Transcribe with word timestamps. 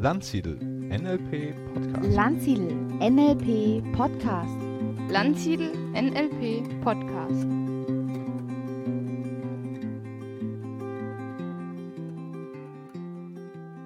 Landsiedel 0.00 0.54
NLP 0.60 1.56
Podcast. 1.74 2.14
Landsiedel 2.14 2.72
NLP 3.00 3.82
Podcast. 3.96 4.56
Landsiedel 5.10 5.72
NLP 5.92 6.84
Podcast. 6.84 7.48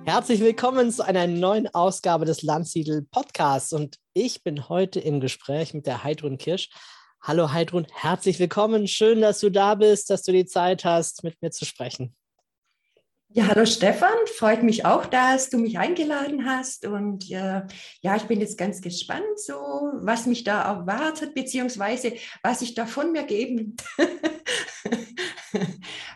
Herzlich 0.05 0.41
willkommen 0.41 0.93
zu 0.93 1.03
einer 1.03 1.27
neuen 1.27 1.75
Ausgabe 1.75 2.27
des 2.27 2.43
Landsiedel 2.43 3.07
Podcasts 3.11 3.73
und 3.73 3.97
ich 4.13 4.43
bin 4.43 4.69
heute 4.69 5.01
im 5.01 5.19
Gespräch 5.21 5.73
mit 5.73 5.87
der 5.87 6.05
Heidrun 6.05 6.37
Kirsch. 6.37 6.69
Hallo 7.23 7.53
Heidrun, 7.53 7.87
herzlich 7.91 8.39
willkommen. 8.39 8.87
Schön, 8.87 9.23
dass 9.23 9.41
du 9.41 9.49
da 9.49 9.77
bist, 9.77 10.11
dass 10.11 10.21
du 10.25 10.33
die 10.33 10.45
Zeit 10.45 10.85
hast, 10.85 11.25
mit 11.25 11.41
mir 11.41 11.53
zu 11.53 11.65
sprechen. 11.65 12.15
Ja, 13.35 13.47
hallo 13.47 13.65
Stefan, 13.65 14.13
freut 14.37 14.63
mich 14.63 14.85
auch, 14.85 15.07
dass 15.07 15.49
du 15.49 15.57
mich 15.57 15.79
eingeladen 15.79 16.45
hast. 16.45 16.85
Und 16.85 17.31
äh, 17.31 17.63
ja, 18.03 18.17
ich 18.17 18.25
bin 18.25 18.41
jetzt 18.41 18.59
ganz 18.59 18.83
gespannt, 18.83 19.39
so 19.39 19.55
was 19.55 20.27
mich 20.27 20.45
da 20.45 20.61
erwartet, 20.61 21.35
beziehungsweise 21.35 22.13
was 22.43 22.61
ich 22.61 22.75
da 22.75 22.85
von 22.85 23.11
mir 23.11 23.23
geben. 23.23 23.75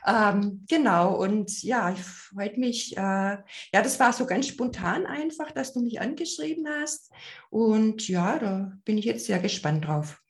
ähm, 0.06 0.66
genau, 0.68 1.14
und 1.14 1.62
ja, 1.62 1.90
ich 1.90 2.00
freut 2.00 2.58
mich. 2.58 2.94
Äh, 2.98 3.00
ja, 3.00 3.44
das 3.72 3.98
war 3.98 4.12
so 4.12 4.26
ganz 4.26 4.48
spontan 4.48 5.06
einfach, 5.06 5.52
dass 5.52 5.72
du 5.72 5.80
mich 5.80 6.02
angeschrieben 6.02 6.66
hast. 6.68 7.10
Und 7.48 8.06
ja, 8.08 8.38
da 8.38 8.72
bin 8.84 8.98
ich 8.98 9.06
jetzt 9.06 9.24
sehr 9.24 9.38
gespannt 9.38 9.86
drauf. 9.86 10.20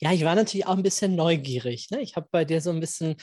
Ja, 0.00 0.12
ich 0.12 0.24
war 0.24 0.36
natürlich 0.36 0.66
auch 0.66 0.76
ein 0.76 0.84
bisschen 0.84 1.16
neugierig. 1.16 1.90
Ne? 1.90 2.00
Ich 2.00 2.14
habe 2.14 2.28
bei 2.30 2.44
dir 2.44 2.60
so 2.60 2.70
ein 2.70 2.78
bisschen 2.78 3.16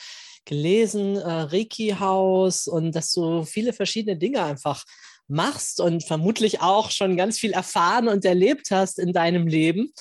gelesen, 0.45 1.17
äh, 1.17 1.22
Reiki-Haus 1.22 2.68
und 2.68 2.93
dass 2.96 3.12
du 3.12 3.43
viele 3.43 3.74
verschiedene 3.74 4.18
Dinge 4.18 4.43
einfach 4.43 4.85
machst 5.27 5.79
und 5.79 6.04
vermutlich 6.04 6.62
auch 6.62 6.91
schon 6.91 7.18
ganz 7.18 7.40
viel 7.40 7.52
erfahren 7.52 8.07
und 8.07 8.26
erlebt 8.26 8.71
hast 8.71 8.99
in 8.99 9.12
deinem 9.12 9.48
Leben 9.48 9.91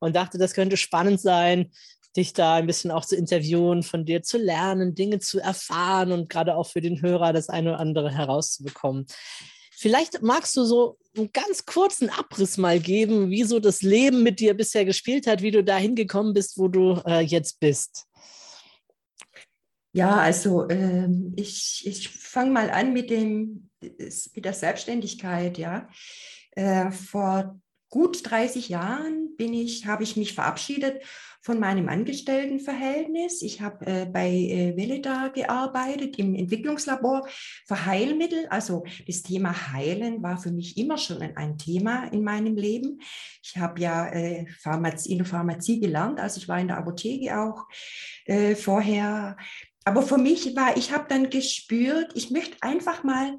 und 0.00 0.14
dachte, 0.14 0.38
das 0.38 0.52
könnte 0.52 0.76
spannend 0.76 1.20
sein, 1.20 1.72
dich 2.16 2.32
da 2.32 2.54
ein 2.54 2.66
bisschen 2.66 2.90
auch 2.90 3.04
zu 3.04 3.16
interviewen, 3.16 3.82
von 3.82 4.04
dir 4.04 4.22
zu 4.22 4.38
lernen, 4.38 4.94
Dinge 4.94 5.18
zu 5.18 5.40
erfahren 5.40 6.12
und 6.12 6.28
gerade 6.28 6.56
auch 6.56 6.68
für 6.68 6.80
den 6.80 7.02
Hörer 7.02 7.32
das 7.32 7.48
eine 7.48 7.70
oder 7.70 7.80
andere 7.80 8.10
herauszubekommen. 8.12 9.06
Vielleicht 9.76 10.22
magst 10.22 10.56
du 10.56 10.64
so 10.64 10.98
einen 11.16 11.32
ganz 11.32 11.66
kurzen 11.66 12.08
Abriss 12.08 12.58
mal 12.58 12.78
geben, 12.78 13.30
wie 13.30 13.42
so 13.42 13.58
das 13.58 13.82
Leben 13.82 14.22
mit 14.22 14.38
dir 14.38 14.54
bisher 14.54 14.84
gespielt 14.84 15.26
hat, 15.26 15.42
wie 15.42 15.50
du 15.50 15.64
dahin 15.64 15.96
gekommen 15.96 16.32
bist, 16.32 16.58
wo 16.58 16.68
du 16.68 17.00
äh, 17.06 17.20
jetzt 17.20 17.58
bist. 17.58 18.06
Ja, 19.94 20.16
also 20.16 20.68
äh, 20.68 21.08
ich, 21.36 21.84
ich 21.86 22.08
fange 22.08 22.50
mal 22.50 22.68
an 22.68 22.92
mit, 22.92 23.10
dem, 23.10 23.70
mit 23.80 24.44
der 24.44 24.52
Selbstständigkeit. 24.52 25.56
Ja. 25.56 25.88
Äh, 26.50 26.90
vor 26.90 27.60
gut 27.90 28.28
30 28.28 28.70
Jahren 28.70 29.36
bin 29.36 29.54
ich, 29.54 29.86
habe 29.86 30.02
ich 30.02 30.16
mich 30.16 30.34
verabschiedet 30.34 31.00
von 31.42 31.60
meinem 31.60 31.88
Angestelltenverhältnis. 31.88 33.40
Ich 33.42 33.60
habe 33.60 33.86
äh, 33.86 34.06
bei 34.06 34.30
äh, 34.30 34.76
Veleda 34.76 35.28
gearbeitet 35.28 36.18
im 36.18 36.34
Entwicklungslabor 36.34 37.28
für 37.64 37.86
Heilmittel. 37.86 38.46
Also 38.48 38.82
das 39.06 39.22
Thema 39.22 39.72
Heilen 39.72 40.24
war 40.24 40.38
für 40.38 40.50
mich 40.50 40.76
immer 40.76 40.98
schon 40.98 41.22
ein, 41.22 41.36
ein 41.36 41.56
Thema 41.56 42.06
in 42.06 42.24
meinem 42.24 42.56
Leben. 42.56 42.98
Ich 43.44 43.56
habe 43.58 43.80
ja 43.80 44.08
äh, 44.08 44.44
Pharmazie, 44.58 45.12
in 45.12 45.18
der 45.18 45.26
Pharmazie 45.26 45.78
gelernt, 45.78 46.18
also 46.18 46.38
ich 46.40 46.48
war 46.48 46.58
in 46.58 46.66
der 46.66 46.78
Apotheke 46.78 47.38
auch 47.38 47.66
äh, 48.24 48.56
vorher 48.56 49.36
aber 49.84 50.02
für 50.02 50.18
mich 50.18 50.56
war, 50.56 50.76
ich 50.76 50.92
habe 50.92 51.06
dann 51.08 51.30
gespürt, 51.30 52.12
ich 52.14 52.30
möchte 52.30 52.56
einfach 52.62 53.04
mal 53.04 53.38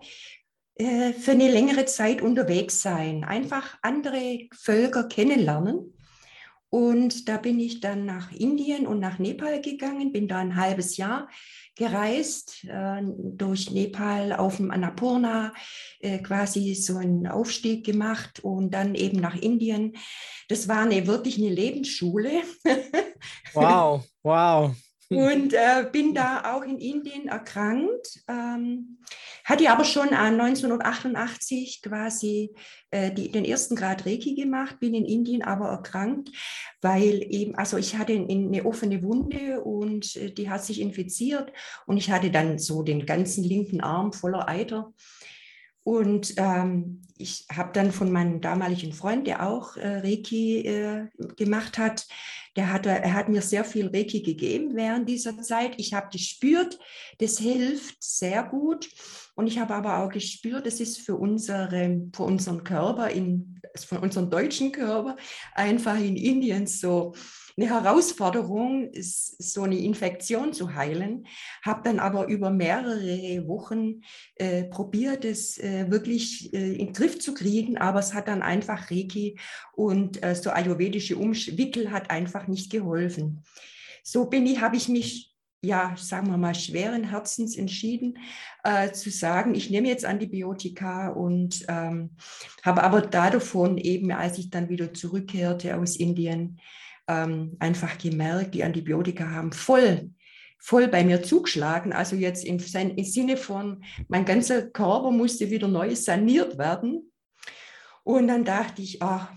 äh, 0.76 1.14
für 1.14 1.32
eine 1.32 1.50
längere 1.50 1.86
Zeit 1.86 2.22
unterwegs 2.22 2.82
sein, 2.82 3.24
einfach 3.24 3.78
andere 3.82 4.48
Völker 4.54 5.08
kennenlernen. 5.08 5.94
Und 6.70 7.30
da 7.30 7.38
bin 7.38 7.60
ich 7.60 7.80
dann 7.80 8.06
nach 8.06 8.34
Indien 8.34 8.86
und 8.86 9.00
nach 9.00 9.18
Nepal 9.18 9.62
gegangen, 9.62 10.12
bin 10.12 10.28
da 10.28 10.40
ein 10.40 10.58
halbes 10.58 10.98
Jahr 10.98 11.30
gereist, 11.76 12.66
äh, 12.66 13.02
durch 13.02 13.72
Nepal 13.72 14.34
auf 14.34 14.58
dem 14.58 14.72
Annapurna, 14.72 15.54
äh, 16.00 16.20
quasi 16.20 16.76
so 16.76 16.98
einen 16.98 17.28
Aufstieg 17.28 17.86
gemacht 17.86 18.42
und 18.44 18.72
dann 18.72 18.96
eben 18.96 19.20
nach 19.20 19.36
Indien. 19.36 19.96
Das 20.50 20.68
war 20.68 20.82
eine, 20.82 21.08
wirklich 21.08 21.38
eine 21.38 21.50
Lebensschule. 21.50 22.44
Wow, 23.54 24.04
wow. 24.22 24.76
Und 25.10 25.54
äh, 25.54 25.88
bin 25.92 26.16
da 26.16 26.56
auch 26.56 26.64
in 26.64 26.80
Indien 26.80 27.28
erkrankt, 27.28 28.24
ähm, 28.28 28.98
hatte 29.44 29.70
aber 29.70 29.84
schon 29.84 30.10
äh, 30.10 30.16
1988 30.16 31.84
quasi 31.84 32.56
äh, 32.90 33.12
die, 33.12 33.32
den 33.32 33.46
ersten 33.46 33.76
Grad 33.76 34.06
Reiki 34.08 34.34
gemacht, 34.34 34.80
bin 34.80 34.96
in 34.96 35.06
Indien 35.06 35.44
aber 35.44 35.68
erkrankt, 35.68 36.32
weil 36.82 37.24
eben, 37.30 37.56
also 37.56 37.78
ich 37.78 37.98
hatte 37.98 38.14
eine 38.14 38.66
offene 38.66 39.04
Wunde 39.04 39.62
und 39.62 40.16
äh, 40.16 40.32
die 40.32 40.50
hat 40.50 40.66
sich 40.66 40.82
infiziert 40.82 41.52
und 41.86 41.98
ich 41.98 42.10
hatte 42.10 42.32
dann 42.32 42.58
so 42.58 42.82
den 42.82 43.06
ganzen 43.06 43.44
linken 43.44 43.82
Arm 43.82 44.12
voller 44.12 44.50
Eiter. 44.50 44.92
Und 45.84 46.34
ähm, 46.38 47.04
ich 47.16 47.46
habe 47.56 47.72
dann 47.74 47.92
von 47.92 48.12
meinem 48.12 48.42
damaligen 48.42 48.92
Freund, 48.92 49.28
der 49.28 49.48
auch 49.48 49.78
äh, 49.78 50.00
Reiki 50.00 50.66
äh, 50.66 51.10
gemacht 51.38 51.78
hat, 51.78 52.08
der 52.56 52.72
hat, 52.72 52.86
er 52.86 53.14
hat 53.14 53.28
mir 53.28 53.42
sehr 53.42 53.66
viel 53.66 53.88
Reiki 53.88 54.22
gegeben 54.22 54.76
während 54.76 55.10
dieser 55.10 55.38
Zeit. 55.42 55.74
Ich 55.78 55.94
habe 55.94 56.08
gespürt, 56.12 56.80
das 57.20 57.38
hilft 57.38 58.02
sehr 58.02 58.44
gut. 58.44 58.90
Und 59.36 59.48
ich 59.48 59.60
habe 59.60 59.76
aber 59.76 60.00
auch 60.00 60.10
gespürt, 60.10 60.66
das 60.66 60.80
ist 60.80 61.00
für, 61.00 61.16
unsere, 61.16 62.10
für 62.16 62.24
unseren 62.24 62.64
Körper, 62.64 63.10
in, 63.10 63.60
für 63.76 64.00
unseren 64.00 64.30
deutschen 64.30 64.72
Körper, 64.72 65.18
einfach 65.54 66.00
in 66.00 66.16
Indien 66.16 66.68
so 66.68 67.14
eine 67.58 67.70
Herausforderung, 67.70 68.90
so 68.94 69.64
eine 69.64 69.78
Infektion 69.78 70.52
zu 70.52 70.76
heilen. 70.76 71.26
Habe 71.64 71.82
dann 71.84 72.00
aber 72.00 72.28
über 72.28 72.50
mehrere 72.50 73.48
Wochen 73.48 74.02
äh, 74.36 74.66
probiert, 74.66 75.24
es 75.24 75.58
äh, 75.58 75.90
wirklich 75.90 76.54
äh, 76.54 76.74
in 76.74 76.88
den 76.88 76.94
Griff 76.94 77.20
zu 77.20 77.34
kriegen, 77.34 77.78
aber 77.78 78.00
es 78.00 78.14
hat 78.14 78.28
dann 78.28 78.42
einfach 78.42 78.92
Reiki 78.92 79.40
und 79.74 80.22
äh, 80.24 80.36
so 80.36 80.50
ayurvedische 80.50 81.16
Umwickel 81.16 81.92
hat 81.92 82.10
einfach 82.12 82.48
nicht 82.48 82.72
geholfen. 82.72 83.44
So 84.04 84.26
bin 84.26 84.46
ich, 84.46 84.60
habe 84.62 84.76
ich 84.76 84.90
mich 84.90 85.36
ja, 85.66 85.96
sagen 85.98 86.28
wir 86.28 86.38
mal, 86.38 86.54
schweren 86.54 87.10
Herzens 87.10 87.58
entschieden, 87.58 88.20
äh, 88.64 88.92
zu 88.92 89.10
sagen, 89.10 89.56
ich 89.56 89.72
nehme 89.72 89.88
jetzt 89.88 90.06
Antibiotika 90.06 91.10
und 91.10 91.66
ähm, 91.68 92.12
habe 92.64 92.84
aber 92.84 93.02
davon 93.02 93.80
eben, 93.80 94.12
als 94.12 94.38
ich 94.38 94.52
dann 94.52 94.70
wieder 94.70 94.94
zurückkehrte 94.94 95.76
aus 95.78 95.96
Indien, 95.96 96.60
ähm, 97.08 97.56
einfach 97.60 97.98
gemerkt, 97.98 98.54
die 98.56 98.64
Antibiotika 98.64 99.30
haben 99.30 99.52
voll 99.52 100.10
voll 100.66 100.88
bei 100.88 101.04
mir 101.04 101.22
zugeschlagen. 101.22 101.94
Also 101.94 102.16
jetzt 102.16 102.44
im, 102.44 102.58
Sinne 102.58 103.38
von, 103.38 103.84
mein 104.08 104.26
ganzer 104.26 104.64
Körper 104.64 105.12
musste 105.12 105.52
wieder 105.52 105.68
neu 105.68 105.96
saniert 105.96 106.58
werden. 106.58 107.12
Und 108.04 108.28
dann 108.28 108.44
dachte 108.44 108.82
ich, 108.82 109.00
ach, 109.00 109.32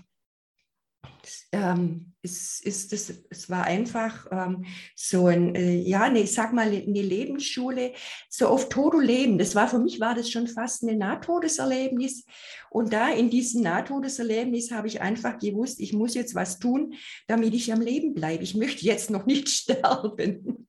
ähm, 1.51 2.08
es, 2.21 2.59
ist 2.59 2.91
das, 2.91 3.13
es 3.29 3.49
war 3.49 3.63
einfach 3.63 4.27
ähm, 4.31 4.65
so 4.95 5.27
ein, 5.27 5.55
äh, 5.55 5.75
ja, 5.75 6.09
ne, 6.09 6.21
ich 6.21 6.33
sag 6.33 6.53
mal, 6.53 6.67
eine 6.67 7.01
Lebensschule, 7.01 7.93
so 8.29 8.47
auf 8.47 8.69
Tod 8.69 8.93
und 8.93 9.05
Leben. 9.05 9.37
Das 9.37 9.55
war 9.55 9.69
für 9.69 9.79
mich 9.79 9.99
war 9.99 10.15
das 10.15 10.29
schon 10.29 10.47
fast 10.47 10.83
ein 10.83 10.97
Nahtodeserlebnis. 10.97 12.25
Und 12.69 12.91
da 12.91 13.09
in 13.09 13.29
diesem 13.29 13.61
Nahtodeserlebnis 13.63 14.71
habe 14.71 14.87
ich 14.87 15.01
einfach 15.01 15.39
gewusst, 15.39 15.79
ich 15.79 15.93
muss 15.93 16.13
jetzt 16.13 16.35
was 16.35 16.59
tun, 16.59 16.93
damit 17.27 17.53
ich 17.53 17.71
am 17.71 17.81
Leben 17.81 18.13
bleibe. 18.13 18.43
Ich 18.43 18.55
möchte 18.55 18.85
jetzt 18.85 19.09
noch 19.09 19.25
nicht 19.25 19.49
sterben. 19.49 20.67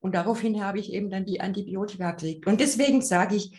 Und 0.00 0.14
daraufhin 0.14 0.64
habe 0.64 0.80
ich 0.80 0.92
eben 0.92 1.10
dann 1.10 1.26
die 1.26 1.40
Antibiotika 1.40 2.12
gekriegt. 2.12 2.46
Und 2.46 2.60
deswegen 2.60 3.02
sage 3.02 3.36
ich, 3.36 3.52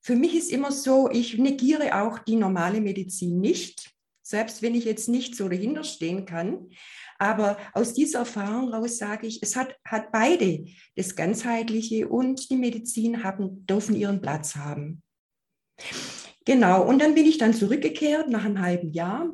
für 0.00 0.14
mich 0.14 0.36
ist 0.36 0.52
immer 0.52 0.70
so, 0.70 1.10
ich 1.10 1.36
negiere 1.38 2.00
auch 2.00 2.20
die 2.20 2.36
normale 2.36 2.80
Medizin 2.80 3.40
nicht 3.40 3.95
selbst 4.26 4.60
wenn 4.60 4.74
ich 4.74 4.84
jetzt 4.84 5.08
nicht 5.08 5.36
so 5.36 5.48
dahinter 5.48 5.84
stehen 5.84 6.26
kann. 6.26 6.70
Aber 7.16 7.56
aus 7.74 7.94
dieser 7.94 8.20
Erfahrung 8.20 8.72
heraus 8.72 8.98
sage 8.98 9.28
ich, 9.28 9.40
es 9.40 9.54
hat, 9.54 9.76
hat 9.84 10.10
beide, 10.10 10.66
das 10.96 11.14
Ganzheitliche 11.14 12.08
und 12.08 12.50
die 12.50 12.56
Medizin 12.56 13.22
haben, 13.22 13.64
dürfen 13.66 13.94
ihren 13.94 14.20
Platz 14.20 14.56
haben. 14.56 15.02
Genau, 16.44 16.82
und 16.82 17.00
dann 17.00 17.14
bin 17.14 17.24
ich 17.24 17.38
dann 17.38 17.54
zurückgekehrt 17.54 18.28
nach 18.28 18.44
einem 18.44 18.60
halben 18.60 18.92
Jahr 18.92 19.32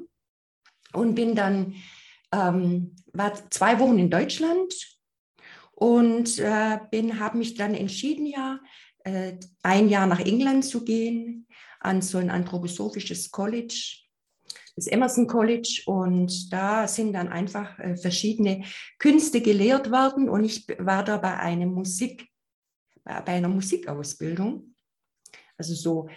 und 0.92 1.14
bin 1.14 1.34
dann, 1.34 1.74
ähm, 2.30 2.94
war 3.14 3.32
zwei 3.50 3.78
Wochen 3.78 3.98
in 3.98 4.10
Deutschland 4.10 4.74
und 5.72 6.38
äh, 6.38 6.78
habe 7.18 7.38
mich 7.38 7.54
dann 7.54 7.74
entschieden, 7.74 8.26
ja, 8.26 8.60
äh, 9.04 9.38
ein 9.62 9.88
Jahr 9.88 10.06
nach 10.06 10.20
England 10.20 10.66
zu 10.66 10.84
gehen, 10.84 11.46
an 11.80 12.02
so 12.02 12.18
ein 12.18 12.30
anthroposophisches 12.30 13.30
College 13.30 14.02
das 14.76 14.86
Emerson 14.86 15.26
College 15.26 15.82
und 15.86 16.52
da 16.52 16.88
sind 16.88 17.12
dann 17.12 17.28
einfach 17.28 17.78
äh, 17.78 17.96
verschiedene 17.96 18.64
Künste 18.98 19.40
gelehrt 19.40 19.90
worden 19.90 20.28
und 20.28 20.44
ich 20.44 20.66
war 20.78 21.04
da 21.04 21.19
bei 21.19 21.36
einem 21.38 21.72
Musik, 21.72 22.28
bei 23.04 23.26
einer 23.26 23.48
Musikausbildung. 23.48 24.74
Also 25.56 25.74
so 25.74 26.08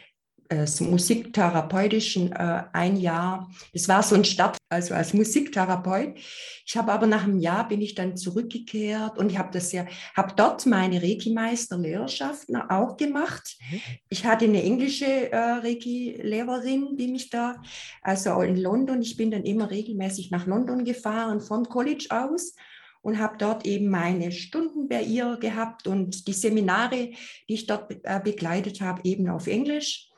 äh, 0.49 0.67
so 0.67 0.83
musiktherapeutischen 0.83 2.31
äh, 2.31 2.63
ein 2.71 2.97
Jahr. 2.97 3.49
Das 3.73 3.87
war 3.87 4.03
so 4.03 4.15
ein 4.15 4.25
Start, 4.25 4.57
also 4.69 4.93
als 4.93 5.13
Musiktherapeut. 5.13 6.17
Ich 6.65 6.77
habe 6.77 6.91
aber 6.91 7.07
nach 7.07 7.23
einem 7.23 7.39
Jahr 7.39 7.67
bin 7.67 7.81
ich 7.81 7.95
dann 7.95 8.15
zurückgekehrt 8.15 9.17
und 9.17 9.31
ich 9.31 9.37
habe 9.37 9.49
das 9.51 9.71
ja, 9.71 9.85
habe 10.15 10.33
dort 10.35 10.65
meine 10.65 11.01
Reiki-Meister-Lehrerschaft 11.01 12.49
auch 12.69 12.97
gemacht. 12.97 13.57
Mhm. 13.71 13.81
Ich 14.09 14.25
hatte 14.25 14.45
eine 14.45 14.61
englische 14.61 15.31
äh, 15.31 15.37
Reiki-Lehrerin, 15.37 16.97
die 16.97 17.07
mich 17.07 17.29
da, 17.29 17.61
also 18.01 18.41
in 18.41 18.57
London. 18.57 19.01
Ich 19.01 19.17
bin 19.17 19.31
dann 19.31 19.43
immer 19.43 19.71
regelmäßig 19.71 20.31
nach 20.31 20.45
London 20.45 20.85
gefahren 20.85 21.41
vom 21.41 21.65
College 21.65 22.07
aus 22.09 22.53
und 23.01 23.19
habe 23.19 23.37
dort 23.37 23.65
eben 23.65 23.89
meine 23.89 24.31
Stunden 24.31 24.87
bei 24.87 25.01
ihr 25.03 25.37
gehabt 25.37 25.85
und 25.85 26.27
die 26.27 26.33
Seminare, 26.33 27.11
die 27.47 27.53
ich 27.53 27.67
dort 27.67 27.95
äh, 28.03 28.19
begleitet 28.23 28.81
habe, 28.81 29.01
eben 29.03 29.29
auf 29.29 29.47
Englisch 29.47 30.09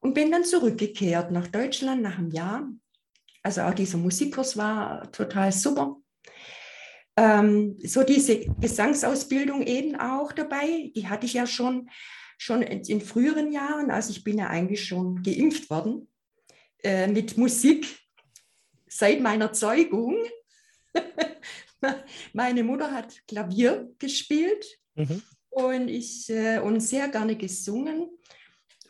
und 0.00 0.14
bin 0.14 0.30
dann 0.30 0.44
zurückgekehrt 0.44 1.30
nach 1.30 1.46
Deutschland 1.46 2.02
nach 2.02 2.18
einem 2.18 2.30
Jahr. 2.30 2.68
Also 3.42 3.62
auch 3.62 3.74
dieser 3.74 3.98
Musikkurs 3.98 4.56
war 4.56 5.10
total 5.12 5.52
super. 5.52 5.96
Ähm, 7.16 7.76
so 7.84 8.02
diese 8.02 8.46
Gesangsausbildung 8.60 9.62
eben 9.62 9.96
auch 9.96 10.32
dabei, 10.32 10.90
die 10.94 11.08
hatte 11.08 11.26
ich 11.26 11.34
ja 11.34 11.46
schon, 11.46 11.90
schon 12.38 12.62
in, 12.62 12.80
in 12.82 13.00
früheren 13.00 13.52
Jahren. 13.52 13.90
Also 13.90 14.10
ich 14.10 14.24
bin 14.24 14.38
ja 14.38 14.48
eigentlich 14.48 14.84
schon 14.84 15.22
geimpft 15.22 15.68
worden 15.70 16.08
äh, 16.82 17.06
mit 17.06 17.36
Musik 17.36 17.86
seit 18.86 19.20
meiner 19.20 19.52
Zeugung. 19.52 20.16
Meine 22.32 22.62
Mutter 22.62 22.90
hat 22.90 23.26
Klavier 23.26 23.90
gespielt 23.98 24.78
mhm. 24.94 25.22
und 25.50 25.88
ich 25.88 26.28
äh, 26.30 26.58
und 26.58 26.80
sehr 26.80 27.08
gerne 27.08 27.36
gesungen. 27.36 28.08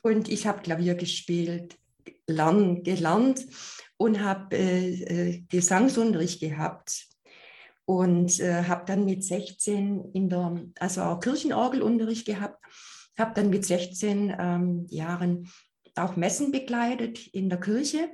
Und 0.02 0.28
ich 0.28 0.46
habe 0.46 0.62
Klavier 0.62 0.94
gespielt, 0.94 1.76
lern, 2.26 2.82
gelernt 2.82 3.46
und 3.96 4.22
habe 4.22 4.56
äh, 4.56 5.02
äh, 5.02 5.42
Gesangsunterricht 5.48 6.40
gehabt. 6.40 7.06
Und 7.84 8.38
äh, 8.38 8.64
habe 8.64 8.84
dann 8.86 9.04
mit 9.04 9.24
16 9.24 10.12
in 10.12 10.28
der, 10.28 10.62
also 10.78 11.02
auch 11.02 11.20
Kirchenorgelunterricht 11.20 12.24
gehabt, 12.24 12.64
habe 13.18 13.32
dann 13.34 13.50
mit 13.50 13.64
16 13.64 14.34
ähm, 14.38 14.86
Jahren 14.88 15.50
auch 15.96 16.16
Messen 16.16 16.52
begleitet 16.52 17.26
in 17.28 17.48
der 17.48 17.58
Kirche, 17.58 18.10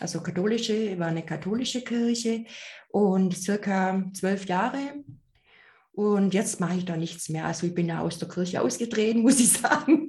also 0.00 0.22
katholische, 0.22 0.98
war 0.98 1.08
eine 1.08 1.24
katholische 1.24 1.82
Kirche 1.82 2.44
und 2.88 3.36
circa 3.36 4.02
zwölf 4.14 4.46
Jahre. 4.46 5.04
Und 5.92 6.32
jetzt 6.32 6.60
mache 6.60 6.78
ich 6.78 6.84
da 6.84 6.96
nichts 6.96 7.28
mehr. 7.28 7.44
Also 7.44 7.66
ich 7.66 7.74
bin 7.74 7.88
ja 7.88 8.00
aus 8.00 8.18
der 8.18 8.28
Kirche 8.28 8.62
ausgetreten, 8.62 9.20
muss 9.22 9.40
ich 9.40 9.50
sagen. 9.50 10.08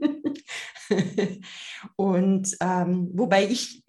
und 1.96 2.56
ähm, 2.62 3.10
wobei 3.14 3.48
ich 3.50 3.84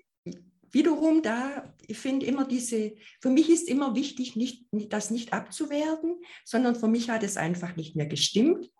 wiederum 0.71 1.23
da, 1.23 1.75
ich 1.87 1.99
finde 1.99 2.27
immer 2.27 2.47
diese, 2.47 2.95
für 3.21 3.31
mich 3.31 3.51
ist 3.51 3.69
immer 3.69 3.95
wichtig, 3.95 4.37
nicht, 4.37 4.67
das 4.71 5.11
nicht 5.11 5.33
abzuwerten, 5.33 6.17
sondern 6.45 6.75
für 6.75 6.89
mich 6.89 7.11
hat 7.11 7.23
es 7.23 7.37
einfach 7.37 7.77
nicht 7.77 7.95
mehr 7.95 8.07
gestimmt. 8.07 8.71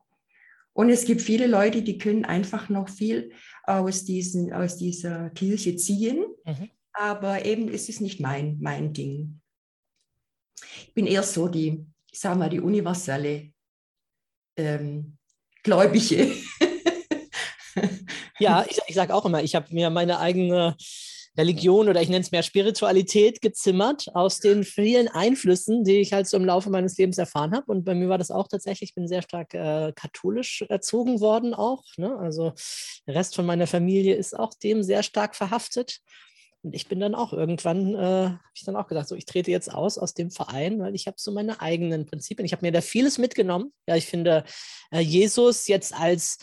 Und 0.75 0.89
es 0.89 1.05
gibt 1.05 1.21
viele 1.21 1.47
Leute, 1.47 1.83
die 1.83 1.99
können 1.99 2.25
einfach 2.25 2.71
noch 2.71 2.89
viel 2.89 3.33
aus, 3.65 4.05
diesen, 4.05 4.53
aus 4.55 4.79
dieser 4.79 5.29
Kirche 5.31 5.77
ziehen. 5.77 6.25
Mhm. 6.47 6.71
Aber 6.95 7.45
eben 7.45 7.69
ist 7.69 7.89
es 7.89 8.01
nicht 8.01 8.21
mein, 8.21 8.59
mein 8.61 8.93
Ding. 8.95 9.41
Ich 10.87 10.95
bin 10.95 11.07
eher 11.07 11.23
so 11.23 11.49
die, 11.49 11.85
ich 12.11 12.21
sage 12.21 12.39
mal, 12.39 12.49
die 12.49 12.61
universelle 12.61 13.53
ähm, 14.57 15.19
Gläubige. 15.63 16.33
Ja, 18.39 18.65
ich, 18.69 18.79
ich 18.87 18.95
sage 18.95 19.15
auch 19.15 19.25
immer, 19.25 19.43
ich 19.43 19.55
habe 19.55 19.73
mir 19.75 19.91
meine 19.91 20.19
eigene 20.19 20.77
Religion 21.37 21.89
oder 21.89 22.03
ich 22.03 22.11
nenne 22.11 22.21
es 22.21 22.31
mehr 22.31 22.43
Spiritualität 22.43 23.41
gezimmert 23.41 24.07
aus 24.15 24.41
den 24.41 24.65
vielen 24.65 25.09
Einflüssen, 25.09 25.83
die 25.83 26.01
ich 26.01 26.13
halt 26.13 26.29
so 26.29 26.37
im 26.37 26.45
Laufe 26.45 26.69
meines 26.69 26.99
Lebens 26.99 27.17
erfahren 27.17 27.55
habe. 27.55 27.73
Und 27.73 27.85
bei 27.85 27.95
mir 27.95 28.11
war 28.11 28.19
das 28.19 28.31
auch 28.31 28.49
tatsächlich, 28.49 28.91
ich 28.91 28.95
bin 28.95 29.09
sehr 29.09 29.23
stark 29.23 29.55
äh, 29.55 29.93
katholisch 29.95 30.63
erzogen 30.69 31.21
worden 31.21 31.55
auch. 31.55 31.85
Ne? 31.97 32.15
Also 32.19 32.53
der 33.07 33.15
Rest 33.15 33.35
von 33.35 33.47
meiner 33.47 33.67
Familie 33.67 34.15
ist 34.15 34.39
auch 34.39 34.53
dem 34.55 34.83
sehr 34.83 35.03
stark 35.03 35.35
verhaftet. 35.35 36.01
Und 36.65 36.75
ich 36.75 36.87
bin 36.87 37.01
dann 37.01 37.15
auch 37.15 37.33
irgendwann, 37.33 37.95
äh, 37.95 37.99
habe 37.99 38.41
ich 38.55 38.65
dann 38.65 38.77
auch 38.77 38.87
gesagt, 38.87 39.09
so 39.09 39.17
ich 39.17 39.25
trete 39.25 39.51
jetzt 39.51 39.73
aus 39.73 39.99
aus 39.99 40.15
dem 40.15 40.31
Verein, 40.31 40.79
weil 40.81 40.95
ich 40.95 41.07
habe 41.07 41.17
so 41.19 41.33
meine 41.33 41.61
eigenen 41.61 42.05
Prinzipien. 42.05 42.45
Ich 42.45 42.53
habe 42.53 42.65
mir 42.65 42.73
da 42.73 42.83
vieles 42.83 43.17
mitgenommen. 43.17 43.73
Ja, 43.89 43.97
ich 43.97 44.07
finde 44.07 44.45
äh, 44.93 45.01
Jesus 45.01 45.67
jetzt 45.67 45.95
als 45.95 46.39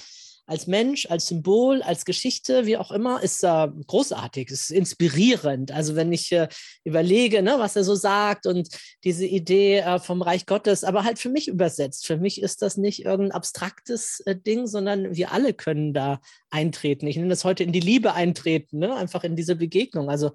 als 0.49 0.65
Mensch, 0.65 1.05
als 1.09 1.27
Symbol, 1.27 1.83
als 1.83 2.05
Geschichte, 2.05 2.65
wie 2.65 2.75
auch 2.75 2.91
immer, 2.91 3.21
ist 3.21 3.43
äh, 3.43 3.67
großartig, 3.87 4.49
ist 4.49 4.71
inspirierend. 4.71 5.71
Also 5.71 5.95
wenn 5.95 6.11
ich 6.11 6.31
äh, 6.31 6.47
überlege, 6.83 7.43
ne, 7.43 7.55
was 7.59 7.75
er 7.75 7.83
so 7.83 7.93
sagt 7.93 8.47
und 8.47 8.67
diese 9.03 9.27
Idee 9.27 9.79
äh, 9.79 9.99
vom 9.99 10.23
Reich 10.23 10.47
Gottes, 10.47 10.83
aber 10.83 11.03
halt 11.03 11.19
für 11.19 11.29
mich 11.29 11.47
übersetzt. 11.47 12.07
Für 12.07 12.17
mich 12.17 12.41
ist 12.41 12.63
das 12.63 12.77
nicht 12.77 13.05
irgendein 13.05 13.33
abstraktes 13.33 14.21
äh, 14.21 14.35
Ding, 14.35 14.65
sondern 14.65 15.15
wir 15.15 15.31
alle 15.31 15.53
können 15.53 15.93
da 15.93 16.19
eintreten. 16.49 17.05
Ich 17.05 17.15
nenne 17.15 17.29
das 17.29 17.45
heute 17.45 17.63
in 17.63 17.71
die 17.71 17.79
Liebe 17.79 18.13
eintreten, 18.13 18.79
ne? 18.79 18.95
einfach 18.95 19.23
in 19.23 19.35
diese 19.35 19.55
Begegnung. 19.55 20.09
Also 20.09 20.31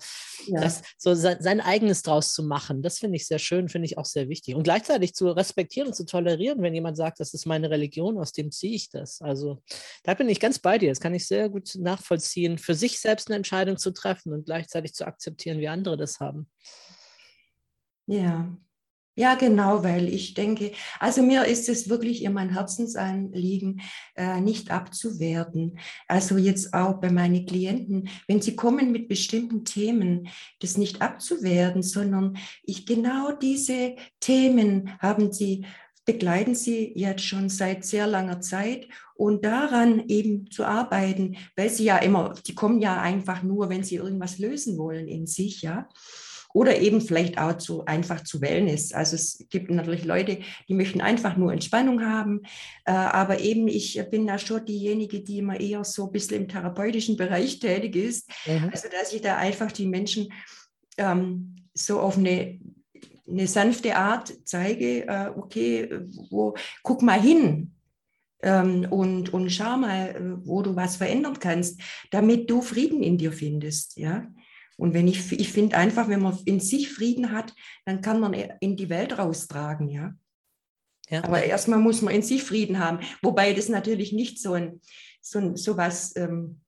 ja. 0.47 0.61
das, 0.61 0.83
so 0.97 1.15
sein, 1.15 1.39
sein, 1.41 1.61
eigenes 1.61 2.03
draus 2.03 2.33
zu 2.33 2.45
machen, 2.45 2.83
das 2.83 3.01
finde 3.01 3.17
ich 3.17 3.27
sehr 3.27 3.41
schön, 3.41 3.69
finde 3.69 3.87
ich 3.87 3.99
auch 3.99 4.05
sehr 4.05 4.29
wichtig. 4.29 4.55
Und 4.55 4.63
gleichzeitig 4.63 5.15
zu 5.15 5.29
respektieren 5.29 5.89
und 5.89 5.95
zu 5.95 6.07
tolerieren, 6.07 6.63
wenn 6.63 6.75
jemand 6.75 6.97
sagt, 6.97 7.19
das 7.19 7.35
ist 7.35 7.47
meine 7.47 7.71
Religion, 7.71 8.17
aus 8.19 8.31
dem 8.31 8.53
ziehe 8.53 8.77
ich 8.77 8.91
das. 8.91 9.21
Also 9.21 9.61
da 10.05 10.15
bin 10.15 10.29
ich 10.29 10.39
ganz 10.39 10.59
bei 10.59 10.79
dir. 10.79 10.91
Das 10.91 11.01
kann 11.01 11.15
ich 11.15 11.27
sehr 11.27 11.49
gut 11.49 11.75
nachvollziehen, 11.75 12.59
für 12.59 12.75
sich 12.75 13.01
selbst 13.01 13.29
eine 13.29 13.37
Entscheidung 13.37 13.79
zu 13.79 13.91
treffen 13.91 14.33
und 14.33 14.47
gleichzeitig 14.47 14.95
zu 14.95 15.07
akzeptieren, 15.07 15.59
wie 15.59 15.69
andere 15.69 15.97
das 15.97 16.21
haben. 16.21 16.49
Ja, 18.07 18.55
ja, 19.17 19.37
genau, 19.37 19.85
weil 19.85 20.09
ich 20.09 20.35
denke, 20.35 20.73
also 20.99 21.23
mir 21.23 21.45
ist 21.45 21.69
es 21.69 21.89
wirklich 21.89 22.25
immer 22.25 22.41
ein 22.41 22.53
Herzensanliegen, 22.53 23.81
äh, 24.17 24.41
nicht 24.41 24.73
abzuwerten. 24.73 25.79
Also 26.09 26.37
jetzt 26.37 26.75
auch 26.75 26.95
bei 26.95 27.13
meinen 27.13 27.47
Klienten, 27.47 28.09
wenn 28.27 28.43
sie 28.43 28.57
kommen 28.57 28.91
mit 28.91 29.09
bestimmten 29.09 29.65
Themen, 29.65 30.29
das 30.61 30.77
nicht 30.77 31.01
abzuwerten, 31.01 31.85
sondern 31.85 32.37
ich 32.65 32.87
genau 32.87 33.31
diese 33.31 33.95
Themen 34.19 34.99
haben 34.99 35.33
sie 35.33 35.65
begleiten 36.05 36.55
sie 36.55 36.93
jetzt 36.95 37.25
schon 37.25 37.49
seit 37.49 37.85
sehr 37.85 38.07
langer 38.07 38.41
Zeit 38.41 38.89
und 39.15 39.45
daran 39.45 40.09
eben 40.09 40.51
zu 40.51 40.65
arbeiten, 40.65 41.37
weil 41.57 41.71
sie 41.71 41.85
ja 41.85 41.99
immer, 41.99 42.35
die 42.47 42.55
kommen 42.55 42.81
ja 42.81 43.01
einfach 43.01 43.43
nur, 43.43 43.69
wenn 43.71 43.85
sie 43.85 43.97
irgendwas 43.97 44.39
lösen 44.39 44.77
wollen 44.77 45.09
in 45.09 45.27
sich, 45.27 45.63
ja. 45.63 45.89
Oder 46.53 46.79
eben 46.79 47.01
vielleicht 47.01 47.37
auch 47.37 47.59
zu, 47.59 47.85
einfach 47.85 48.23
zu 48.23 48.41
Wellness. 48.41 48.93
Also 48.93 49.17
es 49.17 49.45
gibt 49.51 49.73
natürlich 49.73 50.05
Leute, 50.05 50.39
die 50.69 50.75
möchten 50.75 51.01
einfach 51.01 51.37
nur 51.37 51.53
Entspannung 51.53 52.07
haben. 52.07 52.43
Äh, 52.85 52.93
aber 52.93 53.41
eben 53.41 53.67
ich 53.67 54.01
bin 54.09 54.25
da 54.25 54.39
schon 54.39 54.65
diejenige, 54.65 55.21
die 55.21 55.39
immer 55.39 55.59
eher 55.59 55.83
so 55.83 56.07
ein 56.07 56.13
bisschen 56.13 56.43
im 56.43 56.49
therapeutischen 56.49 57.17
Bereich 57.17 57.59
tätig 57.61 57.97
ist. 57.97 58.31
Mhm. 58.47 58.71
Also 58.71 58.87
dass 58.89 59.13
ich 59.13 59.21
da 59.21 59.37
einfach 59.37 59.73
die 59.73 59.87
Menschen 59.87 60.33
ähm, 60.97 61.57
so 61.75 61.99
auf 61.99 62.17
eine 62.17 62.61
eine 63.29 63.47
sanfte 63.47 63.97
Art 63.97 64.33
zeige, 64.45 65.07
äh, 65.07 65.31
okay, 65.37 66.01
wo, 66.31 66.55
guck 66.83 67.03
mal 67.03 67.21
hin 67.21 67.73
ähm, 68.43 68.87
und, 68.91 69.33
und 69.33 69.51
schau 69.51 69.77
mal, 69.77 70.39
wo 70.45 70.63
du 70.63 70.77
was 70.77 70.97
verändern 70.97 71.39
kannst, 71.39 71.81
damit 72.11 72.51
du 72.51 72.61
Frieden 72.61 73.03
in 73.03 73.19
dir 73.19 73.33
findest. 73.33 73.97
Ja? 73.97 74.27
Und 74.77 74.93
wenn 74.93 75.09
ich, 75.09 75.33
ich 75.33 75.51
finde 75.51 75.77
einfach, 75.77 76.09
wenn 76.09 76.23
man 76.23 76.39
in 76.45 76.61
sich 76.61 76.93
Frieden 76.93 77.33
hat, 77.33 77.55
dann 77.85 78.01
kann 78.01 78.21
man 78.21 78.35
in 78.35 78.77
die 78.77 78.91
Welt 78.91 79.19
raustragen, 79.19 79.89
ja. 79.89 80.15
ja. 81.09 81.25
Aber 81.25 81.43
erstmal 81.43 81.79
muss 81.79 82.03
man 82.03 82.15
in 82.15 82.23
sich 82.23 82.43
Frieden 82.43 82.79
haben, 82.79 82.99
wobei 83.23 83.55
das 83.55 83.69
natürlich 83.69 84.13
nicht 84.13 84.41
so 84.41 84.53
ein 84.53 84.81
so, 85.25 85.57
so 85.57 85.77
was 85.77 86.15
ähm, 86.17 86.61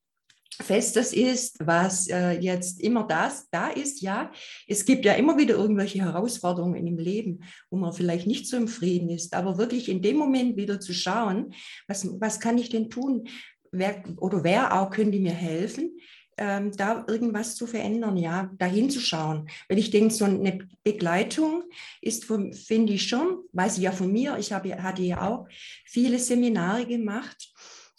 Festes 0.61 1.13
ist, 1.13 1.59
was 1.61 2.09
äh, 2.09 2.33
jetzt 2.33 2.81
immer 2.81 3.07
das 3.07 3.49
da 3.51 3.69
ist, 3.69 4.01
ja. 4.01 4.31
Es 4.67 4.85
gibt 4.85 5.05
ja 5.05 5.13
immer 5.15 5.37
wieder 5.37 5.55
irgendwelche 5.55 6.01
Herausforderungen 6.01 6.87
im 6.87 6.99
Leben, 6.99 7.41
wo 7.71 7.77
man 7.77 7.93
vielleicht 7.93 8.27
nicht 8.27 8.49
so 8.49 8.57
im 8.57 8.69
Frieden 8.69 9.11
ist, 9.11 9.35
aber 9.35 9.59
wirklich 9.59 9.89
in 9.89 10.03
dem 10.03 10.17
Moment 10.17 10.57
wieder 10.57 10.81
zu 10.81 10.95
schauen, 10.95 11.53
was, 11.89 12.09
was 12.21 12.41
kann 12.41 12.59
ich 12.59 12.71
denn 12.71 12.89
tun? 12.89 13.29
Wer 13.71 14.03
oder 14.17 14.45
wer 14.45 14.81
auch 14.81 14.91
könnte 14.91 15.19
mir 15.19 15.33
helfen, 15.33 15.99
ähm, 16.39 16.73
da 16.73 17.05
irgendwas 17.09 17.55
zu 17.55 17.67
verändern, 17.67 18.17
ja, 18.17 18.51
da 18.59 18.67
hinzuschauen. 18.67 19.49
Weil 19.69 19.79
ich 19.79 19.91
denke, 19.91 20.15
so 20.15 20.25
eine 20.25 20.67
Begleitung 20.85 21.65
ist, 22.01 22.25
finde 22.25 22.93
ich 22.93 23.09
schon, 23.09 23.45
weiß 23.53 23.79
ich 23.79 23.85
ja 23.85 23.93
von 23.93 24.13
mir, 24.13 24.37
ich 24.39 24.53
habe, 24.53 24.83
hatte 24.83 25.03
ja 25.03 25.29
auch 25.29 25.47
viele 25.85 26.19
Seminare 26.19 26.87
gemacht, 26.87 27.53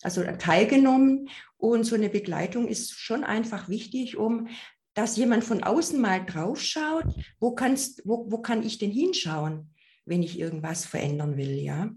also 0.04 0.24
teilgenommen 0.38 1.30
und 1.58 1.84
so 1.84 1.96
eine 1.96 2.10
Begleitung 2.10 2.68
ist 2.68 2.92
schon 2.92 3.24
einfach 3.24 3.70
wichtig, 3.70 4.18
um 4.18 4.48
dass 4.94 5.16
jemand 5.16 5.44
von 5.44 5.62
außen 5.62 6.02
mal 6.02 6.26
drauf 6.26 6.60
schaut, 6.60 7.06
wo, 7.40 7.54
kannst, 7.54 8.02
wo, 8.06 8.32
wo 8.32 8.40
kann 8.40 8.66
ich 8.66 8.80
denn 8.80 8.90
hinschauen, 8.90 9.76
wenn 10.06 10.24
ich 10.24 10.40
irgendwas 10.40 10.86
verändern 10.86 11.38
will, 11.38 11.54
ja. 11.60 11.92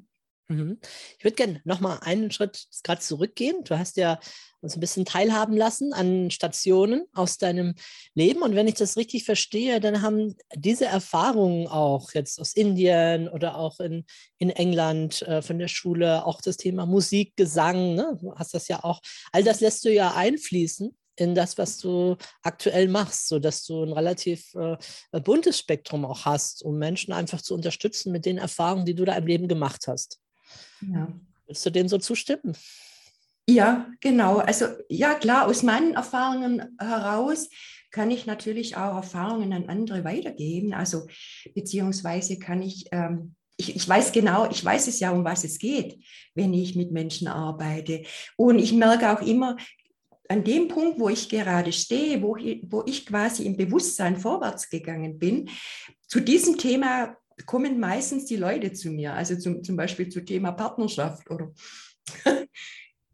Mhm. 0.50 0.78
Ich 1.16 1.24
würde 1.24 1.36
gerne 1.36 1.60
nochmal 1.64 2.00
einen 2.02 2.32
Schritt 2.32 2.66
gerade 2.82 3.00
zurückgehen. 3.00 3.62
Du 3.62 3.78
hast 3.78 3.96
ja 3.96 4.18
uns 4.60 4.76
ein 4.76 4.80
bisschen 4.80 5.04
teilhaben 5.04 5.56
lassen 5.56 5.92
an 5.92 6.32
Stationen 6.32 7.04
aus 7.14 7.38
deinem 7.38 7.76
Leben. 8.14 8.42
Und 8.42 8.56
wenn 8.56 8.66
ich 8.66 8.74
das 8.74 8.96
richtig 8.96 9.24
verstehe, 9.24 9.78
dann 9.78 10.02
haben 10.02 10.34
diese 10.56 10.86
Erfahrungen 10.86 11.68
auch 11.68 12.10
jetzt 12.14 12.40
aus 12.40 12.54
Indien 12.54 13.28
oder 13.28 13.56
auch 13.56 13.78
in, 13.78 14.04
in 14.38 14.50
England 14.50 15.22
äh, 15.22 15.40
von 15.40 15.60
der 15.60 15.68
Schule, 15.68 16.26
auch 16.26 16.40
das 16.40 16.56
Thema 16.56 16.84
Musik, 16.84 17.36
Gesang, 17.36 17.94
ne? 17.94 18.18
du 18.20 18.34
hast 18.34 18.52
das 18.52 18.66
ja 18.66 18.82
auch, 18.82 19.00
all 19.30 19.44
das 19.44 19.60
lässt 19.60 19.84
du 19.84 19.92
ja 19.92 20.14
einfließen 20.14 20.96
in 21.14 21.34
das, 21.36 21.58
was 21.58 21.78
du 21.78 22.16
aktuell 22.42 22.88
machst, 22.88 23.28
sodass 23.28 23.64
du 23.64 23.84
ein 23.84 23.92
relativ 23.92 24.52
äh, 24.54 24.76
buntes 25.20 25.58
Spektrum 25.60 26.04
auch 26.04 26.24
hast, 26.24 26.64
um 26.64 26.76
Menschen 26.76 27.12
einfach 27.12 27.40
zu 27.40 27.54
unterstützen 27.54 28.10
mit 28.10 28.26
den 28.26 28.38
Erfahrungen, 28.38 28.84
die 28.84 28.94
du 28.94 29.04
da 29.04 29.14
im 29.14 29.26
Leben 29.26 29.46
gemacht 29.46 29.86
hast. 29.86 30.18
Ja. 30.80 31.08
Willst 31.46 31.66
du 31.66 31.70
dem 31.70 31.88
so 31.88 31.98
zustimmen? 31.98 32.54
Ja, 33.48 33.88
genau. 34.00 34.38
Also 34.38 34.66
ja, 34.88 35.14
klar, 35.14 35.46
aus 35.46 35.62
meinen 35.62 35.94
Erfahrungen 35.94 36.76
heraus 36.78 37.48
kann 37.90 38.10
ich 38.10 38.26
natürlich 38.26 38.76
auch 38.76 38.96
Erfahrungen 38.96 39.52
an 39.52 39.68
andere 39.68 40.04
weitergeben. 40.04 40.72
Also 40.72 41.06
beziehungsweise 41.54 42.38
kann 42.38 42.62
ich, 42.62 42.86
ähm, 42.92 43.34
ich, 43.56 43.74
ich 43.74 43.88
weiß 43.88 44.12
genau, 44.12 44.48
ich 44.48 44.64
weiß 44.64 44.86
es 44.86 45.00
ja, 45.00 45.10
um 45.10 45.24
was 45.24 45.42
es 45.42 45.58
geht, 45.58 45.98
wenn 46.34 46.54
ich 46.54 46.76
mit 46.76 46.92
Menschen 46.92 47.26
arbeite. 47.26 48.04
Und 48.36 48.58
ich 48.58 48.72
merke 48.72 49.10
auch 49.10 49.22
immer, 49.22 49.56
an 50.28 50.44
dem 50.44 50.68
Punkt, 50.68 51.00
wo 51.00 51.08
ich 51.08 51.28
gerade 51.28 51.72
stehe, 51.72 52.22
wo 52.22 52.36
ich, 52.36 52.62
wo 52.68 52.84
ich 52.86 53.04
quasi 53.04 53.44
im 53.44 53.56
Bewusstsein 53.56 54.16
vorwärts 54.16 54.70
gegangen 54.70 55.18
bin, 55.18 55.50
zu 56.06 56.20
diesem 56.20 56.56
Thema 56.56 57.16
kommen 57.46 57.80
meistens 57.80 58.26
die 58.26 58.36
Leute 58.36 58.72
zu 58.72 58.90
mir, 58.90 59.14
also 59.14 59.36
zum, 59.36 59.62
zum 59.62 59.76
Beispiel 59.76 60.08
zu 60.08 60.24
Thema 60.24 60.52
Partnerschaft 60.52 61.30
oder 61.30 61.52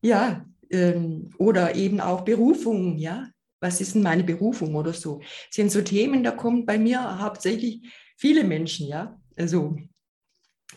ja, 0.03 0.47
ähm, 0.71 1.31
oder 1.39 1.75
eben 1.75 2.01
auch 2.01 2.23
Berufung, 2.23 2.97
ja. 2.97 3.29
Was 3.59 3.81
ist 3.81 3.95
denn 3.95 4.03
meine 4.03 4.23
Berufung 4.23 4.75
oder 4.75 4.93
so? 4.93 5.19
Das 5.21 5.57
sind 5.57 5.73
so 5.73 5.81
Themen, 5.81 6.23
da 6.23 6.31
kommen 6.31 6.67
bei 6.67 6.79
mir 6.79 7.21
hauptsächlich 7.21 7.81
viele 8.17 8.45
Menschen, 8.45 8.89
ja. 8.89 9.21
Also 9.37 9.77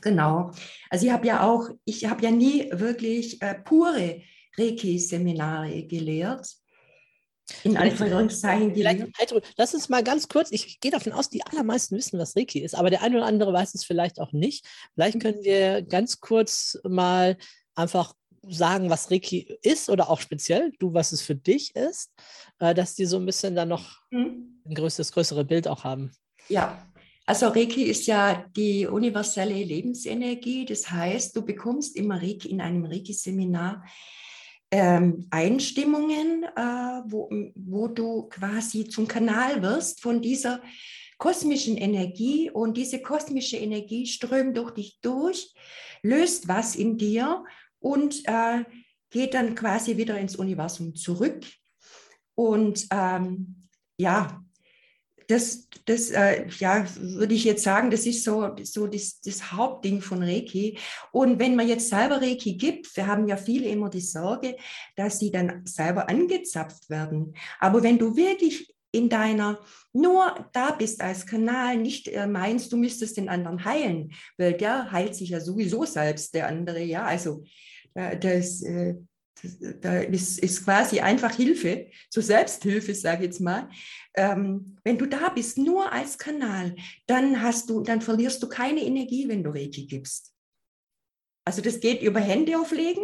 genau. 0.02 0.52
Also 0.90 1.06
ich 1.06 1.12
habe 1.12 1.28
ja 1.28 1.44
auch, 1.44 1.70
ich 1.86 2.06
habe 2.06 2.24
ja 2.24 2.32
nie 2.32 2.70
wirklich 2.72 3.42
äh, 3.42 3.56
pure 3.56 4.22
Reiki-Seminare 4.58 5.84
gelehrt. 5.88 6.48
In 7.64 7.78
Anführungszeichen 7.78 8.74
gelehrt. 8.74 9.12
Lass 9.58 9.74
uns 9.74 9.90
mal 9.90 10.04
ganz 10.04 10.28
kurz, 10.28 10.52
ich 10.52 10.80
gehe 10.80 10.92
davon 10.92 11.14
aus, 11.14 11.30
die 11.30 11.46
allermeisten 11.46 11.96
wissen, 11.96 12.20
was 12.20 12.36
Reiki 12.36 12.60
ist, 12.60 12.76
aber 12.76 12.90
der 12.90 13.02
eine 13.02 13.18
oder 13.18 13.26
andere 13.26 13.54
weiß 13.54 13.74
es 13.76 13.84
vielleicht 13.84 14.20
auch 14.20 14.32
nicht. 14.32 14.66
Vielleicht 14.94 15.20
können 15.20 15.44
wir 15.44 15.82
ganz 15.82 16.20
kurz 16.20 16.80
mal 16.84 17.38
einfach 17.76 18.14
sagen, 18.48 18.90
was 18.90 19.12
Reiki 19.12 19.58
ist 19.62 19.90
oder 19.90 20.10
auch 20.10 20.22
speziell 20.22 20.72
du, 20.80 20.94
was 20.94 21.12
es 21.12 21.22
für 21.22 21.36
dich 21.36 21.76
ist, 21.76 22.12
äh, 22.60 22.74
dass 22.74 22.96
die 22.96 23.06
so 23.06 23.18
ein 23.18 23.26
bisschen 23.26 23.56
dann 23.56 23.70
noch 23.70 24.00
mhm. 24.12 24.62
ein 24.66 24.76
größeres, 24.76 25.12
größere 25.12 25.46
Bild 25.46 25.68
auch 25.68 25.84
haben. 25.84 26.12
Ja, 26.48 26.82
also 27.26 27.48
Reiki 27.48 27.84
ist 27.84 28.08
ja 28.08 28.46
die 28.56 28.88
universelle 28.88 29.64
Lebensenergie. 29.64 30.66
Das 30.66 30.90
heißt, 30.90 31.36
du 31.36 31.44
bekommst 31.44 31.96
immer 31.96 32.22
Reiki 32.22 32.50
in 32.50 32.62
einem 32.62 32.86
Reiki-Seminar 32.86 33.84
ähm, 34.72 35.28
Einstimmungen, 35.32 36.44
äh, 36.44 37.02
wo, 37.06 37.30
wo 37.56 37.88
du 37.88 38.30
quasi 38.30 38.88
zum 38.88 39.08
Kanal 39.08 39.62
wirst 39.62 40.02
von 40.02 40.22
dieser 40.22 40.62
kosmischen 41.18 41.78
Energie 41.78 42.50
und 42.50 42.78
diese 42.78 43.02
kosmische 43.02 43.58
Energie 43.58 44.06
strömt 44.08 44.58
durch 44.58 44.72
dich 44.72 45.00
durch, 45.02 45.54
löst 46.02 46.48
was 46.48 46.76
in 46.76 46.98
dir 46.98 47.44
und 47.80 48.22
äh, 48.26 48.64
geht 49.10 49.34
dann 49.34 49.56
quasi 49.56 49.98
wieder 49.98 50.18
ins 50.18 50.36
Universum 50.36 50.96
zurück. 50.96 51.46
Und 52.36 52.88
ähm, 52.92 53.68
ja, 53.98 54.42
das, 55.30 55.68
das 55.86 56.10
äh, 56.10 56.48
ja, 56.58 56.86
würde 56.98 57.36
ich 57.36 57.44
jetzt 57.44 57.64
sagen, 57.64 57.92
das 57.92 58.08
ist 58.08 58.24
so, 58.24 58.56
so 58.64 58.88
das, 58.88 59.22
das, 59.22 59.52
Hauptding 59.52 60.02
von 60.02 60.24
Reiki. 60.24 60.80
Und 61.12 61.38
wenn 61.38 61.56
man 61.56 61.68
jetzt 61.68 61.90
selber 61.90 62.20
Reiki 62.20 62.58
gibt, 62.58 62.96
wir 62.98 63.06
haben 63.06 63.28
ja 63.28 63.38
viele 63.38 63.68
immer 63.68 63.90
die 63.90 64.02
Sorge, 64.02 64.58
dass 64.96 65.20
sie 65.20 65.30
dann 65.30 65.62
selber 65.66 66.10
angezapft 66.10 66.90
werden. 66.90 67.36
Aber 67.60 67.84
wenn 67.84 68.00
du 68.00 68.16
wirklich 68.16 68.74
in 68.92 69.08
deiner 69.08 69.60
nur 69.94 70.50
da 70.52 70.72
bist 70.72 71.00
als 71.00 71.28
Kanal, 71.28 71.78
nicht 71.78 72.08
äh, 72.08 72.26
meinst, 72.26 72.74
du 72.74 72.78
müsstest 72.78 73.18
den 73.18 73.30
anderen 73.30 73.64
heilen, 73.64 74.12
weil 74.38 74.54
der 74.54 74.92
heilt 74.92 75.14
sich 75.14 75.30
ja 75.30 75.40
sowieso 75.40 75.86
selbst, 75.86 76.34
der 76.34 76.48
andere, 76.48 76.82
ja. 76.82 77.06
Also 77.06 77.44
äh, 77.94 78.18
das, 78.18 78.64
äh, 78.64 78.96
da 79.82 80.00
ist, 80.00 80.40
ist 80.40 80.64
quasi 80.64 81.00
einfach 81.00 81.36
Hilfe, 81.36 81.88
so 82.10 82.22
Selbsthilfe, 82.22 82.94
sage 82.94 83.24
ich 83.24 83.32
jetzt 83.32 83.42
mal. 83.42 83.70
Ähm, 84.16 84.78
wenn 84.84 84.98
du 84.98 85.06
da 85.06 85.30
bist, 85.30 85.58
nur 85.58 85.92
als 85.92 86.18
Kanal, 86.18 86.76
dann 87.08 87.42
hast 87.42 87.70
du, 87.70 87.82
dann 87.82 88.02
verlierst 88.02 88.42
du 88.44 88.50
keine 88.50 88.84
Energie, 88.84 89.28
wenn 89.28 89.44
du 89.44 89.52
Reiki 89.52 89.86
gibst. 89.86 90.34
Also 91.46 91.62
das 91.62 91.80
geht 91.80 92.02
über 92.02 92.20
Hände 92.20 92.60
auflegen, 92.60 93.04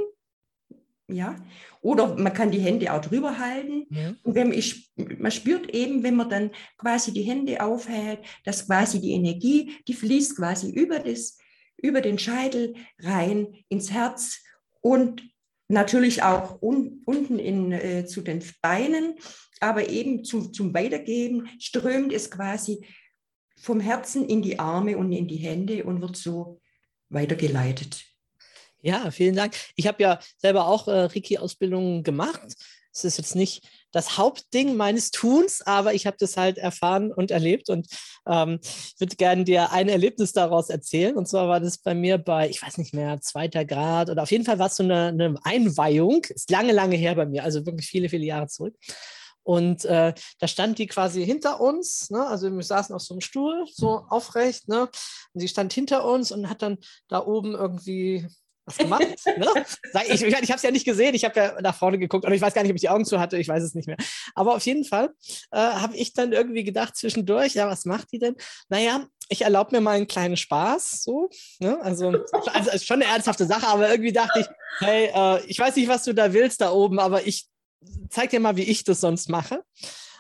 ja, 1.08 1.36
oder 1.82 2.16
man 2.16 2.34
kann 2.34 2.52
die 2.52 2.60
Hände 2.60 2.92
auch 2.92 3.02
drüber 3.02 3.38
halten. 3.38 3.86
Ja. 3.92 4.16
Und 4.24 4.36
wenn 4.36 4.52
ich, 4.52 4.92
man 4.96 5.32
spürt 5.32 5.70
eben, 5.70 6.04
wenn 6.04 6.16
man 6.16 6.30
dann 6.30 6.52
quasi 6.78 7.14
die 7.14 7.22
Hände 7.22 7.62
aufhält, 7.62 8.20
dass 8.44 8.66
quasi 8.66 9.00
die 9.00 9.12
Energie, 9.12 9.78
die 9.88 9.94
fließt 9.94 10.36
quasi 10.36 10.72
über 10.72 11.00
das, 11.00 11.38
über 11.78 12.02
den 12.02 12.18
Scheitel 12.18 12.76
rein 13.00 13.56
ins 13.70 13.92
Herz 13.92 14.42
und 14.82 15.22
natürlich 15.68 16.24
auch 16.24 16.62
un, 16.62 17.02
unten 17.06 17.40
in, 17.40 17.72
äh, 17.72 18.06
zu 18.06 18.22
den 18.22 18.44
Beinen, 18.62 19.16
aber 19.60 19.90
eben 19.90 20.24
zu, 20.24 20.52
zum 20.52 20.74
Weitergeben 20.74 21.50
strömt 21.60 22.14
es 22.14 22.30
quasi 22.30 22.86
vom 23.58 23.80
Herzen 23.80 24.28
in 24.28 24.42
die 24.42 24.60
Arme 24.60 24.98
und 24.98 25.12
in 25.12 25.28
die 25.28 25.38
Hände 25.38 25.84
und 25.86 26.02
wird 26.02 26.18
so 26.18 26.60
weitergeleitet. 27.10 28.04
Ja, 28.82 29.10
vielen 29.10 29.36
Dank. 29.36 29.56
Ich 29.76 29.88
habe 29.88 30.04
ja 30.04 30.20
selber 30.38 30.68
auch 30.68 30.88
äh, 30.88 31.06
Reiki-Ausbildungen 31.06 32.04
gemacht. 32.04 32.56
Es 32.94 33.04
ist 33.04 33.18
jetzt 33.18 33.36
nicht 33.36 33.68
das 33.96 34.18
Hauptding 34.18 34.76
meines 34.76 35.10
Tuns, 35.10 35.62
aber 35.62 35.94
ich 35.94 36.06
habe 36.06 36.18
das 36.20 36.36
halt 36.36 36.58
erfahren 36.58 37.14
und 37.14 37.32
erlebt 37.32 37.70
und 37.70 37.88
ähm, 38.28 38.60
ich 38.62 39.00
würde 39.00 39.16
gerne 39.16 39.46
dir 39.46 39.72
ein 39.72 39.88
Erlebnis 39.88 40.34
daraus 40.34 40.70
erzählen. 40.70 41.16
Und 41.16 41.30
zwar 41.30 41.48
war 41.48 41.62
das 41.62 41.78
bei 41.78 41.96
mir 41.96 42.18
bei, 42.18 42.50
ich 42.50 42.62
weiß 42.62 42.78
nicht 42.78 42.94
mehr, 42.94 43.22
zweiter 43.22 43.64
Grad 43.64 44.10
oder 44.10 44.24
auf 44.24 44.32
jeden 44.32 44.44
Fall 44.44 44.60
war 44.60 44.68
es 44.68 44.76
so 44.76 44.84
eine, 44.84 45.08
eine 45.08 45.36
Einweihung. 45.44 46.26
Ist 46.26 46.52
lange, 46.52 46.74
lange 46.74 46.98
her 46.98 47.16
bei 47.16 47.26
mir, 47.26 47.46
also 47.46 47.66
wirklich 47.66 47.88
viele, 47.88 48.10
viele 48.10 48.26
Jahre 48.26 48.48
zurück. 48.48 48.76
Und 49.44 49.86
äh, 49.86 50.14
da 50.40 50.48
stand 50.48 50.78
die 50.78 50.88
quasi 50.88 51.24
hinter 51.24 51.62
uns, 51.62 52.10
ne? 52.10 52.28
also 52.28 52.52
wir 52.52 52.64
saßen 52.64 52.94
auf 52.94 53.02
so 53.02 53.14
einem 53.14 53.22
Stuhl, 53.22 53.64
so 53.72 54.04
aufrecht, 54.10 54.68
ne? 54.68 54.90
und 55.34 55.40
sie 55.40 55.48
stand 55.48 55.72
hinter 55.72 56.04
uns 56.04 56.32
und 56.34 56.50
hat 56.50 56.64
dann 56.64 56.80
da 57.08 57.26
oben 57.26 57.54
irgendwie 57.54 58.28
was 58.66 58.78
gemacht. 58.78 59.08
ne? 59.26 59.48
Ich, 60.08 60.22
ich, 60.22 60.24
ich 60.24 60.34
habe 60.34 60.56
es 60.56 60.62
ja 60.62 60.72
nicht 60.72 60.86
gesehen, 60.86 61.16
ich 61.16 61.24
habe 61.24 61.40
ja 61.40 61.62
nach 61.62 61.76
vorne 61.76 61.98
geguckt, 61.98 62.26
aber 62.26 62.36
ich 62.36 62.42
weiß 62.42 62.54
gar 62.54 62.64
nicht, 62.64 62.72
ob 62.72 62.76
ich 62.76 62.82
die 62.82 62.90
Augen 62.90 63.06
zu 63.06 63.20
hatte, 63.20 63.38
ich 63.38 63.48
weiß 63.48 63.64
es 63.64 63.76
nicht 63.76 63.88
mehr. 63.88 63.98
Aber 64.34 64.56
auf 64.56 64.66
jeden 64.66 64.86
Fall 64.86 65.12
äh, 65.52 65.58
habe 65.58 65.96
ich 65.96 66.14
dann 66.14 66.34
irgendwie 66.34 66.64
gedacht 66.64 66.96
zwischendurch, 66.96 67.54
ja, 67.54 67.68
was 67.68 67.86
macht 67.86 68.12
die 68.12 68.20
denn? 68.20 68.36
Naja, 68.70 69.06
ich 69.30 69.44
erlaube 69.44 69.76
mir 69.76 69.82
mal 69.82 69.96
einen 69.96 70.08
kleinen 70.08 70.38
Spaß, 70.38 71.04
so. 71.04 71.30
Ne? 71.60 71.80
Also, 71.82 72.10
also 72.54 72.78
schon 72.80 73.02
eine 73.02 73.12
ernsthafte 73.12 73.46
Sache, 73.46 73.68
aber 73.68 73.90
irgendwie 73.90 74.14
dachte 74.14 74.40
ich, 74.40 74.48
hey, 74.80 75.10
äh, 75.14 75.46
ich 75.46 75.60
weiß 75.60 75.76
nicht, 75.76 75.88
was 75.88 76.04
du 76.04 76.14
da 76.14 76.34
willst 76.34 76.62
da 76.62 76.72
oben, 76.72 77.00
aber 77.00 77.26
ich 77.26 77.48
zeig 78.10 78.32
dir 78.32 78.40
mal, 78.40 78.56
wie 78.56 78.64
ich 78.64 78.84
das 78.84 79.02
sonst 79.02 79.30
mache. 79.30 79.64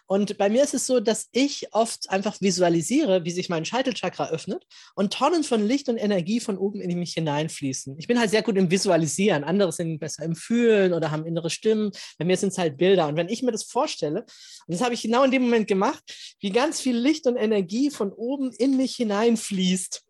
Und 0.07 0.37
bei 0.37 0.49
mir 0.49 0.63
ist 0.63 0.73
es 0.73 0.85
so, 0.85 0.99
dass 0.99 1.29
ich 1.31 1.73
oft 1.73 2.09
einfach 2.09 2.39
visualisiere, 2.39 3.25
wie 3.25 3.31
sich 3.31 3.49
mein 3.49 3.65
Scheitelchakra 3.65 4.29
öffnet 4.29 4.63
und 4.93 5.13
Tonnen 5.13 5.43
von 5.43 5.65
Licht 5.65 5.89
und 5.89 5.97
Energie 5.97 6.39
von 6.39 6.57
oben 6.57 6.79
in 6.79 6.97
mich 6.99 7.13
hineinfließen. 7.13 7.97
Ich 7.97 8.07
bin 8.07 8.19
halt 8.19 8.29
sehr 8.29 8.43
gut 8.43 8.55
im 8.57 8.69
Visualisieren. 8.69 9.43
Andere 9.43 9.71
sind 9.71 9.99
besser 9.99 10.23
im 10.23 10.35
Fühlen 10.35 10.93
oder 10.93 11.09
haben 11.09 11.25
innere 11.25 11.49
Stimmen. 11.49 11.91
Bei 12.19 12.25
mir 12.25 12.37
sind 12.37 12.49
es 12.49 12.57
halt 12.57 12.77
Bilder. 12.77 13.07
Und 13.07 13.15
wenn 13.15 13.29
ich 13.29 13.41
mir 13.41 13.51
das 13.51 13.63
vorstelle, 13.63 14.21
und 14.67 14.73
das 14.73 14.81
habe 14.81 14.93
ich 14.93 15.01
genau 15.01 15.23
in 15.23 15.31
dem 15.31 15.43
Moment 15.43 15.67
gemacht, 15.67 16.03
wie 16.39 16.51
ganz 16.51 16.79
viel 16.79 16.97
Licht 16.97 17.25
und 17.25 17.35
Energie 17.35 17.89
von 17.89 18.11
oben 18.11 18.51
in 18.51 18.77
mich 18.77 18.95
hineinfließt. 18.97 20.03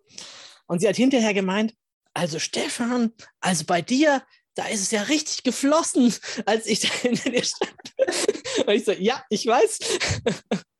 Und 0.68 0.80
sie 0.80 0.88
hat 0.88 0.96
hinterher 0.96 1.34
gemeint, 1.34 1.74
also 2.14 2.40
Stefan, 2.40 3.14
also 3.40 3.66
bei 3.66 3.82
dir, 3.82 4.24
da 4.56 4.68
ist 4.68 4.82
es 4.82 4.92
ja 4.92 5.04
richtig 5.04 5.44
geflossen, 5.44 6.14
als 6.46 6.66
ich 6.66 6.80
da 6.80 6.88
hinter 6.88 7.30
dir 7.30 7.44
stand. 7.44 7.72
Und 8.66 8.74
ich 8.74 8.86
so, 8.86 8.92
ja, 8.92 9.24
ich 9.30 9.46
weiß. 9.46 9.80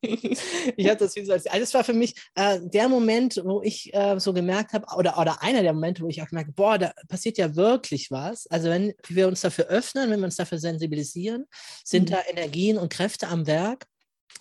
ich 0.02 0.88
hatte 0.88 1.04
das 1.04 1.16
visualisiert. 1.16 1.52
Also 1.52 1.60
das 1.60 1.74
war 1.74 1.84
für 1.84 1.92
mich 1.92 2.14
äh, 2.34 2.60
der 2.62 2.88
Moment, 2.88 3.40
wo 3.44 3.62
ich 3.62 3.92
äh, 3.94 4.18
so 4.18 4.32
gemerkt 4.32 4.72
habe, 4.72 4.86
oder, 4.96 5.18
oder 5.18 5.42
einer 5.42 5.62
der 5.62 5.72
Momente, 5.72 6.02
wo 6.02 6.08
ich 6.08 6.22
auch 6.22 6.28
gemerkt 6.28 6.48
habe, 6.48 6.54
boah, 6.54 6.78
da 6.78 6.92
passiert 7.08 7.38
ja 7.38 7.54
wirklich 7.56 8.10
was. 8.10 8.46
Also 8.48 8.68
wenn 8.68 8.94
wir 9.08 9.28
uns 9.28 9.40
dafür 9.40 9.66
öffnen, 9.66 10.10
wenn 10.10 10.20
wir 10.20 10.26
uns 10.26 10.36
dafür 10.36 10.58
sensibilisieren, 10.58 11.46
sind 11.84 12.10
mhm. 12.10 12.14
da 12.14 12.18
Energien 12.28 12.78
und 12.78 12.92
Kräfte 12.92 13.28
am 13.28 13.46
Werk. 13.46 13.86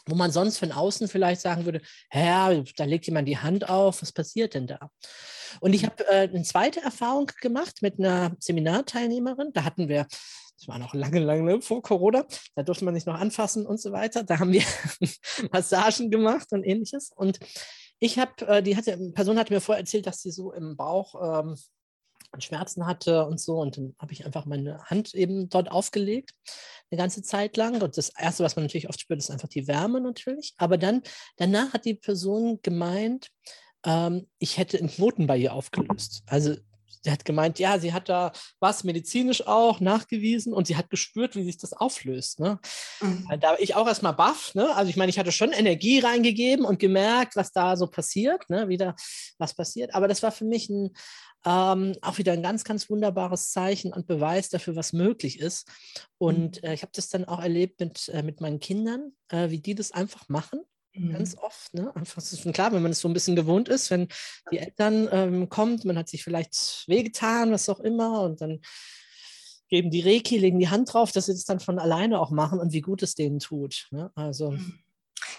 wo 0.08 0.16
man 0.16 0.32
sonst 0.32 0.60
von 0.60 0.72
außen 0.72 1.08
vielleicht 1.08 1.42
sagen 1.42 1.66
würde, 1.66 1.82
ja, 2.14 2.54
da 2.78 2.84
legt 2.84 3.08
jemand 3.08 3.28
die 3.28 3.40
Hand 3.40 3.68
auf, 3.70 4.02
was 4.02 4.12
passiert 4.12 4.54
denn 4.54 4.68
da? 4.68 4.92
Und 5.62 5.74
ich 5.74 5.86
habe 5.86 6.08
äh, 6.08 6.28
eine 6.28 6.44
zweite 6.44 6.82
Erfahrung 6.82 7.32
gemacht 7.42 7.82
mit 7.82 8.00
einer 8.00 8.36
Seminarteilnehmerin. 8.40 9.52
Da 9.54 9.64
hatten 9.64 9.88
wir, 9.88 10.06
das 10.58 10.68
war 10.68 10.80
noch 10.80 10.94
lange, 10.94 11.20
lange 11.20 11.62
vor 11.62 11.82
Corona, 11.82 12.26
da 12.56 12.64
durfte 12.64 12.86
man 12.86 12.96
sich 12.96 13.06
noch 13.06 13.20
anfassen 13.20 13.66
und 13.66 13.80
so 13.80 13.92
weiter. 13.92 14.24
Da 14.24 14.40
haben 14.40 14.52
wir 14.52 14.64
Massagen 15.52 16.10
gemacht 16.10 16.52
und 16.52 16.64
ähnliches. 16.64 17.12
Und 17.16 17.40
ich 18.00 18.20
habe, 18.20 18.48
äh, 18.48 18.64
die 18.64 18.76
hatte, 18.76 18.98
Person 19.14 19.38
hatte 19.38 19.54
mir 19.54 19.62
vorher 19.62 19.82
erzählt, 19.82 20.08
dass 20.08 20.22
sie 20.22 20.32
so 20.32 20.54
im 20.54 20.76
Bauch 20.76 21.42
ähm, 21.42 21.56
Schmerzen 22.40 22.86
hatte 22.86 23.26
und 23.26 23.40
so. 23.40 23.60
Und 23.60 23.78
dann 23.78 23.96
habe 24.00 24.14
ich 24.14 24.26
einfach 24.26 24.46
meine 24.46 24.84
Hand 24.86 25.14
eben 25.14 25.50
dort 25.50 25.72
aufgelegt, 25.72 26.32
eine 26.92 26.98
ganze 26.98 27.22
Zeit 27.22 27.58
lang. 27.58 27.82
Und 27.82 27.98
das 27.98 28.10
Erste, 28.10 28.44
was 28.44 28.56
man 28.56 28.66
natürlich 28.66 28.90
oft 28.90 29.00
spürt, 29.00 29.20
ist 29.20 29.32
einfach 29.32 29.48
die 29.48 29.68
Wärme 29.68 30.02
natürlich. 30.02 30.54
Aber 30.58 30.78
dann, 30.78 31.02
danach 31.38 31.74
hat 31.74 31.86
die 31.86 31.96
Person 31.96 32.60
gemeint, 32.62 33.30
ähm, 33.86 34.28
ich 34.40 34.58
hätte 34.58 34.78
einen 34.78 34.90
Knoten 34.90 35.28
bei 35.28 35.38
ihr 35.38 35.54
aufgelöst. 35.54 36.24
Also 36.28 36.56
sie 37.06 37.12
hat 37.12 37.24
gemeint, 37.24 37.60
ja, 37.60 37.80
sie 37.80 37.94
hat 37.94 38.10
da 38.10 38.32
was 38.60 38.84
medizinisch 38.84 39.46
auch 39.46 39.80
nachgewiesen 39.80 40.54
und 40.54 40.66
sie 40.66 40.76
hat 40.76 40.90
gespürt, 40.90 41.36
wie 41.36 41.44
sich 41.44 41.58
das 41.58 41.72
auflöst. 41.72 42.40
Ne? 42.40 42.60
Mhm. 43.00 43.28
Da 43.40 43.50
war 43.52 43.60
ich 43.60 43.76
auch 43.76 43.88
erstmal 43.88 44.14
baff. 44.14 44.56
Ne? 44.56 44.76
Also 44.76 44.90
ich 44.90 44.98
meine, 44.98 45.12
ich 45.12 45.20
hatte 45.20 45.32
schon 45.32 45.52
Energie 45.52 46.00
reingegeben 46.00 46.66
und 46.66 46.80
gemerkt, 46.80 47.36
was 47.36 47.52
da 47.52 47.78
so 47.78 47.88
passiert, 47.88 48.50
ne? 48.50 48.68
wieder 48.70 48.96
was 49.38 49.54
passiert. 49.54 49.94
Aber 49.94 50.08
das 50.08 50.24
war 50.24 50.32
für 50.32 50.46
mich 50.46 50.68
ein, 50.68 50.96
ähm, 51.46 51.96
auch 52.02 52.18
wieder 52.18 52.34
ein 52.34 52.42
ganz, 52.42 52.64
ganz 52.64 52.90
wunderbares 52.90 53.52
Zeichen 53.52 53.94
und 53.94 54.08
Beweis 54.08 54.50
dafür, 54.50 54.76
was 54.76 54.92
möglich 54.92 55.40
ist. 55.40 55.68
Und 56.18 56.64
mhm. 56.64 56.70
äh, 56.70 56.74
ich 56.74 56.82
habe 56.82 56.92
das 56.96 57.08
dann 57.10 57.26
auch 57.26 57.40
erlebt 57.40 57.80
mit, 57.80 58.10
äh, 58.10 58.24
mit 58.24 58.42
meinen 58.42 58.60
Kindern, 58.60 59.12
äh, 59.30 59.52
wie 59.52 59.60
die 59.60 59.76
das 59.76 59.92
einfach 59.92 60.28
machen. 60.28 60.62
Ganz 60.96 61.36
mhm. 61.36 61.42
oft, 61.42 61.74
ne? 61.74 61.96
Einfach, 61.96 62.22
ist 62.22 62.42
schon 62.42 62.54
klar, 62.54 62.72
wenn 62.72 62.82
man 62.82 62.92
es 62.92 63.00
so 63.00 63.08
ein 63.08 63.14
bisschen 63.14 63.36
gewohnt 63.36 63.70
ist, 63.70 63.92
wenn 63.92 64.08
die 64.52 64.60
Eltern 64.60 65.10
ähm, 65.12 65.50
kommt, 65.50 65.86
man 65.86 65.98
hat 65.98 66.08
sich 66.08 66.24
vielleicht 66.24 66.86
wehgetan, 66.88 67.52
was 67.52 67.70
auch 67.70 67.80
immer, 67.80 68.22
und 68.22 68.42
dann 68.42 68.62
geben 69.68 69.90
die 69.90 70.02
Reiki, 70.02 70.38
legen 70.38 70.60
die 70.60 70.70
Hand 70.70 70.94
drauf, 70.94 71.12
dass 71.12 71.26
sie 71.26 71.34
das 71.34 71.46
dann 71.46 71.60
von 71.60 71.80
alleine 71.80 72.20
auch 72.20 72.32
machen 72.32 72.60
und 72.60 72.72
wie 72.72 72.82
gut 72.82 73.04
es 73.04 73.16
denen 73.16 73.40
tut. 73.40 73.88
Ne? 73.92 74.12
Also. 74.16 74.52
Mhm. 74.52 74.80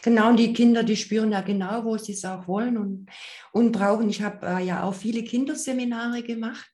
Genau, 0.03 0.29
und 0.31 0.37
die 0.37 0.53
Kinder, 0.53 0.83
die 0.83 0.97
spüren 0.97 1.33
ja 1.33 1.41
genau, 1.41 1.85
wo 1.85 1.97
sie 1.97 2.13
es 2.13 2.25
auch 2.25 2.47
wollen 2.49 2.77
und, 2.77 3.07
und 3.53 3.73
brauchen. 3.73 4.09
Ich 4.09 4.23
habe 4.23 4.47
äh, 4.47 4.65
ja 4.65 4.85
auch 4.85 4.95
viele 4.95 5.23
Kinderseminare 5.23 6.23
gemacht 6.23 6.71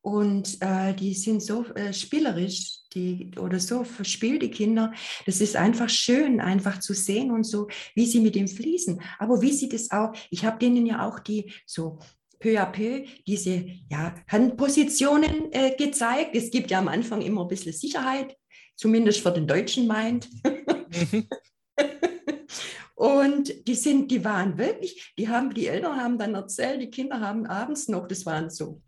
und 0.00 0.58
äh, 0.60 0.94
die 0.94 1.14
sind 1.14 1.42
so 1.42 1.64
äh, 1.74 1.92
spielerisch 1.92 2.81
die, 2.94 3.30
oder 3.38 3.58
so 3.58 3.84
verspielt 3.84 4.42
die 4.42 4.50
Kinder. 4.50 4.92
Das 5.26 5.40
ist 5.40 5.56
einfach 5.56 5.88
schön, 5.88 6.40
einfach 6.40 6.80
zu 6.80 6.94
sehen 6.94 7.30
und 7.30 7.44
so, 7.44 7.68
wie 7.94 8.06
sie 8.06 8.20
mit 8.20 8.34
dem 8.34 8.48
fließen. 8.48 9.00
Aber 9.18 9.40
wie 9.42 9.52
sie 9.52 9.68
das 9.68 9.90
auch, 9.90 10.12
ich 10.30 10.44
habe 10.44 10.58
denen 10.58 10.86
ja 10.86 11.06
auch 11.06 11.18
die 11.18 11.52
so 11.66 11.98
peu 12.38 12.60
à 12.60 12.66
peu 12.66 13.04
diese 13.26 13.66
ja, 13.90 14.14
Handpositionen 14.28 15.52
äh, 15.52 15.74
gezeigt. 15.76 16.34
Es 16.34 16.50
gibt 16.50 16.70
ja 16.70 16.78
am 16.78 16.88
Anfang 16.88 17.22
immer 17.22 17.42
ein 17.42 17.48
bisschen 17.48 17.72
Sicherheit, 17.72 18.36
zumindest 18.76 19.20
für 19.20 19.30
den 19.30 19.46
deutschen 19.46 19.86
Mind. 19.86 20.28
Mhm. 20.44 21.28
Und 22.94 23.66
die 23.66 23.74
sind, 23.74 24.12
die 24.12 24.24
waren 24.24 24.58
wirklich, 24.58 25.12
die 25.18 25.28
haben, 25.28 25.52
die 25.52 25.66
Eltern 25.66 25.96
haben 25.96 26.18
dann 26.18 26.34
erzählt, 26.34 26.80
die 26.80 26.90
Kinder 26.90 27.20
haben 27.20 27.46
abends 27.46 27.88
noch, 27.88 28.06
das 28.06 28.26
waren 28.26 28.48
so 28.48 28.80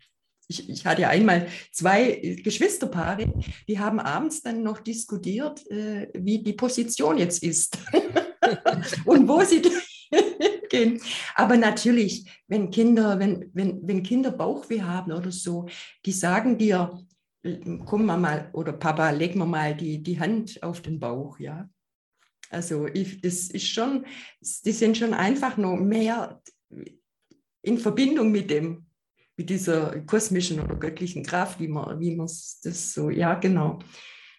ich, 0.47 0.69
ich, 0.69 0.85
hatte 0.85 1.03
ja 1.03 1.09
einmal 1.09 1.47
zwei 1.71 2.37
Geschwisterpaare, 2.43 3.33
die 3.67 3.79
haben 3.79 3.99
abends 3.99 4.41
dann 4.41 4.63
noch 4.63 4.79
diskutiert, 4.79 5.65
äh, 5.69 6.07
wie 6.13 6.43
die 6.43 6.53
Position 6.53 7.17
jetzt 7.17 7.43
ist 7.43 7.77
und 9.05 9.27
wo 9.27 9.41
sie 9.41 9.61
gehen. 10.69 11.01
Aber 11.35 11.57
natürlich, 11.57 12.29
wenn 12.47 12.71
Kinder, 12.71 13.19
wenn, 13.19 13.49
wenn, 13.53 13.87
wenn 13.87 14.03
Kinder 14.03 14.31
Bauchweh 14.31 14.81
haben 14.81 15.11
oder 15.11 15.31
so, 15.31 15.67
die 16.05 16.11
sagen 16.11 16.57
dir, 16.57 17.05
komm 17.85 18.05
mal 18.05 18.49
oder 18.53 18.73
Papa, 18.73 19.11
leg 19.11 19.35
mir 19.35 19.45
mal 19.45 19.75
die, 19.75 20.01
die 20.01 20.19
Hand 20.19 20.61
auf 20.63 20.81
den 20.81 20.99
Bauch, 20.99 21.39
ja. 21.39 21.69
Also 22.49 22.87
ich, 22.87 23.21
das 23.21 23.49
ist 23.49 23.67
schon, 23.67 24.05
die 24.39 24.71
sind 24.71 24.97
schon 24.97 25.13
einfach 25.13 25.57
nur 25.57 25.77
mehr 25.77 26.41
in 27.61 27.77
Verbindung 27.77 28.31
mit 28.31 28.49
dem, 28.49 28.84
mit 29.37 29.49
dieser 29.49 29.99
kosmischen 30.01 30.59
oder 30.59 30.75
göttlichen 30.75 31.23
Kraft, 31.23 31.59
wie 31.59 31.67
man, 31.67 31.99
wie 31.99 32.15
man 32.15 32.27
das 32.27 32.93
so, 32.93 33.09
ja, 33.09 33.35
genau. 33.35 33.79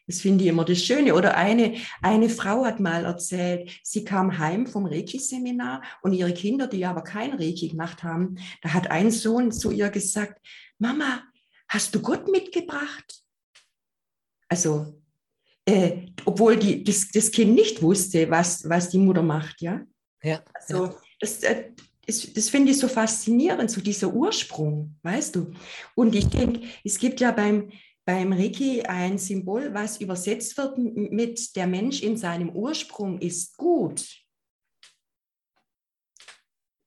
Das 0.07 0.21
finde 0.21 0.45
ich 0.45 0.51
immer 0.51 0.65
das 0.65 0.83
Schöne. 0.83 1.15
Oder 1.15 1.37
eine, 1.37 1.77
eine 2.01 2.29
Frau 2.29 2.65
hat 2.65 2.79
mal 2.79 3.05
erzählt, 3.05 3.81
sie 3.83 4.05
kam 4.05 4.39
heim 4.39 4.67
vom 4.67 4.87
Reiki-Seminar 4.87 5.83
und 6.03 6.13
ihre 6.13 6.33
Kinder, 6.33 6.69
die 6.69 6.87
aber 6.87 7.03
kein 7.03 7.33
Reiki 7.35 7.69
gemacht 7.69 8.05
haben, 8.05 8.37
da 8.63 8.73
hat 8.73 8.91
ein 8.91 9.11
Sohn 9.11 9.51
zu 9.51 9.73
ihr 9.73 9.91
gesagt, 9.91 10.41
Mama, 10.79 11.25
hast 11.69 11.95
du 11.95 12.01
Gott 12.01 12.29
mitgebracht? 12.31 13.25
Also, 14.49 15.03
äh, 15.65 16.07
obwohl 16.25 16.57
die, 16.57 16.85
das, 16.85 17.09
das 17.09 17.33
Kind 17.33 17.55
nicht 17.55 17.83
wusste, 17.83 18.31
was, 18.31 18.69
was 18.69 18.91
die 18.91 18.99
Mutter 18.99 19.23
macht, 19.23 19.61
ja. 19.61 19.85
Ja. 20.23 20.41
Also, 20.55 20.95
Das, 21.21 21.43
äh, 21.43 21.73
das, 22.07 22.33
das 22.33 22.49
finde 22.49 22.73
ich 22.73 22.79
so 22.79 22.89
faszinierend, 22.89 23.71
so 23.71 23.81
dieser 23.81 24.13
Ursprung, 24.13 24.97
weißt 25.03 25.37
du. 25.37 25.53
Und 25.95 26.15
ich 26.15 26.29
denke, 26.29 26.67
es 26.85 26.99
gibt 26.99 27.21
ja 27.21 27.33
beim, 27.33 27.71
beim 28.05 28.33
Reiki 28.33 28.83
ein 28.83 29.19
Symbol, 29.19 29.75
was 29.75 30.01
übersetzt 30.01 30.57
wird 30.57 30.79
mit 30.79 31.57
der 31.57 31.67
Mensch 31.67 32.03
in 32.03 32.17
seinem 32.17 32.51
Ursprung 32.51 33.21
ist 33.21 33.57
gut. 33.57 34.07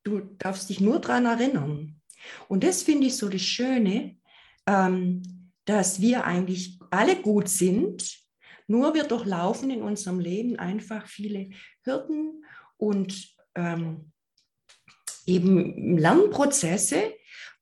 Du 0.06 0.22
darfst 0.38 0.70
dich 0.70 0.80
nur 0.80 1.00
daran 1.00 1.26
erinnern. 1.26 2.02
Und 2.48 2.64
das 2.64 2.84
finde 2.84 3.08
ich 3.08 3.18
so 3.18 3.28
das 3.28 3.42
Schöne, 3.42 4.18
ähm, 4.66 5.52
dass 5.66 6.02
wir 6.02 6.24
eigentlich 6.24 6.80
alle 6.90 7.22
gut 7.22 7.50
sind, 7.50 8.20
nur 8.68 8.94
wir 8.94 9.04
durchlaufen 9.04 9.70
in 9.70 9.82
unserem 9.82 10.20
Leben 10.20 10.58
einfach 10.58 11.08
viele 11.08 11.50
Hürden 11.84 12.46
und 12.78 13.36
ähm, 13.56 14.12
eben 15.30 15.98
Lernprozesse, 15.98 17.13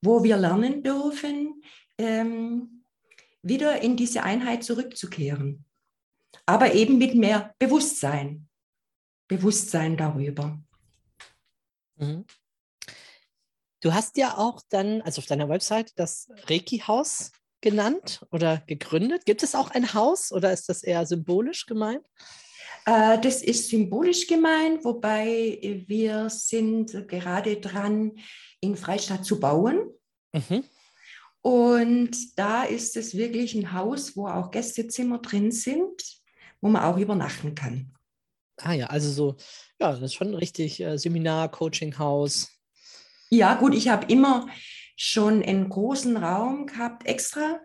wo 0.01 0.23
wir 0.23 0.38
lernen 0.38 0.84
dürfen, 0.84 1.62
ähm, 1.97 2.84
wieder 3.41 3.82
in 3.82 3.95
diese 3.95 4.23
Einheit 4.23 4.63
zurückzukehren. 4.63 5.65
Aber 6.45 6.73
eben 6.73 6.97
mit 6.97 7.15
mehr 7.15 7.53
Bewusstsein. 7.60 8.47
Bewusstsein 9.27 9.97
darüber. 9.97 10.60
Mhm. 11.97 12.25
Du 13.82 13.93
hast 13.93 14.17
ja 14.17 14.38
auch 14.38 14.62
dann, 14.69 15.01
also 15.01 15.19
auf 15.19 15.27
deiner 15.27 15.49
Website, 15.49 15.93
das 15.99 16.30
Reiki-Haus 16.47 17.32
genannt 17.62 18.25
oder 18.32 18.63
gegründet. 18.65 19.25
Gibt 19.25 19.43
es 19.43 19.56
auch 19.56 19.71
ein 19.71 19.93
Haus 19.93 20.32
oder 20.32 20.51
ist 20.51 20.69
das 20.69 20.84
eher 20.84 21.06
symbolisch 21.06 21.65
gemeint? 21.65 22.06
Äh, 22.88 23.19
das 23.19 23.43
ist 23.43 23.67
symbolisch 23.69 24.28
gemeint, 24.28 24.84
wobei 24.86 25.84
wir 25.88 26.30
sind 26.30 27.08
gerade 27.10 27.58
dran, 27.58 28.13
in 28.62 28.78
Freistadt 28.78 29.26
zu 29.26 29.39
bauen. 29.39 29.91
Mhm. 30.32 30.63
Und 31.41 32.39
da 32.39 32.63
ist 32.63 32.95
es 32.95 33.15
wirklich 33.15 33.54
ein 33.56 33.73
Haus, 33.73 34.15
wo 34.15 34.28
auch 34.28 34.52
Gästezimmer 34.52 35.19
drin 35.19 35.52
sind, 35.52 36.02
wo 36.62 36.69
man 36.69 36.84
auch 36.84 36.97
übernachten 36.97 37.56
kann. 37.56 37.93
Ah 38.58 38.73
ja, 38.73 38.88
also 38.88 39.12
so, 39.12 39.36
ja, 39.80 39.91
das 39.91 40.02
ist 40.02 40.15
schon 40.15 40.34
richtig 40.34 40.80
äh, 40.80 40.97
Seminar, 40.97 41.52
Coaching-Haus. 41.52 42.50
Ja, 43.30 43.56
gut, 43.56 43.76
ich 43.76 43.89
habe 43.89 44.12
immer 44.12 44.47
schon 44.95 45.43
einen 45.43 45.69
großen 45.69 46.15
Raum 46.17 46.65
gehabt, 46.65 47.06
extra 47.06 47.60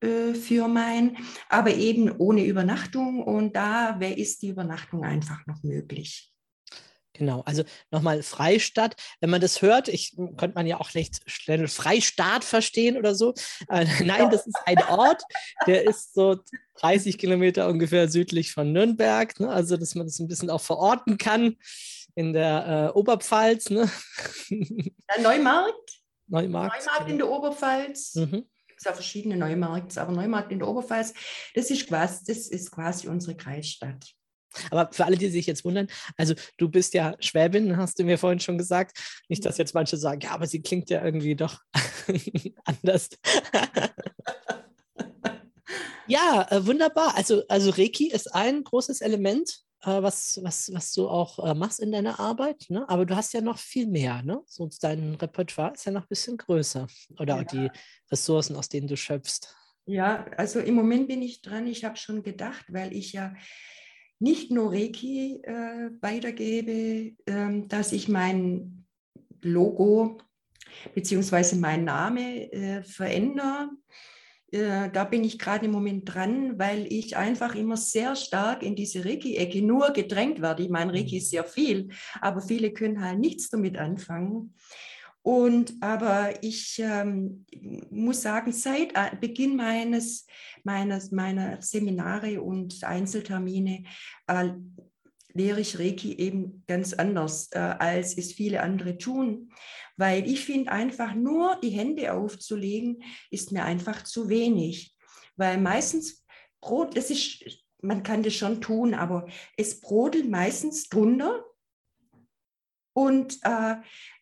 für 0.00 0.68
mein, 0.68 1.16
aber 1.48 1.74
eben 1.74 2.10
ohne 2.18 2.44
Übernachtung. 2.44 3.22
Und 3.22 3.56
da 3.56 3.98
ist 3.98 4.42
die 4.42 4.48
Übernachtung 4.48 5.04
einfach 5.04 5.46
noch 5.46 5.62
möglich. 5.62 6.32
Genau, 7.18 7.40
also 7.40 7.64
nochmal 7.90 8.22
Freistadt. 8.22 8.94
Wenn 9.20 9.30
man 9.30 9.40
das 9.40 9.60
hört, 9.60 9.88
ich 9.88 10.14
könnte 10.36 10.54
man 10.54 10.68
ja 10.68 10.78
auch 10.78 10.94
recht 10.94 11.20
schnell 11.26 11.66
Freistaat 11.66 12.44
verstehen 12.44 12.96
oder 12.96 13.16
so. 13.16 13.34
Äh, 13.68 13.86
nein, 14.04 14.30
das 14.30 14.46
ist 14.46 14.56
ein 14.66 14.78
Ort, 14.88 15.22
der 15.66 15.82
ist 15.82 16.14
so 16.14 16.38
30 16.76 17.18
Kilometer 17.18 17.68
ungefähr 17.68 18.08
südlich 18.08 18.52
von 18.52 18.72
Nürnberg. 18.72 19.38
Ne? 19.40 19.50
Also, 19.50 19.76
dass 19.76 19.96
man 19.96 20.06
das 20.06 20.20
ein 20.20 20.28
bisschen 20.28 20.48
auch 20.48 20.60
verorten 20.60 21.18
kann 21.18 21.56
in 22.14 22.32
der 22.32 22.92
äh, 22.94 22.98
Oberpfalz. 22.98 23.70
Ne? 23.70 23.90
Der 24.50 25.22
Neumarkt? 25.22 26.00
Neumarkt. 26.28 26.86
Neumarkt 26.86 27.10
in 27.10 27.18
der 27.18 27.28
Oberpfalz. 27.28 28.14
Mhm 28.14 28.44
es 28.78 28.84
ja 28.84 28.92
verschiedene 28.92 29.36
Neumarkts, 29.36 29.98
aber 29.98 30.12
Neumarkt 30.12 30.52
in 30.52 30.58
der 30.58 30.68
Oberpfalz, 30.68 31.14
das 31.54 31.70
ist 31.70 31.86
quasi, 31.86 32.24
das 32.26 32.48
ist 32.48 32.70
quasi 32.70 33.08
unsere 33.08 33.36
Kreisstadt. 33.36 34.14
Aber 34.70 34.88
für 34.92 35.04
alle, 35.04 35.16
die 35.16 35.28
sich 35.28 35.46
jetzt 35.46 35.64
wundern, 35.64 35.88
also 36.16 36.34
du 36.56 36.68
bist 36.68 36.94
ja 36.94 37.14
Schwäbin, 37.20 37.76
hast 37.76 37.98
du 37.98 38.04
mir 38.04 38.18
vorhin 38.18 38.40
schon 38.40 38.58
gesagt. 38.58 38.98
Nicht, 39.28 39.44
dass 39.44 39.58
jetzt 39.58 39.74
manche 39.74 39.96
sagen, 39.96 40.20
ja, 40.22 40.30
aber 40.30 40.46
sie 40.46 40.62
klingt 40.62 40.90
ja 40.90 41.04
irgendwie 41.04 41.36
doch 41.36 41.60
anders. 42.64 43.10
ja, 46.06 46.46
äh, 46.50 46.66
wunderbar. 46.66 47.16
Also, 47.16 47.42
also 47.48 47.70
Reiki 47.70 48.10
ist 48.10 48.34
ein 48.34 48.64
großes 48.64 49.00
Element 49.00 49.67
äh, 49.82 50.02
was, 50.02 50.40
was, 50.42 50.72
was 50.72 50.92
du 50.92 51.08
auch 51.08 51.38
äh, 51.44 51.54
machst 51.54 51.80
in 51.80 51.92
deiner 51.92 52.18
Arbeit, 52.18 52.66
ne? 52.68 52.88
aber 52.88 53.06
du 53.06 53.14
hast 53.16 53.32
ja 53.32 53.40
noch 53.40 53.58
viel 53.58 53.86
mehr. 53.86 54.22
Ne? 54.22 54.40
So 54.46 54.68
dein 54.80 55.14
Repertoire 55.14 55.74
ist 55.74 55.84
ja 55.84 55.92
noch 55.92 56.02
ein 56.02 56.08
bisschen 56.08 56.36
größer 56.36 56.86
oder 57.18 57.38
Ja. 57.38 57.44
die 57.44 57.70
Ressourcen, 58.10 58.56
aus 58.56 58.68
denen 58.68 58.88
du 58.88 58.96
schöpfst. 58.96 59.54
Ja, 59.86 60.26
also 60.36 60.60
im 60.60 60.74
Moment 60.74 61.08
bin 61.08 61.22
ich 61.22 61.40
dran. 61.40 61.66
Ich 61.66 61.84
habe 61.84 61.96
schon 61.96 62.22
gedacht, 62.22 62.66
weil 62.68 62.92
ich 62.92 63.12
ja 63.12 63.34
nicht 64.18 64.50
nur 64.50 64.72
Reiki 64.72 65.40
äh, 65.44 65.90
weitergebe, 66.00 67.16
ähm, 67.26 67.68
dass 67.68 67.92
ich 67.92 68.08
mein 68.08 68.84
Logo 69.40 70.18
beziehungsweise 70.94 71.56
mein 71.56 71.84
Name 71.84 72.52
äh, 72.52 72.82
verändere. 72.82 73.70
Äh, 74.50 74.90
da 74.90 75.04
bin 75.04 75.24
ich 75.24 75.38
gerade 75.38 75.66
im 75.66 75.72
Moment 75.72 76.12
dran, 76.12 76.58
weil 76.58 76.86
ich 76.90 77.16
einfach 77.16 77.54
immer 77.54 77.76
sehr 77.76 78.16
stark 78.16 78.62
in 78.62 78.76
diese 78.76 79.04
Reiki-Ecke 79.04 79.62
nur 79.62 79.90
gedrängt 79.90 80.40
werde. 80.40 80.62
Ich 80.62 80.70
meine, 80.70 80.92
Reiki 80.92 81.18
ist 81.18 81.30
sehr 81.30 81.44
viel, 81.44 81.88
aber 82.20 82.40
viele 82.40 82.72
können 82.72 83.02
halt 83.02 83.18
nichts 83.18 83.50
damit 83.50 83.76
anfangen. 83.76 84.54
Und 85.22 85.74
aber 85.80 86.42
ich 86.42 86.80
ähm, 86.82 87.44
muss 87.90 88.22
sagen, 88.22 88.52
seit 88.52 88.92
äh, 88.94 89.14
Beginn 89.20 89.56
meines, 89.56 90.26
meines, 90.64 91.10
meiner 91.10 91.60
Seminare 91.60 92.40
und 92.40 92.82
Einzeltermine 92.82 93.84
äh, 94.26 94.50
lehre 95.34 95.60
ich 95.60 95.78
Reiki 95.78 96.14
eben 96.14 96.62
ganz 96.66 96.94
anders, 96.94 97.50
äh, 97.52 97.58
als 97.58 98.16
es 98.16 98.32
viele 98.32 98.62
andere 98.62 98.96
tun. 98.96 99.50
Weil 99.98 100.26
ich 100.30 100.44
finde, 100.44 100.70
einfach 100.70 101.14
nur 101.14 101.56
die 101.60 101.70
Hände 101.70 102.12
aufzulegen, 102.14 103.02
ist 103.30 103.52
mir 103.52 103.64
einfach 103.64 104.04
zu 104.04 104.28
wenig. 104.28 104.96
Weil 105.36 105.58
meistens 105.58 106.24
Brot, 106.60 106.96
das 106.96 107.10
ist, 107.10 107.44
man 107.82 108.02
kann 108.04 108.22
das 108.22 108.34
schon 108.34 108.60
tun, 108.60 108.94
aber 108.94 109.26
es 109.56 109.80
brodelt 109.80 110.30
meistens 110.30 110.88
drunter. 110.88 111.44
Und, 112.96 113.38
äh, 113.42 113.76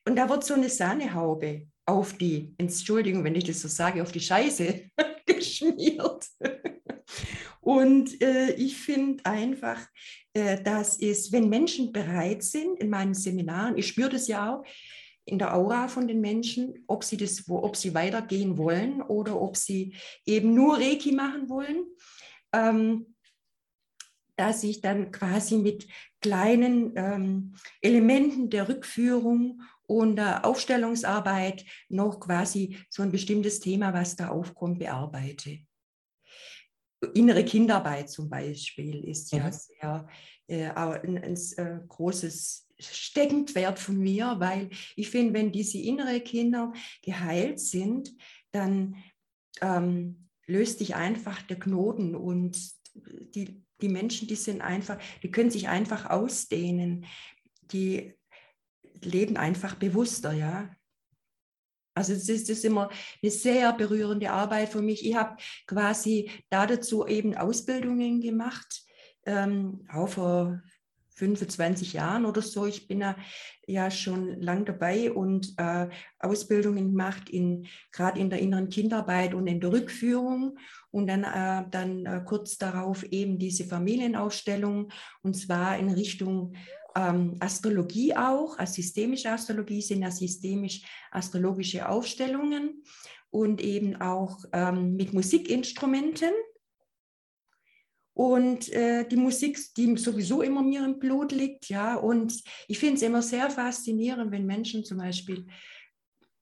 und 0.07 0.17
da 0.17 0.29
wird 0.29 0.45
so 0.45 0.55
eine 0.55 0.69
Sahnehaube 0.69 1.69
auf 1.87 2.15
die, 2.15 2.55
Entschuldigung, 2.59 3.23
wenn 3.25 3.35
ich 3.35 3.45
das 3.45 3.61
so 3.61 3.69
sage, 3.69 4.03
auf 4.03 4.13
die 4.13 4.21
Scheiße 4.21 4.91
geschmiert. 5.27 6.27
Und 7.61 8.23
äh, 8.23 8.53
ich 8.53 8.77
finde 8.77 9.27
einfach, 9.27 9.81
äh, 10.33 10.63
dass 10.63 11.01
es, 11.01 11.33
wenn 11.33 11.49
Menschen 11.49 11.93
bereit 11.93 12.43
sind 12.43 12.79
in 12.81 12.89
meinen 12.89 13.15
Seminaren, 13.15 13.77
ich 13.77 13.89
spüre 13.89 14.11
das 14.11 14.29
ja 14.29 14.55
auch 14.55 14.65
in 15.27 15.39
der 15.39 15.55
Aura 15.55 15.89
von 15.89 16.07
den 16.09 16.21
Menschen, 16.21 16.85
ob 16.87 17.05
sie 17.05 17.17
das, 17.17 17.49
wo, 17.49 17.59
ob 17.63 17.77
sie 17.77 17.95
weitergehen 17.95 18.57
wollen 18.57 19.03
oder 19.03 19.41
ob 19.41 19.57
sie 19.57 19.95
eben 20.25 20.55
nur 20.55 20.79
Reiki 20.79 21.13
machen 21.13 21.49
wollen, 21.49 21.85
ähm, 22.53 23.15
dass 24.37 24.63
ich 24.63 24.81
dann 24.81 25.11
quasi 25.11 25.57
mit 25.57 25.89
kleinen 26.21 26.93
ähm, 26.97 27.55
Elementen 27.81 28.51
der 28.51 28.69
Rückführung 28.69 29.63
und 29.87 30.17
der 30.17 30.45
Aufstellungsarbeit 30.45 31.65
noch 31.89 32.21
quasi 32.21 32.79
so 32.89 33.03
ein 33.03 33.13
bestimmtes 33.13 33.61
Thema, 33.61 33.93
was 33.93 34.15
da 34.15 34.29
aufkommt, 34.29 34.79
bearbeite. 34.79 35.59
Innere 37.15 37.45
Kindarbeit 37.45 38.11
zum 38.11 38.29
Beispiel 38.29 39.05
ist 39.05 39.33
ja 39.33 39.47
Mhm. 39.47 39.53
sehr 39.53 40.09
äh, 40.49 40.71
auch 40.71 40.93
ein, 41.03 41.19
ein 41.19 41.37
äh, 41.57 41.81
großes 41.89 42.66
Steckenpferd 42.79 43.79
von 43.79 43.99
mir, 43.99 44.37
weil 44.39 44.71
ich 44.97 45.11
finde, 45.11 45.35
wenn 45.35 45.53
diese 45.53 45.79
innere 45.79 46.21
Kinder 46.21 46.73
geheilt 47.03 47.61
sind, 47.61 48.15
dann 48.53 48.97
ähm, 49.61 50.29
löst 50.47 50.79
sich 50.79 50.95
einfach 50.95 51.43
der 51.43 51.59
Knoten 51.59 52.15
und 52.15 52.59
die, 53.35 53.63
die 53.81 53.89
Menschen, 53.89 54.29
die 54.29 54.37
sind 54.37 54.61
einfach, 54.61 54.99
die 55.23 55.31
können 55.31 55.51
sich 55.51 55.69
einfach 55.69 56.09
ausdehnen, 56.09 57.07
die 57.73 58.15
leben 59.01 59.37
einfach 59.37 59.75
bewusster, 59.75 60.33
ja. 60.33 60.71
Also 61.95 62.13
das 62.13 62.29
ist, 62.29 62.51
ist 62.51 62.65
immer 62.65 62.91
eine 63.23 63.31
sehr 63.31 63.73
berührende 63.73 64.31
Arbeit 64.31 64.69
für 64.69 64.83
mich. 64.83 65.07
Ich 65.07 65.15
habe 65.15 65.37
quasi 65.67 66.31
da 66.51 66.67
dazu 66.67 67.07
eben 67.07 67.35
Ausbildungen 67.35 68.21
gemacht, 68.21 68.85
ähm, 69.25 69.87
auch 69.91 70.09
vor 70.09 70.63
25 71.17 71.95
Jahren 71.95 72.27
oder 72.27 72.43
so. 72.43 72.67
Ich 72.67 72.87
bin 72.87 73.01
ja, 73.01 73.17
ja 73.67 73.91
schon 73.91 74.41
lang 74.41 74.65
dabei 74.65 75.11
und 75.11 75.55
äh, 75.57 75.89
Ausbildungen 76.19 76.91
gemacht, 76.91 77.29
in, 77.31 77.67
gerade 77.91 78.21
in 78.21 78.31
der 78.31 78.39
inneren 78.39 78.69
Kindarbeit 78.69 79.35
und 79.35 79.47
in 79.47 79.61
der 79.61 79.73
Rückführung. 79.73 80.59
Und 80.91 81.09
dann, 81.09 81.25
äh, 81.25 81.69
dann 81.71 82.07
äh, 82.07 82.23
kurz 82.25 82.59
darauf 82.59 83.03
eben 83.05 83.39
diese 83.39 83.65
Familienaufstellung 83.65 84.93
und 85.23 85.35
zwar 85.35 85.79
in 85.79 85.91
Richtung 85.91 86.55
ähm, 86.95 87.37
Astrologie 87.41 88.15
auch. 88.15 88.59
Also 88.59 88.75
systemische 88.75 89.31
Astrologie 89.31 89.83
sind 89.83 90.03
ja 90.03 90.11
systemisch-astrologische 90.11 91.89
Aufstellungen 91.89 92.83
und 93.31 93.61
eben 93.61 94.01
auch 94.01 94.39
ähm, 94.53 94.97
mit 94.97 95.13
Musikinstrumenten. 95.13 96.31
Und 98.17 98.73
äh, 98.73 99.07
die 99.07 99.17
Musik, 99.17 99.59
die 99.77 99.95
sowieso 99.99 100.41
immer 100.41 100.63
mir 100.63 100.83
im 100.83 100.99
Blut 100.99 101.33
liegt, 101.33 101.69
ja. 101.69 101.97
Und 101.97 102.43
ich 102.67 102.79
finde 102.79 102.95
es 102.95 103.03
immer 103.03 103.21
sehr 103.21 103.51
faszinierend, 103.51 104.33
wenn 104.33 104.47
Menschen 104.47 104.87
zum 104.87 104.97
Beispiel, 104.97 105.45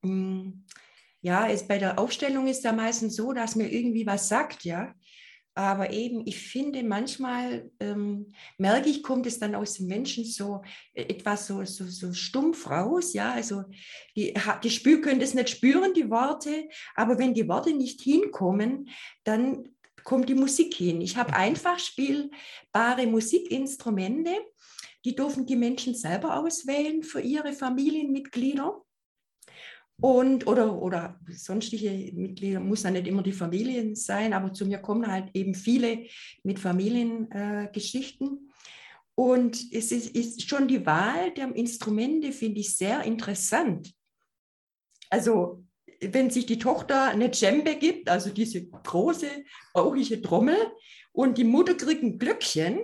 mh, 0.03 0.53
ja, 1.21 1.49
es, 1.49 1.67
bei 1.67 1.79
der 1.79 1.99
Aufstellung 1.99 2.47
ist 2.47 2.63
ja 2.63 2.73
meistens 2.73 3.17
so, 3.17 3.33
dass 3.33 3.57
mir 3.57 3.69
irgendwie 3.73 4.07
was 4.07 4.29
sagt, 4.29 4.63
ja. 4.63 4.95
Aber 5.57 5.93
eben, 5.93 6.25
ich 6.27 6.39
finde, 6.39 6.85
manchmal 6.85 7.73
ähm, 7.81 8.33
merke 8.57 8.89
ich, 8.89 9.03
kommt 9.03 9.27
es 9.27 9.41
dann 9.41 9.57
aus 9.57 9.75
den 9.75 9.89
Menschen 9.89 10.25
so 10.25 10.63
äh, 10.93 11.03
etwas 11.03 11.49
so, 11.49 11.65
so, 11.65 11.87
so 11.89 12.13
stumpf 12.13 12.71
raus. 12.71 13.15
Ja, 13.15 13.33
also 13.33 13.65
die, 14.17 14.33
die 14.63 14.71
spür, 14.71 15.01
können 15.01 15.19
das 15.19 15.35
nicht 15.35 15.51
spüren, 15.51 15.93
die 15.93 16.09
Worte, 16.09 16.69
aber 16.95 17.19
wenn 17.19 17.35
die 17.35 17.49
Worte 17.49 17.73
nicht 17.75 18.01
hinkommen, 18.01 18.89
dann 19.25 19.74
kommt 20.05 20.29
die 20.29 20.35
Musik 20.35 20.75
hin. 20.75 21.01
Ich 21.01 21.17
habe 21.17 21.35
einfach 21.35 21.79
spielbare 21.79 23.07
Musikinstrumente, 23.07 24.31
die 25.05 25.15
dürfen 25.15 25.47
die 25.47 25.57
Menschen 25.57 25.95
selber 25.95 26.39
auswählen 26.39 27.03
für 27.03 27.21
ihre 27.21 27.53
Familienmitglieder. 27.53 28.81
Und, 30.01 30.47
oder, 30.49 30.83
oder 30.83 31.21
sonstige 31.31 32.13
Mitglieder, 32.15 32.59
muss 32.59 32.83
ja 32.83 32.91
nicht 32.91 33.07
immer 33.07 33.23
die 33.23 33.33
Familien 33.33 33.95
sein, 33.95 34.33
aber 34.33 34.53
zu 34.53 34.67
mir 34.67 34.79
kommen 34.79 35.11
halt 35.11 35.31
eben 35.35 35.55
viele 35.55 36.07
mit 36.43 36.59
Familiengeschichten. 36.59 38.29
Äh, 38.29 38.55
und 39.15 39.73
es 39.73 39.93
ist, 39.93 40.15
ist 40.17 40.49
schon 40.49 40.67
die 40.67 40.85
Wahl 40.85 41.33
der 41.35 41.55
Instrumente, 41.55 42.33
finde 42.33 42.61
ich 42.61 42.77
sehr 42.77 43.05
interessant. 43.05 43.95
Also, 45.11 45.64
wenn 46.13 46.31
sich 46.31 46.47
die 46.47 46.59
Tochter 46.59 47.05
eine 47.05 47.31
Djembe 47.31 47.77
gibt, 47.77 48.09
also 48.09 48.31
diese 48.31 48.67
große, 48.67 49.29
bauchige 49.73 50.21
Trommel, 50.21 50.57
und 51.13 51.39
die 51.39 51.45
Mutter 51.45 51.75
kriegt 51.75 52.03
ein 52.03 52.19
Glöckchen, 52.19 52.81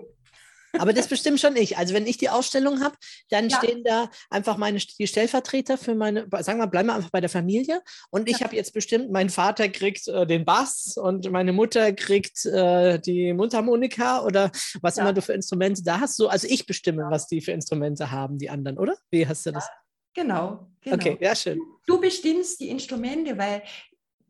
Aber 0.78 0.92
das 0.92 1.09
bestimmt 1.09 1.40
schon 1.40 1.56
ich. 1.56 1.78
Also 1.78 1.94
wenn 1.94 2.06
ich 2.06 2.16
die 2.16 2.28
Ausstellung 2.30 2.80
habe, 2.80 2.94
dann 3.28 3.48
Ja. 3.48 3.56
stehen 3.59 3.83
da 3.83 4.09
einfach 4.30 4.56
meine 4.56 4.78
die 4.78 5.06
Stellvertreter 5.09 5.76
für 5.76 5.96
meine, 5.96 6.28
sagen 6.42 6.61
wir, 6.61 6.68
bleiben 6.68 6.87
wir 6.88 6.94
einfach 6.94 7.11
bei 7.11 7.20
der 7.20 7.28
Familie. 7.28 7.83
Und 8.11 8.28
ich 8.28 8.38
Ja. 8.38 8.46
habe 8.46 8.54
jetzt 8.54 8.72
bestimmt, 8.72 9.11
mein 9.11 9.30
Vater 9.30 9.68
kriegt 9.68 10.06
äh, 10.06 10.28
den 10.28 10.44
Bass 10.44 10.96
und 10.96 11.28
meine 11.33 11.52
Mutter 11.52 11.92
kriegt 11.92 12.46
äh, 12.46 13.00
die 13.00 13.33
Mundharmonika 13.33 14.22
oder 14.24 14.52
was 14.80 14.94
Ja. 14.94 15.02
immer 15.02 15.12
du 15.12 15.22
für 15.22 15.33
Instrumente 15.33 15.83
da 15.83 15.98
hast. 15.98 16.14
So, 16.16 16.28
also 16.28 16.46
ich 16.48 16.66
bestimme, 16.66 17.04
was 17.11 17.26
die 17.26 17.40
für 17.40 17.50
Instrumente 17.50 18.12
haben, 18.12 18.38
die 18.38 18.48
anderen, 18.48 18.78
oder? 18.78 18.96
Wie 19.11 19.26
hast 19.26 19.44
du 19.46 19.50
das? 19.50 19.66
Genau, 20.14 20.66
genau. 20.80 20.96
Okay, 20.96 21.16
ja, 21.20 21.34
schön. 21.34 21.60
Du 21.86 22.00
bestimmst 22.00 22.60
die 22.60 22.68
Instrumente, 22.68 23.36
weil 23.36 23.62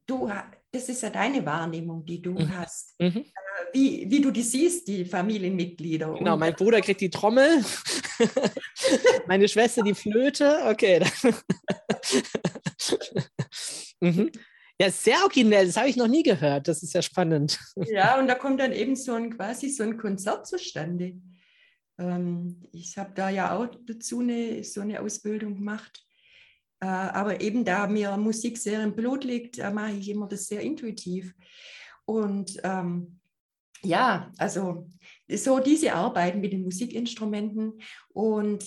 du, 0.07 0.31
das 0.73 0.89
ist 0.89 1.03
ja 1.03 1.11
deine 1.11 1.45
Wahrnehmung, 1.45 2.05
die 2.05 2.21
du 2.23 2.33
Mhm. 2.33 2.57
hast, 2.59 2.95
Mhm. 3.01 3.25
wie, 3.73 4.11
wie 4.11 4.21
du 4.21 4.31
die 4.31 4.43
siehst, 4.43 4.87
die 4.89 5.05
Familienmitglieder. 5.05 6.15
Genau, 6.15 6.35
Und 6.35 6.41
mein 6.41 6.55
Bruder 6.55 6.81
kriegt 6.81 7.01
die 7.01 7.11
Trommel, 7.11 7.65
meine 9.27 9.49
Schwester 9.49 9.83
die 9.83 9.95
Flöte. 9.95 10.61
Okay. 10.67 11.01
mhm. 14.01 14.31
Ja, 14.81 14.91
sehr 14.91 15.19
originell. 15.23 15.67
Das 15.67 15.77
habe 15.77 15.91
ich 15.91 15.97
noch 15.97 16.09
nie 16.09 16.23
gehört. 16.23 16.67
Das 16.67 16.83
ist 16.83 16.95
ja 16.95 17.03
spannend. 17.03 17.59
Ja, 17.77 18.19
und 18.19 18.29
da 18.29 18.35
kommt 18.35 18.61
dann 18.61 18.73
eben 18.73 18.97
so 18.97 19.13
ein 19.13 19.37
quasi 19.37 19.69
so 19.69 19.83
ein 19.83 19.99
Konzert 19.99 20.47
zustande. 20.47 21.13
Ähm, 22.01 22.57
ich 22.73 22.97
habe 22.99 23.13
da 23.15 23.29
ja 23.29 23.57
auch 23.57 23.69
dazu 23.87 24.21
eine, 24.21 24.65
so 24.65 24.81
eine 24.81 25.01
Ausbildung 25.01 25.55
gemacht. 25.55 26.05
Äh, 26.81 26.87
aber 26.87 27.41
eben 27.41 27.65
da 27.65 27.87
mir 27.87 28.17
Musik 28.17 28.57
sehr 28.57 28.83
im 28.83 28.97
Blut 28.97 29.23
liegt, 29.23 29.59
äh, 29.59 29.71
mache 29.71 29.93
ich 29.93 30.09
immer 30.09 30.27
das 30.27 30.47
sehr 30.47 30.63
intuitiv. 30.63 31.35
Und 32.07 32.59
ähm, 32.65 33.21
ja, 33.83 34.33
also 34.39 34.89
so 35.29 35.61
diese 35.61 35.93
Arbeiten 35.95 36.41
mit 36.41 36.53
den 36.53 36.63
Musikinstrumenten 36.63 37.81
und 38.09 38.65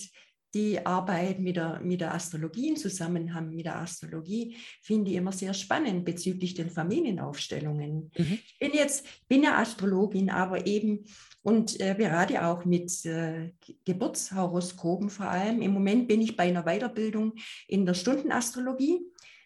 die 0.54 0.86
Arbeit 0.86 1.40
mit 1.40 1.56
der, 1.56 1.80
mit 1.82 2.02
der 2.02 2.14
Astrologie 2.14 2.70
in 2.70 2.76
Zusammenhang 2.76 3.50
mit 3.50 3.66
der 3.66 3.78
Astrologie 3.78 4.56
finde 4.82 5.12
ich 5.12 5.18
immer 5.18 5.32
sehr 5.32 5.54
spannend 5.54 6.06
bezüglich 6.06 6.54
den 6.54 6.70
Familienaufstellungen. 6.70 8.12
Mhm. 8.16 8.40
Ich 8.46 8.60
bin 8.60 8.72
jetzt, 8.74 9.06
bin 9.28 9.44
ja 9.44 9.58
Astrologin, 9.58 10.30
aber 10.30 10.68
eben 10.68 11.06
und 11.42 11.80
äh, 11.82 11.94
berate 11.98 12.46
auch 12.46 12.66
mit 12.66 13.06
äh, 13.06 13.52
Geburtshoroskopen 13.84 15.10
vor 15.10 15.28
allem. 15.28 15.62
Im 15.62 15.72
Moment 15.72 16.08
bin 16.08 16.22
ich 16.22 16.38
bei 16.38 16.44
einer 16.44 16.64
Weiterbildung 16.64 17.34
in 17.68 17.86
der 17.86 17.96
Stundenastrologie. 17.96 19.02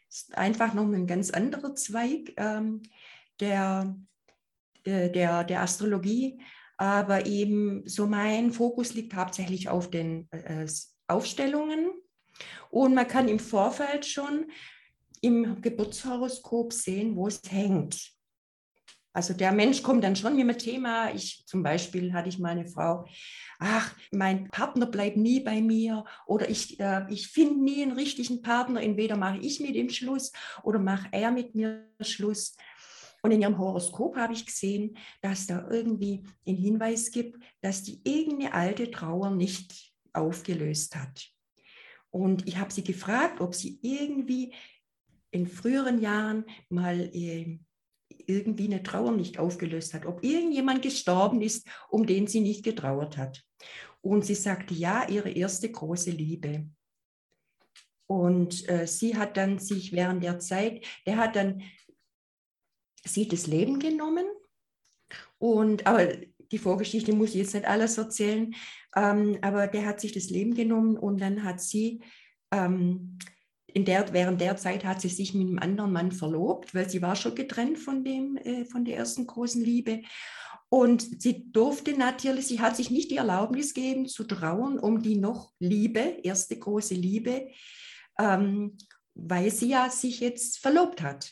Ist 0.09 0.37
einfach 0.37 0.73
noch 0.73 0.85
ein 0.85 1.07
ganz 1.07 1.31
anderer 1.31 1.73
Zweig 1.73 2.33
ähm, 2.37 2.83
der, 3.39 3.95
äh, 4.83 5.09
der, 5.09 5.43
der 5.43 5.61
Astrologie. 5.61 6.39
Aber 6.77 7.25
eben 7.25 7.87
so 7.87 8.05
mein 8.05 8.51
Fokus 8.51 8.93
liegt 8.93 9.15
hauptsächlich 9.15 9.67
auf 9.67 9.89
den 9.89 10.29
äh, 10.31 10.67
Aufstellungen. 11.07 11.91
Und 12.69 12.93
man 12.93 13.07
kann 13.07 13.27
im 13.27 13.39
Vorfeld 13.39 14.05
schon 14.05 14.51
im 15.21 15.61
Geburtshoroskop 15.61 16.73
sehen, 16.73 17.15
wo 17.15 17.27
es 17.27 17.41
hängt. 17.49 18.17
Also 19.17 19.33
der 19.33 19.51
Mensch 19.51 19.81
kommt 19.81 20.03
dann 20.03 20.15
schon 20.15 20.35
mit 20.35 20.41
einem 20.41 20.59
Thema. 20.59 21.11
Ich 21.11 21.43
zum 21.47 21.63
Beispiel 21.63 22.13
hatte 22.13 22.29
ich 22.29 22.37
mal 22.37 22.49
eine 22.49 22.67
Frau, 22.67 23.07
ach, 23.57 23.95
mein 24.11 24.47
Partner 24.49 24.85
bleibt 24.85 25.17
nie 25.17 25.39
bei 25.39 25.59
mir 25.59 26.05
oder 26.27 26.47
ich, 26.47 26.79
äh, 26.79 27.03
ich 27.09 27.29
finde 27.29 27.63
nie 27.63 27.81
einen 27.81 27.93
richtigen 27.93 28.43
Partner. 28.43 28.79
Entweder 28.79 29.17
mache 29.17 29.39
ich 29.39 29.59
mit 29.59 29.73
ihm 29.73 29.89
Schluss 29.89 30.31
oder 30.61 30.77
mache 30.77 31.07
er 31.11 31.31
mit 31.31 31.55
mir 31.55 31.89
Schluss. 32.01 32.55
Und 33.23 33.31
in 33.31 33.41
ihrem 33.41 33.57
Horoskop 33.57 34.15
habe 34.17 34.33
ich 34.33 34.45
gesehen, 34.45 34.95
dass 35.21 35.47
da 35.47 35.67
irgendwie 35.67 36.23
einen 36.45 36.57
Hinweis 36.57 37.09
gibt, 37.09 37.41
dass 37.61 37.81
die 37.81 37.99
irgendeine 38.03 38.53
alte 38.53 38.91
Trauer 38.91 39.31
nicht 39.31 39.86
aufgelöst 40.17 40.95
hat. 40.95 41.29
Und 42.09 42.47
ich 42.47 42.57
habe 42.57 42.71
sie 42.71 42.83
gefragt, 42.83 43.41
ob 43.41 43.53
sie 43.53 43.79
irgendwie 43.81 44.53
in 45.31 45.47
früheren 45.47 46.01
Jahren 46.01 46.45
mal 46.69 46.99
äh, 47.13 47.59
irgendwie 48.25 48.65
eine 48.65 48.83
Trauer 48.83 49.11
nicht 49.11 49.39
aufgelöst 49.39 49.93
hat, 49.93 50.05
ob 50.05 50.23
irgendjemand 50.23 50.81
gestorben 50.81 51.41
ist, 51.41 51.67
um 51.89 52.05
den 52.05 52.27
sie 52.27 52.41
nicht 52.41 52.63
getrauert 52.63 53.17
hat. 53.17 53.43
Und 54.01 54.25
sie 54.25 54.35
sagte, 54.35 54.73
ja, 54.73 55.07
ihre 55.07 55.29
erste 55.29 55.71
große 55.71 56.11
Liebe. 56.11 56.69
Und 58.07 58.67
äh, 58.69 58.87
sie 58.87 59.17
hat 59.17 59.35
dann 59.35 59.59
sich 59.59 59.91
während 59.91 60.23
der 60.23 60.39
Zeit, 60.39 60.85
der 61.05 61.17
hat 61.17 61.35
dann 61.35 61.61
sie 63.03 63.27
das 63.27 63.47
Leben 63.47 63.79
genommen. 63.79 64.25
Und, 65.39 65.85
aber 65.85 66.09
die 66.51 66.57
Vorgeschichte 66.57 67.13
muss 67.13 67.29
ich 67.29 67.35
jetzt 67.35 67.53
nicht 67.53 67.67
alles 67.67 67.97
erzählen, 67.97 68.53
ähm, 68.95 69.37
aber 69.41 69.67
der 69.67 69.85
hat 69.85 69.99
sich 69.99 70.11
das 70.11 70.29
Leben 70.29 70.55
genommen 70.55 70.97
und 70.97 71.19
dann 71.19 71.43
hat 71.43 71.61
sie 71.61 72.01
ähm, 72.51 73.17
in 73.67 73.85
der, 73.85 74.11
während 74.13 74.41
der 74.41 74.57
Zeit 74.57 74.85
hat 74.85 75.01
sie 75.01 75.09
sich 75.09 75.33
mit 75.33 75.47
einem 75.47 75.59
anderen 75.59 75.91
Mann 75.91 76.11
verlobt, 76.11 76.73
weil 76.73 76.89
sie 76.89 77.01
war 77.01 77.15
schon 77.15 77.35
getrennt 77.35 77.77
von, 77.77 78.03
dem, 78.03 78.37
äh, 78.37 78.65
von 78.65 78.85
der 78.85 78.97
ersten 78.97 79.27
großen 79.27 79.63
Liebe. 79.63 80.01
Und 80.69 81.21
sie 81.21 81.51
durfte 81.51 81.97
natürlich, 81.97 82.47
sie 82.47 82.59
hat 82.59 82.75
sich 82.75 82.89
nicht 82.89 83.11
die 83.11 83.17
Erlaubnis 83.17 83.73
gegeben 83.73 84.07
zu 84.07 84.23
trauern 84.23 84.79
um 84.79 85.01
die 85.01 85.15
noch 85.15 85.53
Liebe, 85.59 85.99
erste 86.23 86.57
große 86.57 86.95
Liebe, 86.95 87.49
ähm, 88.19 88.77
weil 89.13 89.51
sie 89.51 89.69
ja 89.69 89.89
sich 89.89 90.19
jetzt 90.19 90.59
verlobt 90.59 91.01
hat. 91.01 91.31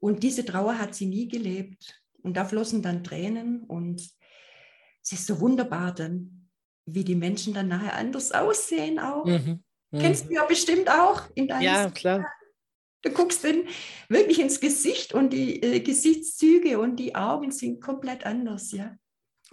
Und 0.00 0.22
diese 0.22 0.44
Trauer 0.44 0.78
hat 0.78 0.94
sie 0.94 1.06
nie 1.06 1.28
gelebt. 1.28 2.03
Und 2.24 2.36
da 2.36 2.44
flossen 2.44 2.82
dann 2.82 3.04
Tränen 3.04 3.64
und 3.64 4.00
es 5.02 5.12
ist 5.12 5.26
so 5.26 5.40
wunderbar 5.40 5.94
dann, 5.94 6.48
wie 6.86 7.04
die 7.04 7.14
Menschen 7.14 7.54
dann 7.54 7.68
nachher 7.68 7.96
anders 7.96 8.32
aussehen 8.32 8.98
auch. 8.98 9.26
Mhm. 9.26 9.62
Kennst 9.92 10.24
mhm. 10.24 10.28
du 10.28 10.34
ja 10.34 10.44
bestimmt 10.44 10.90
auch 10.90 11.22
in 11.34 11.48
deinem 11.48 11.62
Ja, 11.62 11.90
klar. 11.90 12.26
Du 13.02 13.10
guckst 13.10 13.44
dann 13.44 13.68
wirklich 14.08 14.40
ins 14.40 14.60
Gesicht 14.60 15.12
und 15.12 15.34
die 15.34 15.62
äh, 15.62 15.80
Gesichtszüge 15.80 16.78
und 16.78 16.96
die 16.96 17.14
Augen 17.14 17.50
sind 17.50 17.82
komplett 17.82 18.24
anders, 18.24 18.72
ja. 18.72 18.96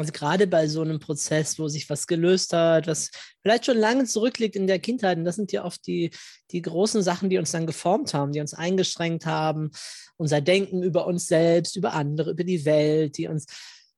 Also 0.02 0.12
gerade 0.12 0.48
bei 0.48 0.68
so 0.68 0.82
einem 0.82 1.00
Prozess, 1.00 1.58
wo 1.58 1.68
sich 1.68 1.90
was 1.90 2.08
gelöst 2.08 2.54
hat, 2.54 2.88
was 2.88 3.10
vielleicht 3.42 3.66
schon 3.66 3.78
lange 3.78 4.06
zurückliegt 4.06 4.56
in 4.56 4.68
der 4.68 4.80
Kindheit, 4.80 5.18
und 5.18 5.26
das 5.26 5.36
sind 5.36 5.52
ja 5.52 5.64
oft 5.64 5.86
die, 5.88 6.12
die 6.52 6.62
großen 6.62 7.02
Sachen, 7.02 7.30
die 7.30 7.38
uns 7.38 7.52
dann 7.52 7.68
geformt 7.68 8.14
haben, 8.14 8.32
die 8.32 8.42
uns 8.42 8.54
eingeschränkt 8.54 9.26
haben, 9.26 9.72
unser 10.18 10.42
Denken 10.42 10.84
über 10.84 11.08
uns 11.08 11.28
selbst, 11.28 11.76
über 11.76 11.94
andere, 11.94 12.32
über 12.32 12.44
die 12.44 12.66
Welt, 12.66 13.18
die 13.18 13.28
uns 13.28 13.46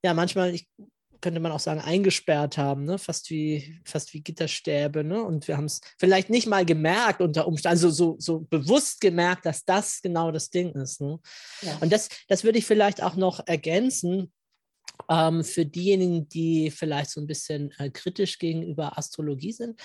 ja 0.04 0.14
manchmal, 0.14 0.54
ich 0.54 0.68
könnte 1.24 1.40
man 1.40 1.54
auch 1.54 1.60
sagen, 1.60 1.80
eingesperrt 1.80 2.58
haben, 2.58 2.84
ne? 2.84 3.00
fast, 3.00 3.30
wie, 3.30 3.80
fast 3.86 4.14
wie 4.14 4.22
Gitterstäbe. 4.22 5.04
Ne? 5.04 5.24
Und 5.24 5.48
wir 5.48 5.58
haben 5.58 5.66
es 5.66 5.80
vielleicht 5.98 6.30
nicht 6.30 6.48
mal 6.48 6.66
gemerkt 6.66 7.22
unter 7.22 7.48
Umständen, 7.48 7.72
also 7.72 7.90
so, 7.90 8.18
so 8.20 8.42
bewusst 8.42 9.00
gemerkt, 9.02 9.46
dass 9.46 9.64
das 9.64 10.02
genau 10.02 10.32
das 10.32 10.50
Ding 10.50 10.74
ist. 10.74 11.02
Ne? 11.02 11.20
Ja. 11.62 11.78
Und 11.80 11.92
das, 11.94 12.10
das 12.28 12.44
würde 12.44 12.60
ich 12.60 12.66
vielleicht 12.66 13.02
auch 13.02 13.16
noch 13.16 13.40
ergänzen. 13.48 14.34
Ähm, 15.10 15.44
für 15.44 15.66
diejenigen, 15.66 16.30
die 16.30 16.72
vielleicht 16.72 17.10
so 17.10 17.20
ein 17.20 17.28
bisschen 17.28 17.74
äh, 17.78 17.90
kritisch 17.90 18.40
gegenüber 18.40 18.98
Astrologie 18.98 19.52
sind. 19.52 19.80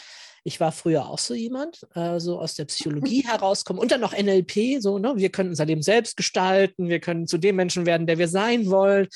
Ich 0.45 0.61
war 0.61 0.71
früher 0.71 1.09
auch 1.09 1.19
so 1.19 1.35
jemand, 1.35 1.87
äh, 1.95 2.21
so 2.21 2.39
aus 2.39 2.55
der 2.55 2.67
Psychologie 2.67 3.23
herauskommen 3.27 3.81
und 3.81 3.91
dann 3.91 4.01
noch 4.01 4.17
NLP, 4.17 4.81
so, 4.81 4.99
ne? 4.99 5.15
wir 5.17 5.31
können 5.31 5.51
unser 5.51 5.65
Leben 5.65 5.83
selbst 5.83 6.17
gestalten, 6.17 6.89
wir 6.89 7.01
können 7.01 7.27
zu 7.27 7.39
dem 7.39 7.57
Menschen 7.57 7.85
werden, 7.85 8.07
der 8.07 8.19
wir 8.19 8.29
sein 8.29 8.71
wollen. 8.71 9.09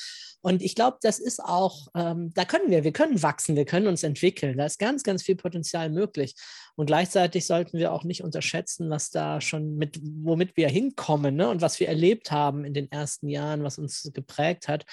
Und 0.45 0.61
ich 0.61 0.75
glaube, 0.75 0.97
das 1.01 1.19
ist 1.19 1.41
auch, 1.41 1.87
ähm, 1.95 2.33
da 2.33 2.43
können 2.43 2.69
wir, 2.69 2.83
wir 2.83 2.91
können 2.91 3.23
wachsen, 3.23 3.55
wir 3.55 3.63
können 3.63 3.87
uns 3.87 4.03
entwickeln. 4.03 4.57
Da 4.57 4.65
ist 4.65 4.77
ganz, 4.77 5.03
ganz 5.03 5.23
viel 5.23 5.37
Potenzial 5.37 5.89
möglich. 5.89 6.35
Und 6.75 6.87
gleichzeitig 6.87 7.47
sollten 7.47 7.77
wir 7.77 7.93
auch 7.93 8.03
nicht 8.03 8.25
unterschätzen, 8.25 8.89
was 8.89 9.09
da 9.09 9.39
schon 9.39 9.77
mit, 9.77 10.01
womit 10.03 10.57
wir 10.57 10.67
hinkommen 10.67 11.37
ne? 11.37 11.47
und 11.47 11.61
was 11.61 11.79
wir 11.79 11.87
erlebt 11.87 12.31
haben 12.31 12.65
in 12.65 12.73
den 12.73 12.91
ersten 12.91 13.29
Jahren, 13.29 13.63
was 13.63 13.77
uns 13.77 14.11
geprägt 14.13 14.67
hat. 14.67 14.85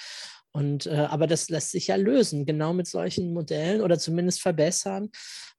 Und 0.53 0.85
äh, 0.85 1.07
aber 1.09 1.27
das 1.27 1.49
lässt 1.49 1.71
sich 1.71 1.87
ja 1.87 1.95
lösen, 1.95 2.45
genau 2.45 2.73
mit 2.73 2.87
solchen 2.87 3.33
Modellen 3.33 3.81
oder 3.81 3.97
zumindest 3.97 4.41
verbessern. 4.41 5.09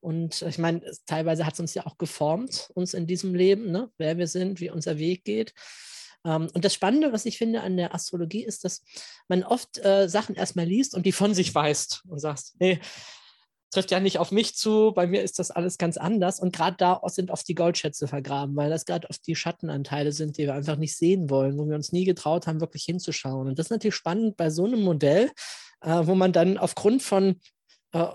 Und 0.00 0.42
ich 0.42 0.58
meine, 0.58 0.82
teilweise 1.06 1.46
hat 1.46 1.54
es 1.54 1.60
uns 1.60 1.74
ja 1.74 1.86
auch 1.86 1.96
geformt, 1.96 2.70
uns 2.74 2.92
in 2.92 3.06
diesem 3.06 3.34
Leben, 3.34 3.70
ne? 3.70 3.90
wer 3.96 4.18
wir 4.18 4.26
sind, 4.26 4.60
wie 4.60 4.70
unser 4.70 4.98
Weg 4.98 5.24
geht. 5.24 5.54
Ähm, 6.24 6.48
und 6.52 6.64
das 6.64 6.74
Spannende, 6.74 7.12
was 7.12 7.24
ich 7.24 7.38
finde 7.38 7.62
an 7.62 7.76
der 7.76 7.94
Astrologie, 7.94 8.44
ist, 8.44 8.64
dass 8.64 8.84
man 9.28 9.42
oft 9.42 9.78
äh, 9.84 10.08
Sachen 10.08 10.34
erstmal 10.34 10.66
liest 10.66 10.94
und 10.94 11.06
die 11.06 11.12
von 11.12 11.34
sich 11.34 11.54
weist 11.54 12.02
und 12.08 12.18
sagst, 12.18 12.56
nee, 12.60 12.80
trifft 13.72 13.90
ja 13.90 14.00
nicht 14.00 14.18
auf 14.18 14.30
mich 14.30 14.54
zu, 14.54 14.92
bei 14.94 15.06
mir 15.06 15.22
ist 15.22 15.38
das 15.38 15.50
alles 15.50 15.78
ganz 15.78 15.96
anders. 15.96 16.38
Und 16.38 16.54
gerade 16.54 16.76
da 16.76 17.00
sind 17.06 17.30
oft 17.30 17.48
die 17.48 17.54
Goldschätze 17.54 18.06
vergraben, 18.06 18.54
weil 18.54 18.70
das 18.70 18.84
gerade 18.84 19.08
oft 19.08 19.26
die 19.26 19.34
Schattenanteile 19.34 20.12
sind, 20.12 20.36
die 20.36 20.44
wir 20.44 20.54
einfach 20.54 20.76
nicht 20.76 20.96
sehen 20.96 21.30
wollen, 21.30 21.58
wo 21.58 21.66
wir 21.66 21.74
uns 21.74 21.90
nie 21.90 22.04
getraut 22.04 22.46
haben, 22.46 22.60
wirklich 22.60 22.84
hinzuschauen. 22.84 23.48
Und 23.48 23.58
das 23.58 23.66
ist 23.66 23.70
natürlich 23.70 23.94
spannend 23.94 24.36
bei 24.36 24.50
so 24.50 24.66
einem 24.66 24.82
Modell, 24.82 25.30
äh, 25.80 26.06
wo 26.06 26.14
man 26.14 26.32
dann 26.32 26.58
aufgrund 26.58 27.02
von 27.02 27.40
äh, 27.92 28.06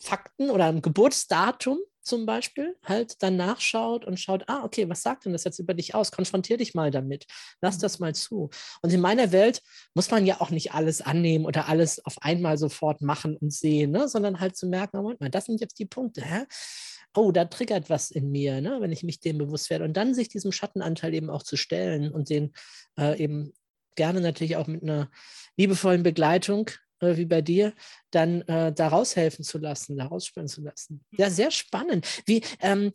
Fakten 0.00 0.50
oder 0.50 0.64
einem 0.64 0.82
Geburtsdatum 0.82 1.78
zum 2.06 2.24
Beispiel 2.24 2.76
halt 2.84 3.22
dann 3.22 3.36
nachschaut 3.36 4.04
und 4.04 4.20
schaut, 4.20 4.44
ah, 4.46 4.62
okay, 4.64 4.88
was 4.88 5.02
sagt 5.02 5.24
denn 5.24 5.32
das 5.32 5.44
jetzt 5.44 5.58
über 5.58 5.74
dich 5.74 5.94
aus? 5.94 6.12
Konfrontier 6.12 6.56
dich 6.56 6.74
mal 6.74 6.90
damit. 6.90 7.26
Lass 7.60 7.78
mhm. 7.78 7.80
das 7.80 7.98
mal 7.98 8.14
zu. 8.14 8.48
Und 8.80 8.92
in 8.92 9.00
meiner 9.00 9.32
Welt 9.32 9.60
muss 9.92 10.10
man 10.10 10.24
ja 10.24 10.40
auch 10.40 10.50
nicht 10.50 10.72
alles 10.72 11.02
annehmen 11.02 11.44
oder 11.44 11.68
alles 11.68 12.04
auf 12.06 12.16
einmal 12.22 12.58
sofort 12.58 13.02
machen 13.02 13.36
und 13.36 13.52
sehen, 13.52 13.90
ne? 13.90 14.08
sondern 14.08 14.38
halt 14.38 14.56
zu 14.56 14.68
merken, 14.68 14.98
Moment 14.98 15.20
mal, 15.20 15.30
das 15.30 15.46
sind 15.46 15.60
jetzt 15.60 15.78
die 15.80 15.86
Punkte. 15.86 16.22
Hä? 16.22 16.44
Oh, 17.14 17.32
da 17.32 17.44
triggert 17.46 17.90
was 17.90 18.10
in 18.10 18.30
mir, 18.30 18.60
ne? 18.60 18.78
wenn 18.80 18.92
ich 18.92 19.02
mich 19.02 19.18
dem 19.18 19.38
bewusst 19.38 19.68
werde. 19.68 19.84
Und 19.84 19.96
dann 19.96 20.14
sich 20.14 20.28
diesem 20.28 20.52
Schattenanteil 20.52 21.12
eben 21.12 21.28
auch 21.28 21.42
zu 21.42 21.56
stellen 21.56 22.12
und 22.12 22.30
den 22.30 22.52
äh, 22.98 23.20
eben 23.20 23.52
gerne 23.96 24.20
natürlich 24.20 24.56
auch 24.56 24.68
mit 24.68 24.82
einer 24.82 25.10
liebevollen 25.56 26.04
Begleitung 26.04 26.70
äh, 27.00 27.16
wie 27.16 27.26
bei 27.26 27.42
dir, 27.42 27.72
dann 28.10 28.42
äh, 28.42 28.72
da 28.72 28.88
raushelfen 28.88 29.44
zu 29.44 29.58
lassen, 29.58 29.96
da 29.96 30.06
rausspüren 30.06 30.48
zu 30.48 30.62
lassen. 30.62 31.04
Ja, 31.12 31.30
sehr 31.30 31.50
spannend. 31.50 32.06
Wie, 32.26 32.42
ähm, 32.60 32.92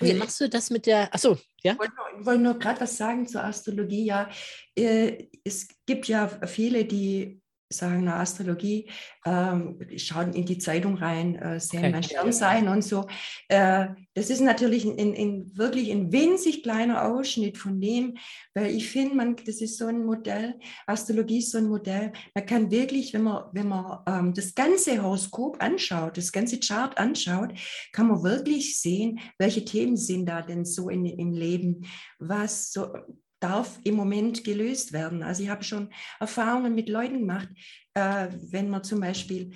wie 0.00 0.14
machst 0.14 0.40
du 0.40 0.48
das 0.48 0.70
mit 0.70 0.86
der, 0.86 1.12
achso, 1.14 1.38
ja? 1.62 1.72
Ich 1.72 1.78
wollte 1.78 1.94
nur, 1.94 2.26
wollt 2.26 2.40
nur 2.40 2.58
gerade 2.58 2.80
was 2.80 2.96
sagen 2.96 3.26
zur 3.26 3.44
Astrologie. 3.44 4.04
Ja, 4.04 4.28
äh, 4.76 5.26
es 5.42 5.68
gibt 5.86 6.08
ja 6.08 6.28
viele, 6.46 6.84
die 6.84 7.40
sagen, 7.68 8.04
na, 8.04 8.20
Astrologie, 8.20 8.88
ähm, 9.24 9.78
schauen 9.96 10.32
in 10.32 10.46
die 10.46 10.58
Zeitung 10.58 10.96
rein, 10.96 11.34
äh, 11.36 11.58
sehen 11.58 11.80
okay. 11.80 11.90
mein 11.90 12.02
Sternzeichen 12.02 12.68
und 12.68 12.82
so. 12.82 13.06
Äh, 13.48 13.88
das 14.14 14.30
ist 14.30 14.40
natürlich 14.40 14.84
ein, 14.84 15.14
ein, 15.14 15.56
wirklich 15.56 15.90
ein 15.90 16.12
winzig 16.12 16.62
kleiner 16.62 17.04
Ausschnitt 17.06 17.58
von 17.58 17.80
dem, 17.80 18.16
weil 18.54 18.74
ich 18.74 18.88
finde, 18.88 19.16
man, 19.16 19.36
das 19.44 19.60
ist 19.60 19.78
so 19.78 19.86
ein 19.86 20.04
Modell, 20.04 20.54
Astrologie 20.86 21.38
ist 21.38 21.50
so 21.50 21.58
ein 21.58 21.68
Modell, 21.68 22.12
man 22.34 22.46
kann 22.46 22.70
wirklich, 22.70 23.12
wenn 23.14 23.22
man, 23.22 23.44
wenn 23.52 23.68
man 23.68 23.98
ähm, 24.06 24.34
das 24.34 24.54
ganze 24.54 25.02
Horoskop 25.02 25.60
anschaut, 25.60 26.16
das 26.16 26.30
ganze 26.30 26.60
Chart 26.60 26.96
anschaut, 26.98 27.52
kann 27.92 28.08
man 28.08 28.22
wirklich 28.22 28.78
sehen, 28.78 29.18
welche 29.38 29.64
Themen 29.64 29.96
sind 29.96 30.26
da 30.26 30.40
denn 30.40 30.64
so 30.64 30.88
in, 30.88 31.04
im 31.04 31.32
Leben, 31.32 31.82
was 32.18 32.72
so 32.72 32.94
darf 33.40 33.78
im 33.84 33.94
Moment 33.94 34.44
gelöst 34.44 34.92
werden. 34.92 35.22
Also 35.22 35.42
ich 35.42 35.48
habe 35.48 35.64
schon 35.64 35.90
Erfahrungen 36.20 36.74
mit 36.74 36.88
Leuten 36.88 37.20
gemacht, 37.20 37.48
äh, 37.94 38.28
wenn 38.50 38.70
man 38.70 38.84
zum 38.84 39.00
Beispiel 39.00 39.52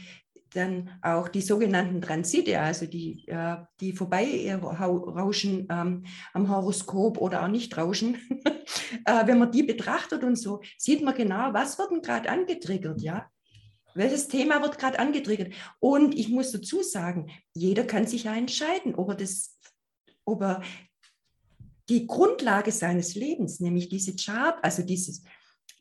dann 0.54 0.90
auch 1.02 1.28
die 1.28 1.42
sogenannten 1.42 2.00
Transite, 2.00 2.60
also 2.60 2.86
die, 2.86 3.24
äh, 3.28 3.56
die 3.80 3.92
vorbeirauschen 3.92 5.68
ähm, 5.70 6.04
am 6.32 6.48
Horoskop 6.48 7.18
oder 7.18 7.44
auch 7.44 7.48
nicht 7.48 7.76
rauschen, 7.76 8.16
äh, 9.04 9.26
wenn 9.26 9.38
man 9.38 9.52
die 9.52 9.62
betrachtet 9.62 10.24
und 10.24 10.36
so, 10.36 10.60
sieht 10.76 11.02
man 11.02 11.14
genau, 11.14 11.52
was 11.52 11.78
wird 11.78 11.92
denn 11.92 12.02
gerade 12.02 12.28
angetriggert, 12.28 13.00
ja? 13.00 13.26
Welches 13.94 14.28
Thema 14.28 14.62
wird 14.62 14.78
gerade 14.78 14.98
angetriggert? 14.98 15.52
Und 15.80 16.16
ich 16.16 16.28
muss 16.28 16.52
dazu 16.52 16.82
sagen, 16.82 17.30
jeder 17.54 17.84
kann 17.84 18.06
sich 18.06 18.24
ja 18.24 18.34
entscheiden, 18.34 18.94
ob 18.94 19.10
er 19.10 19.14
das, 19.16 19.58
ob 20.24 20.42
er 20.42 20.62
die 21.90 22.07
Grundlage 22.07 22.72
seines 22.72 23.14
Lebens, 23.16 23.61
nämlich 23.61 23.88
diese 23.88 24.14
Chart, 24.16 24.57
also 24.62 24.83
dieses, 24.83 25.22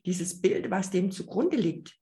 dieses 0.04 0.40
Bild, 0.40 0.70
was 0.70 0.90
dem 0.90 1.10
zugrunde 1.10 1.56
liegt, 1.56 1.96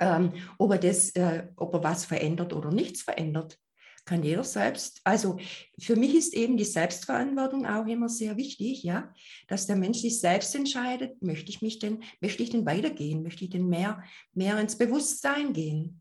ähm, 0.00 0.32
ob, 0.58 0.72
er 0.72 0.78
das, 0.78 1.10
äh, 1.10 1.46
ob 1.56 1.72
er 1.74 1.84
was 1.84 2.04
verändert 2.04 2.52
oder 2.52 2.70
nichts 2.70 3.02
verändert, 3.02 3.58
kann 4.04 4.24
jeder 4.24 4.42
selbst. 4.42 5.00
Also 5.04 5.38
für 5.78 5.94
mich 5.94 6.14
ist 6.14 6.34
eben 6.34 6.56
die 6.56 6.64
Selbstverantwortung 6.64 7.66
auch 7.66 7.86
immer 7.86 8.08
sehr 8.08 8.36
wichtig, 8.36 8.82
ja, 8.82 9.14
dass 9.46 9.66
der 9.66 9.76
Mensch 9.76 9.98
sich 9.98 10.18
selbst 10.18 10.54
entscheidet, 10.56 11.22
möchte 11.22 11.50
ich 11.50 11.62
mich 11.62 11.78
denn, 11.78 12.02
möchte 12.20 12.42
ich 12.42 12.50
denn 12.50 12.66
weitergehen, 12.66 13.22
möchte 13.22 13.44
ich 13.44 13.50
denn 13.50 13.68
mehr, 13.68 14.02
mehr 14.34 14.58
ins 14.58 14.76
Bewusstsein 14.76 15.52
gehen. 15.52 16.00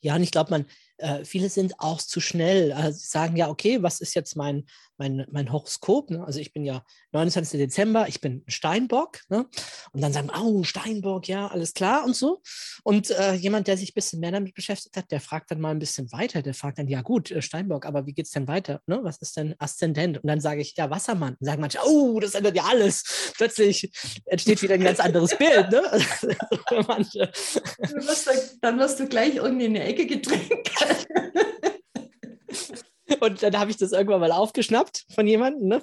Ja, 0.00 0.16
und 0.16 0.22
ich 0.22 0.30
glaube, 0.30 0.50
man, 0.50 0.66
äh, 1.00 1.24
viele 1.24 1.48
sind 1.48 1.74
auch 1.78 2.00
zu 2.00 2.20
schnell. 2.20 2.72
Also 2.72 2.98
sie 2.98 3.06
sagen 3.06 3.36
ja, 3.36 3.48
okay, 3.48 3.82
was 3.82 4.00
ist 4.00 4.14
jetzt 4.14 4.36
mein, 4.36 4.64
mein, 4.98 5.26
mein 5.30 5.52
Horoskop? 5.52 6.10
Ne? 6.10 6.24
Also 6.24 6.40
ich 6.40 6.52
bin 6.52 6.64
ja 6.64 6.84
29. 7.12 7.58
Dezember, 7.58 8.06
ich 8.08 8.20
bin 8.20 8.44
Steinbock. 8.46 9.20
Ne? 9.28 9.46
Und 9.92 10.00
dann 10.00 10.12
sagen, 10.12 10.30
oh, 10.30 10.62
Steinbock, 10.62 11.28
ja, 11.28 11.48
alles 11.48 11.74
klar 11.74 12.04
und 12.04 12.14
so. 12.14 12.42
Und 12.84 13.10
äh, 13.10 13.34
jemand, 13.34 13.66
der 13.66 13.76
sich 13.76 13.90
ein 13.90 13.94
bisschen 13.94 14.20
mehr 14.20 14.32
damit 14.32 14.54
beschäftigt 14.54 14.96
hat, 14.96 15.10
der 15.10 15.20
fragt 15.20 15.50
dann 15.50 15.60
mal 15.60 15.70
ein 15.70 15.78
bisschen 15.78 16.10
weiter. 16.12 16.42
Der 16.42 16.54
fragt 16.54 16.78
dann, 16.78 16.88
ja 16.88 17.02
gut, 17.02 17.30
äh, 17.30 17.42
Steinbock, 17.42 17.86
aber 17.86 18.06
wie 18.06 18.12
geht 18.12 18.26
es 18.26 18.32
denn 18.32 18.46
weiter? 18.46 18.80
Ne? 18.86 19.00
Was 19.02 19.18
ist 19.18 19.36
denn 19.36 19.54
Aszendent? 19.58 20.18
Und 20.18 20.28
dann 20.28 20.40
sage 20.40 20.60
ich, 20.60 20.74
ja, 20.76 20.90
Wassermann. 20.90 21.36
Und 21.40 21.46
sagen 21.46 21.60
manche, 21.60 21.78
oh, 21.84 22.20
das 22.20 22.34
ändert 22.34 22.56
ja 22.56 22.64
alles. 22.64 23.32
Plötzlich 23.36 23.90
entsteht 24.26 24.62
wieder 24.62 24.74
ein 24.74 24.84
ganz 24.84 25.00
anderes 25.00 25.36
Bild. 25.36 25.70
Ne? 25.70 25.82
manche. 26.86 27.30
Dann, 27.78 28.06
wirst 28.06 28.26
du, 28.26 28.30
dann 28.60 28.78
wirst 28.78 29.00
du 29.00 29.08
gleich 29.08 29.36
irgendwie 29.36 29.66
in 29.66 29.76
eine 29.76 29.84
Ecke 29.84 30.06
gedrängt. 30.06 30.70
Und 33.20 33.42
dann 33.42 33.58
habe 33.58 33.70
ich 33.70 33.76
das 33.76 33.92
irgendwann 33.92 34.20
mal 34.20 34.32
aufgeschnappt 34.32 35.04
von 35.14 35.26
jemandem, 35.26 35.68
ne? 35.68 35.82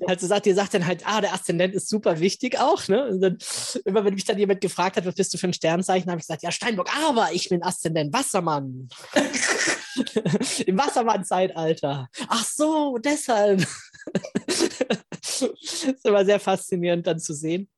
Der 0.00 0.08
halt 0.08 0.20
so 0.20 0.26
sagt, 0.26 0.46
die 0.46 0.52
sagt 0.52 0.74
dann 0.74 0.86
halt, 0.86 1.06
ah, 1.06 1.20
der 1.20 1.32
Aszendent 1.32 1.74
ist 1.74 1.88
super 1.88 2.18
wichtig 2.20 2.58
auch, 2.58 2.88
ne? 2.88 3.06
Und 3.06 3.20
dann, 3.20 3.38
immer 3.84 4.04
wenn 4.04 4.14
mich 4.14 4.24
dann 4.24 4.38
jemand 4.38 4.60
gefragt 4.60 4.96
hat, 4.96 5.06
was 5.06 5.14
bist 5.14 5.32
du 5.32 5.38
für 5.38 5.46
ein 5.46 5.52
Sternzeichen, 5.52 6.10
habe 6.10 6.18
ich 6.18 6.26
gesagt, 6.26 6.42
ja, 6.42 6.50
Steinbock, 6.50 6.90
aber 7.06 7.28
ich 7.32 7.48
bin 7.48 7.62
Aszendent, 7.62 8.12
Wassermann. 8.12 8.88
Im 10.66 10.76
Wassermann-Zeitalter. 10.76 12.08
Ach 12.28 12.44
so, 12.44 12.98
deshalb. 12.98 13.64
das 14.46 15.42
ist 15.42 16.04
immer 16.04 16.24
sehr 16.24 16.40
faszinierend 16.40 17.06
dann 17.06 17.20
zu 17.20 17.34
sehen. 17.34 17.68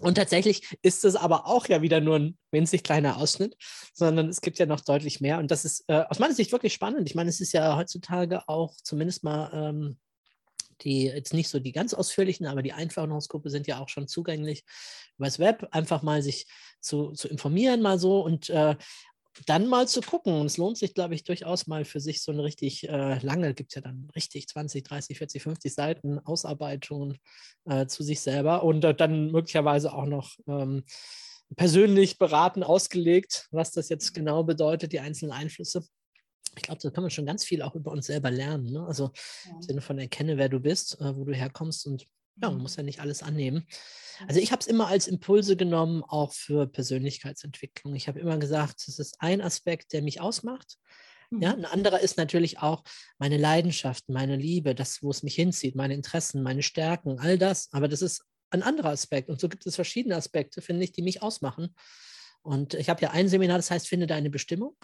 Und 0.00 0.16
tatsächlich 0.16 0.76
ist 0.82 1.04
es 1.04 1.16
aber 1.16 1.46
auch 1.46 1.66
ja 1.66 1.82
wieder 1.82 2.00
nur 2.00 2.16
ein 2.16 2.38
winzig 2.50 2.82
kleiner 2.82 3.16
Ausschnitt, 3.16 3.56
sondern 3.94 4.28
es 4.28 4.40
gibt 4.40 4.58
ja 4.58 4.66
noch 4.66 4.80
deutlich 4.80 5.20
mehr. 5.20 5.38
Und 5.38 5.50
das 5.50 5.64
ist 5.64 5.84
äh, 5.88 6.04
aus 6.08 6.18
meiner 6.18 6.34
Sicht 6.34 6.52
wirklich 6.52 6.74
spannend. 6.74 7.08
Ich 7.08 7.14
meine, 7.14 7.30
es 7.30 7.40
ist 7.40 7.52
ja 7.52 7.76
heutzutage 7.76 8.48
auch 8.48 8.74
zumindest 8.82 9.24
mal 9.24 9.50
ähm, 9.52 9.98
die 10.82 11.04
jetzt 11.04 11.32
nicht 11.32 11.48
so 11.48 11.58
die 11.58 11.72
ganz 11.72 11.94
ausführlichen, 11.94 12.46
aber 12.46 12.62
die 12.62 12.72
einfachen 12.72 13.10
Horoskope 13.10 13.50
sind 13.50 13.66
ja 13.66 13.78
auch 13.80 13.88
schon 13.88 14.08
zugänglich 14.08 14.64
über 15.16 15.26
das 15.26 15.38
Web. 15.38 15.68
Einfach 15.70 16.02
mal 16.02 16.22
sich 16.22 16.46
zu, 16.80 17.12
zu 17.12 17.28
informieren, 17.28 17.82
mal 17.82 17.98
so 17.98 18.20
und 18.20 18.50
äh, 18.50 18.76
dann 19.44 19.66
mal 19.66 19.86
zu 19.86 20.00
gucken. 20.00 20.32
Und 20.40 20.46
es 20.46 20.56
lohnt 20.56 20.78
sich, 20.78 20.94
glaube 20.94 21.14
ich, 21.14 21.24
durchaus 21.24 21.66
mal 21.66 21.84
für 21.84 22.00
sich 22.00 22.22
so 22.22 22.32
eine 22.32 22.44
richtig 22.44 22.88
äh, 22.88 23.18
lange, 23.18 23.54
gibt 23.54 23.72
es 23.72 23.74
ja 23.76 23.82
dann 23.82 24.08
richtig 24.14 24.48
20, 24.48 24.84
30, 24.84 25.18
40, 25.18 25.42
50 25.42 25.74
Seiten 25.74 26.18
Ausarbeitungen 26.20 27.18
äh, 27.66 27.86
zu 27.86 28.02
sich 28.02 28.20
selber 28.20 28.62
und 28.62 28.84
äh, 28.84 28.94
dann 28.94 29.30
möglicherweise 29.30 29.92
auch 29.92 30.06
noch 30.06 30.36
ähm, 30.46 30.84
persönlich 31.54 32.18
beraten, 32.18 32.62
ausgelegt, 32.62 33.46
was 33.50 33.72
das 33.72 33.88
jetzt 33.88 34.14
genau 34.14 34.42
bedeutet, 34.42 34.92
die 34.92 35.00
einzelnen 35.00 35.32
Einflüsse. 35.32 35.86
Ich 36.56 36.62
glaube, 36.62 36.80
da 36.82 36.90
kann 36.90 37.04
man 37.04 37.10
schon 37.10 37.26
ganz 37.26 37.44
viel 37.44 37.62
auch 37.62 37.74
über 37.74 37.92
uns 37.92 38.06
selber 38.06 38.30
lernen. 38.30 38.72
Ne? 38.72 38.84
Also 38.86 39.10
ja. 39.44 39.52
im 39.54 39.62
Sinne 39.62 39.80
von 39.82 39.98
erkenne, 39.98 40.38
wer 40.38 40.48
du 40.48 40.58
bist, 40.58 41.00
äh, 41.00 41.14
wo 41.16 41.24
du 41.24 41.34
herkommst 41.34 41.86
und 41.86 42.06
ja, 42.40 42.48
man 42.48 42.56
mhm. 42.56 42.62
muss 42.62 42.76
ja 42.76 42.82
nicht 42.82 43.00
alles 43.00 43.22
annehmen. 43.22 43.66
Also 44.28 44.40
ich 44.40 44.52
habe 44.52 44.60
es 44.60 44.66
immer 44.66 44.88
als 44.88 45.08
Impulse 45.08 45.56
genommen, 45.56 46.02
auch 46.02 46.32
für 46.32 46.66
Persönlichkeitsentwicklung. 46.66 47.94
Ich 47.94 48.08
habe 48.08 48.20
immer 48.20 48.38
gesagt, 48.38 48.86
das 48.86 48.98
ist 48.98 49.16
ein 49.20 49.40
Aspekt, 49.40 49.92
der 49.92 50.02
mich 50.02 50.20
ausmacht. 50.20 50.78
Ja, 51.30 51.54
mhm. 51.54 51.64
ein 51.64 51.64
anderer 51.64 52.00
ist 52.00 52.16
natürlich 52.16 52.60
auch 52.60 52.84
meine 53.18 53.36
Leidenschaft, 53.36 54.08
meine 54.08 54.36
Liebe, 54.36 54.74
das, 54.74 55.02
wo 55.02 55.10
es 55.10 55.22
mich 55.22 55.34
hinzieht, 55.34 55.74
meine 55.74 55.94
Interessen, 55.94 56.42
meine 56.42 56.62
Stärken, 56.62 57.18
all 57.18 57.36
das. 57.36 57.68
Aber 57.72 57.88
das 57.88 58.02
ist 58.02 58.24
ein 58.50 58.62
anderer 58.62 58.90
Aspekt. 58.90 59.28
Und 59.28 59.40
so 59.40 59.48
gibt 59.48 59.66
es 59.66 59.74
verschiedene 59.74 60.16
Aspekte, 60.16 60.62
finde 60.62 60.84
ich, 60.84 60.92
die 60.92 61.02
mich 61.02 61.22
ausmachen. 61.22 61.74
Und 62.42 62.74
ich 62.74 62.88
habe 62.88 63.02
ja 63.02 63.10
ein 63.10 63.28
Seminar, 63.28 63.58
das 63.58 63.70
heißt, 63.70 63.88
finde 63.88 64.06
deine 64.06 64.30
Bestimmung. 64.30 64.76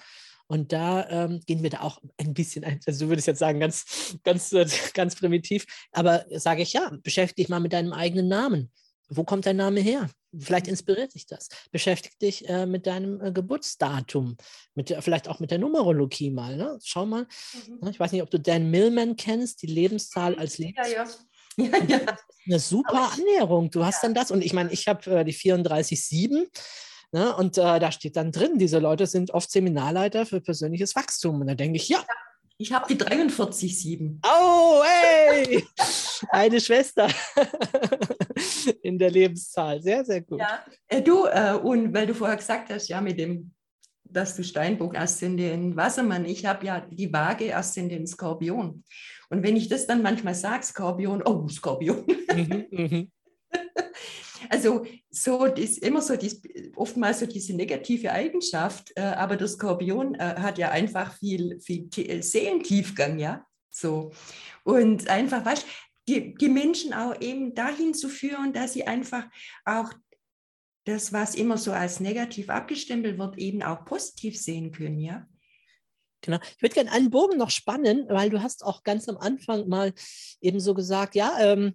Und 0.47 0.73
da 0.73 1.09
ähm, 1.09 1.41
gehen 1.47 1.63
wir 1.63 1.71
da 1.71 1.81
auch 1.81 2.01
ein 2.19 2.35
bisschen 2.35 2.65
ein. 2.65 2.81
Also 2.87 3.05
du 3.05 3.11
würdest 3.11 3.27
jetzt 3.27 3.39
sagen, 3.39 3.61
ganz, 3.61 4.17
ganz, 4.25 4.53
äh, 4.53 4.67
ganz 4.95 5.17
primitiv. 5.17 5.67
Aber 5.93 6.25
sage 6.31 6.63
ich 6.63 6.73
ja, 6.73 6.91
beschäftige 7.03 7.43
dich 7.43 7.49
mal 7.49 7.61
mit 7.61 7.73
deinem 7.73 7.93
eigenen 7.93 8.29
Namen. 8.29 8.71
Wo 9.09 9.25
kommt 9.25 9.47
dein 9.47 9.57
Name 9.57 9.81
her? 9.81 10.09
Vielleicht 10.39 10.67
mhm. 10.67 10.71
inspiriert 10.73 11.15
dich 11.15 11.27
das. 11.27 11.49
Beschäftige 11.71 12.17
dich 12.21 12.49
äh, 12.49 12.67
mit 12.67 12.87
deinem 12.87 13.21
äh, 13.21 13.33
Geburtsdatum, 13.33 14.37
mit, 14.75 14.95
vielleicht 15.01 15.29
auch 15.29 15.41
mit 15.41 15.51
der 15.51 15.59
Numerologie 15.59 16.31
mal. 16.31 16.57
Ne? 16.57 16.79
Schau 16.83 17.05
mal. 17.05 17.27
Mhm. 17.69 17.79
Ne, 17.83 17.91
ich 17.91 18.01
weiß 18.01 18.13
nicht, 18.13 18.23
ob 18.23 18.31
du 18.31 18.41
Dan 18.41 18.71
Millman 18.71 19.17
kennst, 19.17 19.63
die 19.63 19.67
Lebenszahl 19.67 20.37
als 20.37 20.59
Lebenszahl. 20.59 20.93
Ja, 20.93 21.05
ja. 21.05 21.11
Ja, 21.59 21.67
ja. 21.87 22.17
Eine 22.47 22.59
super 22.59 23.13
Annäherung. 23.13 23.71
Du 23.71 23.85
hast 23.85 24.03
ja. 24.03 24.09
dann 24.09 24.15
das. 24.15 24.31
Und 24.31 24.43
ich 24.43 24.55
meine, 24.55 24.73
ich 24.73 24.89
habe 24.89 25.19
äh, 25.19 25.23
die 25.23 25.35
34,7. 25.35 26.47
Ne? 27.13 27.37
Und 27.37 27.59
äh, 27.59 27.79
da 27.79 27.93
steht 27.93 28.17
dann 28.17 28.33
drin, 28.33 28.59
diese 28.59 28.79
Leute 28.79 29.07
sind 29.07 29.33
oft 29.33 29.51
Seminarleiter 29.51 30.25
für 30.25 30.41
persönliches 30.41 30.97
Wachstum. 30.97 31.43
Und 31.43 31.47
da 31.47 31.55
denke 31.55 31.77
ich, 31.77 31.89
ja. 31.89 32.05
Ich 32.57 32.73
habe 32.73 32.87
die 32.89 33.03
43,7. 33.03 34.19
Oh, 34.25 34.83
hey! 34.85 35.65
Eine 36.31 36.61
Schwester 36.61 37.09
in 38.83 38.99
der 38.99 39.11
Lebenszahl. 39.11 39.83
Sehr, 39.83 40.05
sehr 40.05 40.21
gut. 40.23 40.39
Ja, 40.39 40.65
äh, 40.89 41.03
du, 41.03 41.27
äh, 41.27 41.55
und 41.55 41.93
weil 41.93 42.07
du 42.07 42.15
vorher 42.15 42.37
gesagt 42.37 42.71
hast, 42.71 42.89
ja, 42.89 43.01
mit 43.01 43.19
dem, 43.19 43.53
dass 44.05 44.37
du 44.37 44.45
Steinbock 44.45 44.97
Aszendent 44.97 45.77
Wassermann, 45.77 46.25
ich 46.25 46.47
habe 46.47 46.65
ja 46.65 46.81
die 46.89 47.13
Waage 47.13 47.55
Aszendent 47.55 48.09
Skorpion. 48.09 48.85
Und 49.29 49.43
wenn 49.43 49.57
ich 49.57 49.69
das 49.69 49.87
dann 49.87 50.03
manchmal 50.03 50.35
sage, 50.35 50.63
Skorpion, 50.63 51.23
oh, 51.25 51.49
Skorpion. 51.49 52.07
Mhm, 52.33 52.67
mhm. 52.71 53.13
Also 54.49 54.85
so 55.11 55.45
ist 55.45 55.79
immer 55.79 56.03
so 56.03 56.17
dies, 56.17 56.43
oftmals 56.77 57.21
so 57.21 57.27
diese 57.27 57.55
negative 57.55 58.13
Eigenschaft, 58.13 58.93
äh, 58.97 59.03
aber 59.03 59.37
der 59.37 59.49
Skorpion 59.49 60.15
äh, 60.15 60.35
hat 60.39 60.59
ja 60.59 60.71
einfach 60.71 61.17
viel, 61.19 61.61
viel 61.61 61.89
äh, 61.97 62.23
Seelentiefgang, 62.23 63.19
ja. 63.19 63.45
So. 63.71 64.13
Und 64.65 65.09
einfach, 65.09 65.45
weißt 65.45 65.67
die, 66.09 66.35
die 66.35 66.49
Menschen 66.49 66.93
auch 66.93 67.21
eben 67.21 67.55
dahin 67.55 67.95
zu 67.95 68.09
führen, 68.09 68.53
dass 68.53 68.73
sie 68.73 68.87
einfach 68.87 69.25
auch 69.65 69.93
das, 70.85 71.13
was 71.13 71.35
immer 71.35 71.59
so 71.59 71.73
als 71.73 72.01
negativ 72.01 72.51
abgestempelt 72.51 73.19
wird, 73.19 73.39
eben 73.39 73.63
auch 73.63 73.85
positiv 73.85 74.39
sehen 74.39 74.73
können, 74.73 74.99
ja. 74.99 75.27
Genau. 76.23 76.39
Ich 76.57 76.63
würde 76.63 76.75
gerne 76.75 76.93
einen 76.93 77.11
Bogen 77.11 77.37
noch 77.37 77.51
spannen, 77.51 78.07
weil 78.09 78.31
du 78.31 78.41
hast 78.41 78.65
auch 78.65 78.85
ganz 78.85 79.09
am 79.09 79.17
Anfang 79.17 79.69
mal 79.69 79.93
eben 80.41 80.61
so 80.61 80.73
gesagt, 80.73 81.17
ja, 81.17 81.37
ähm, 81.41 81.75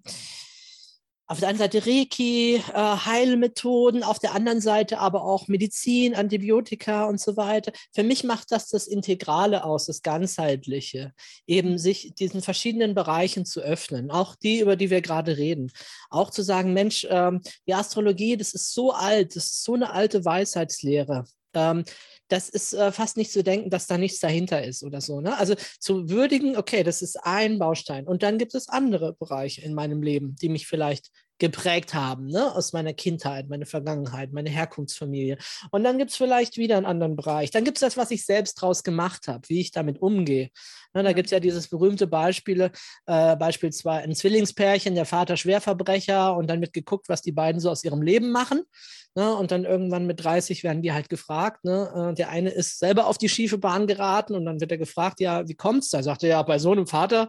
auf 1.27 1.39
der 1.39 1.49
einen 1.49 1.57
Seite 1.57 1.85
Reiki, 1.85 2.55
äh, 2.55 2.73
Heilmethoden, 2.73 4.03
auf 4.03 4.19
der 4.19 4.33
anderen 4.33 4.61
Seite 4.61 4.99
aber 4.99 5.23
auch 5.23 5.47
Medizin, 5.49 6.15
Antibiotika 6.15 7.05
und 7.05 7.19
so 7.19 7.35
weiter. 7.35 7.73
Für 7.93 8.03
mich 8.03 8.23
macht 8.23 8.51
das 8.51 8.69
das 8.69 8.87
Integrale 8.87 9.65
aus, 9.65 9.87
das 9.87 10.01
Ganzheitliche, 10.01 11.13
eben 11.45 11.77
sich 11.77 12.13
diesen 12.15 12.41
verschiedenen 12.41 12.95
Bereichen 12.95 13.45
zu 13.45 13.59
öffnen, 13.59 14.09
auch 14.09 14.35
die, 14.35 14.59
über 14.61 14.77
die 14.77 14.89
wir 14.89 15.01
gerade 15.01 15.37
reden. 15.37 15.71
Auch 16.09 16.31
zu 16.31 16.43
sagen, 16.43 16.73
Mensch, 16.73 17.05
ähm, 17.09 17.41
die 17.67 17.73
Astrologie, 17.73 18.37
das 18.37 18.53
ist 18.53 18.73
so 18.73 18.93
alt, 18.93 19.35
das 19.35 19.45
ist 19.45 19.63
so 19.63 19.73
eine 19.73 19.91
alte 19.91 20.23
Weisheitslehre. 20.23 21.25
Ähm, 21.53 21.83
das 22.29 22.49
ist 22.49 22.73
äh, 22.73 22.91
fast 22.91 23.17
nicht 23.17 23.31
zu 23.31 23.43
denken, 23.43 23.69
dass 23.69 23.87
da 23.87 23.97
nichts 23.97 24.19
dahinter 24.19 24.63
ist 24.63 24.83
oder 24.83 25.01
so. 25.01 25.21
Ne? 25.21 25.37
Also 25.37 25.55
zu 25.79 26.09
würdigen, 26.09 26.57
okay, 26.57 26.83
das 26.83 27.01
ist 27.01 27.17
ein 27.23 27.57
Baustein. 27.57 28.05
Und 28.05 28.23
dann 28.23 28.37
gibt 28.37 28.53
es 28.53 28.67
andere 28.67 29.13
Bereiche 29.13 29.61
in 29.61 29.73
meinem 29.73 30.01
Leben, 30.01 30.35
die 30.35 30.49
mich 30.49 30.67
vielleicht 30.67 31.09
geprägt 31.39 31.93
haben, 31.93 32.27
ne? 32.27 32.53
aus 32.55 32.73
meiner 32.73 32.93
Kindheit, 32.93 33.49
meine 33.49 33.65
Vergangenheit, 33.65 34.33
meine 34.33 34.49
Herkunftsfamilie. 34.49 35.37
Und 35.71 35.83
dann 35.83 35.97
gibt 35.97 36.11
es 36.11 36.17
vielleicht 36.17 36.57
wieder 36.57 36.77
einen 36.77 36.85
anderen 36.85 37.15
Bereich. 37.15 37.51
Dann 37.51 37.63
gibt 37.63 37.77
es 37.77 37.81
das, 37.81 37.97
was 37.97 38.11
ich 38.11 38.25
selbst 38.25 38.55
draus 38.55 38.83
gemacht 38.83 39.27
habe, 39.27 39.47
wie 39.49 39.61
ich 39.61 39.71
damit 39.71 40.01
umgehe. 40.01 40.49
Ne, 40.93 41.03
da 41.03 41.13
gibt 41.13 41.27
es 41.27 41.31
ja 41.31 41.39
dieses 41.39 41.67
berühmte 41.67 42.07
Beispiel, 42.07 42.71
äh, 43.05 43.35
beispielsweise 43.35 44.03
ein 44.03 44.15
Zwillingspärchen, 44.15 44.95
der 44.95 45.05
Vater 45.05 45.37
Schwerverbrecher 45.37 46.35
und 46.35 46.47
dann 46.47 46.61
wird 46.61 46.73
geguckt, 46.73 47.09
was 47.09 47.21
die 47.21 47.31
beiden 47.31 47.61
so 47.61 47.69
aus 47.69 47.83
ihrem 47.83 48.01
Leben 48.01 48.31
machen. 48.31 48.63
Ne, 49.17 49.33
und 49.33 49.49
dann 49.49 49.65
irgendwann 49.65 50.05
mit 50.05 50.23
30 50.23 50.63
werden 50.63 50.83
die 50.83 50.93
halt 50.93 51.09
gefragt. 51.09 51.65
Ne, 51.65 52.11
äh, 52.11 52.13
der 52.13 52.29
eine 52.29 52.51
ist 52.51 52.77
selber 52.77 53.07
auf 53.07 53.17
die 53.17 53.29
schiefe 53.29 53.57
Bahn 53.57 53.87
geraten 53.87 54.35
und 54.35 54.45
dann 54.45 54.61
wird 54.61 54.71
er 54.71 54.77
gefragt, 54.77 55.19
ja, 55.19 55.47
wie 55.47 55.55
kommt's? 55.55 55.89
Da 55.89 56.03
sagt 56.03 56.21
er 56.21 56.29
ja, 56.29 56.43
bei 56.43 56.59
so 56.59 56.71
einem 56.71 56.85
Vater, 56.85 57.27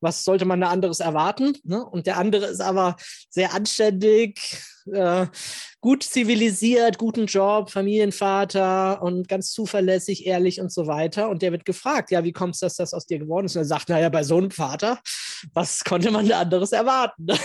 was 0.00 0.24
sollte 0.24 0.46
man 0.46 0.60
da 0.60 0.68
anderes 0.68 0.98
erwarten? 0.98 1.56
Ne? 1.62 1.86
Und 1.86 2.08
der 2.08 2.16
andere 2.16 2.46
ist 2.46 2.60
aber 2.60 2.96
sehr 3.30 3.54
anständig, 3.54 4.60
äh, 4.92 5.26
gut 5.80 6.02
zivilisiert, 6.02 6.98
guten 6.98 7.26
Job, 7.26 7.70
Familienvater 7.70 9.00
und 9.00 9.28
ganz 9.28 9.52
zuverlässig, 9.52 10.26
ehrlich 10.26 10.60
und 10.60 10.72
so 10.72 10.88
weiter. 10.88 11.28
Und 11.28 11.42
der 11.42 11.52
wird 11.52 11.64
gefragt, 11.64 12.10
ja, 12.10 12.24
wie 12.24 12.32
kommt 12.32 12.54
es, 12.54 12.60
dass 12.60 12.74
das 12.74 12.92
aus 12.92 13.06
dir 13.06 13.20
geworden 13.20 13.46
ist? 13.46 13.54
Und 13.54 13.62
er 13.62 13.66
sagt, 13.66 13.90
naja, 13.90 14.08
bei 14.08 14.24
so 14.24 14.38
einem 14.38 14.50
Vater, 14.50 14.98
was 15.52 15.84
konnte 15.84 16.10
man 16.10 16.28
da 16.28 16.40
anderes 16.40 16.72
erwarten? 16.72 17.28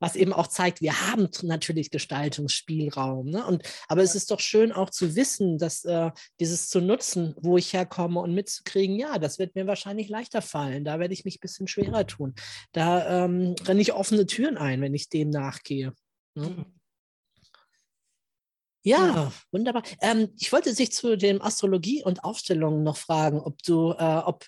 Was 0.00 0.16
eben 0.16 0.32
auch 0.32 0.46
zeigt, 0.46 0.80
wir 0.80 1.08
haben 1.08 1.28
natürlich 1.42 1.90
Gestaltungsspielraum. 1.90 3.30
Ne? 3.30 3.44
Und, 3.46 3.62
aber 3.88 4.02
es 4.02 4.14
ist 4.14 4.30
doch 4.30 4.40
schön 4.40 4.72
auch 4.72 4.90
zu 4.90 5.16
wissen, 5.16 5.58
dass 5.58 5.84
äh, 5.84 6.10
dieses 6.40 6.68
zu 6.68 6.80
nutzen, 6.80 7.34
wo 7.40 7.58
ich 7.58 7.72
herkomme 7.72 8.20
und 8.20 8.34
mitzukriegen, 8.34 8.96
ja, 8.96 9.18
das 9.18 9.38
wird 9.38 9.54
mir 9.54 9.66
wahrscheinlich 9.66 10.08
leichter 10.08 10.42
fallen. 10.42 10.84
Da 10.84 10.98
werde 10.98 11.14
ich 11.14 11.24
mich 11.24 11.36
ein 11.36 11.40
bisschen 11.40 11.68
schwerer 11.68 12.06
tun. 12.06 12.34
Da 12.72 13.24
ähm, 13.24 13.54
renne 13.64 13.80
ich 13.80 13.92
offene 13.92 14.26
Türen 14.26 14.56
ein, 14.56 14.80
wenn 14.80 14.94
ich 14.94 15.08
dem 15.08 15.30
nachgehe. 15.30 15.92
Ne? 16.34 16.66
Ja, 18.84 19.32
wunderbar. 19.52 19.84
Ähm, 20.00 20.30
ich 20.38 20.52
wollte 20.52 20.74
sich 20.74 20.92
zu 20.92 21.16
den 21.16 21.40
Astrologie 21.40 22.02
und 22.02 22.24
Aufstellungen 22.24 22.82
noch 22.82 22.96
fragen, 22.96 23.40
ob 23.40 23.62
du, 23.62 23.92
äh, 23.92 24.22
ob, 24.24 24.44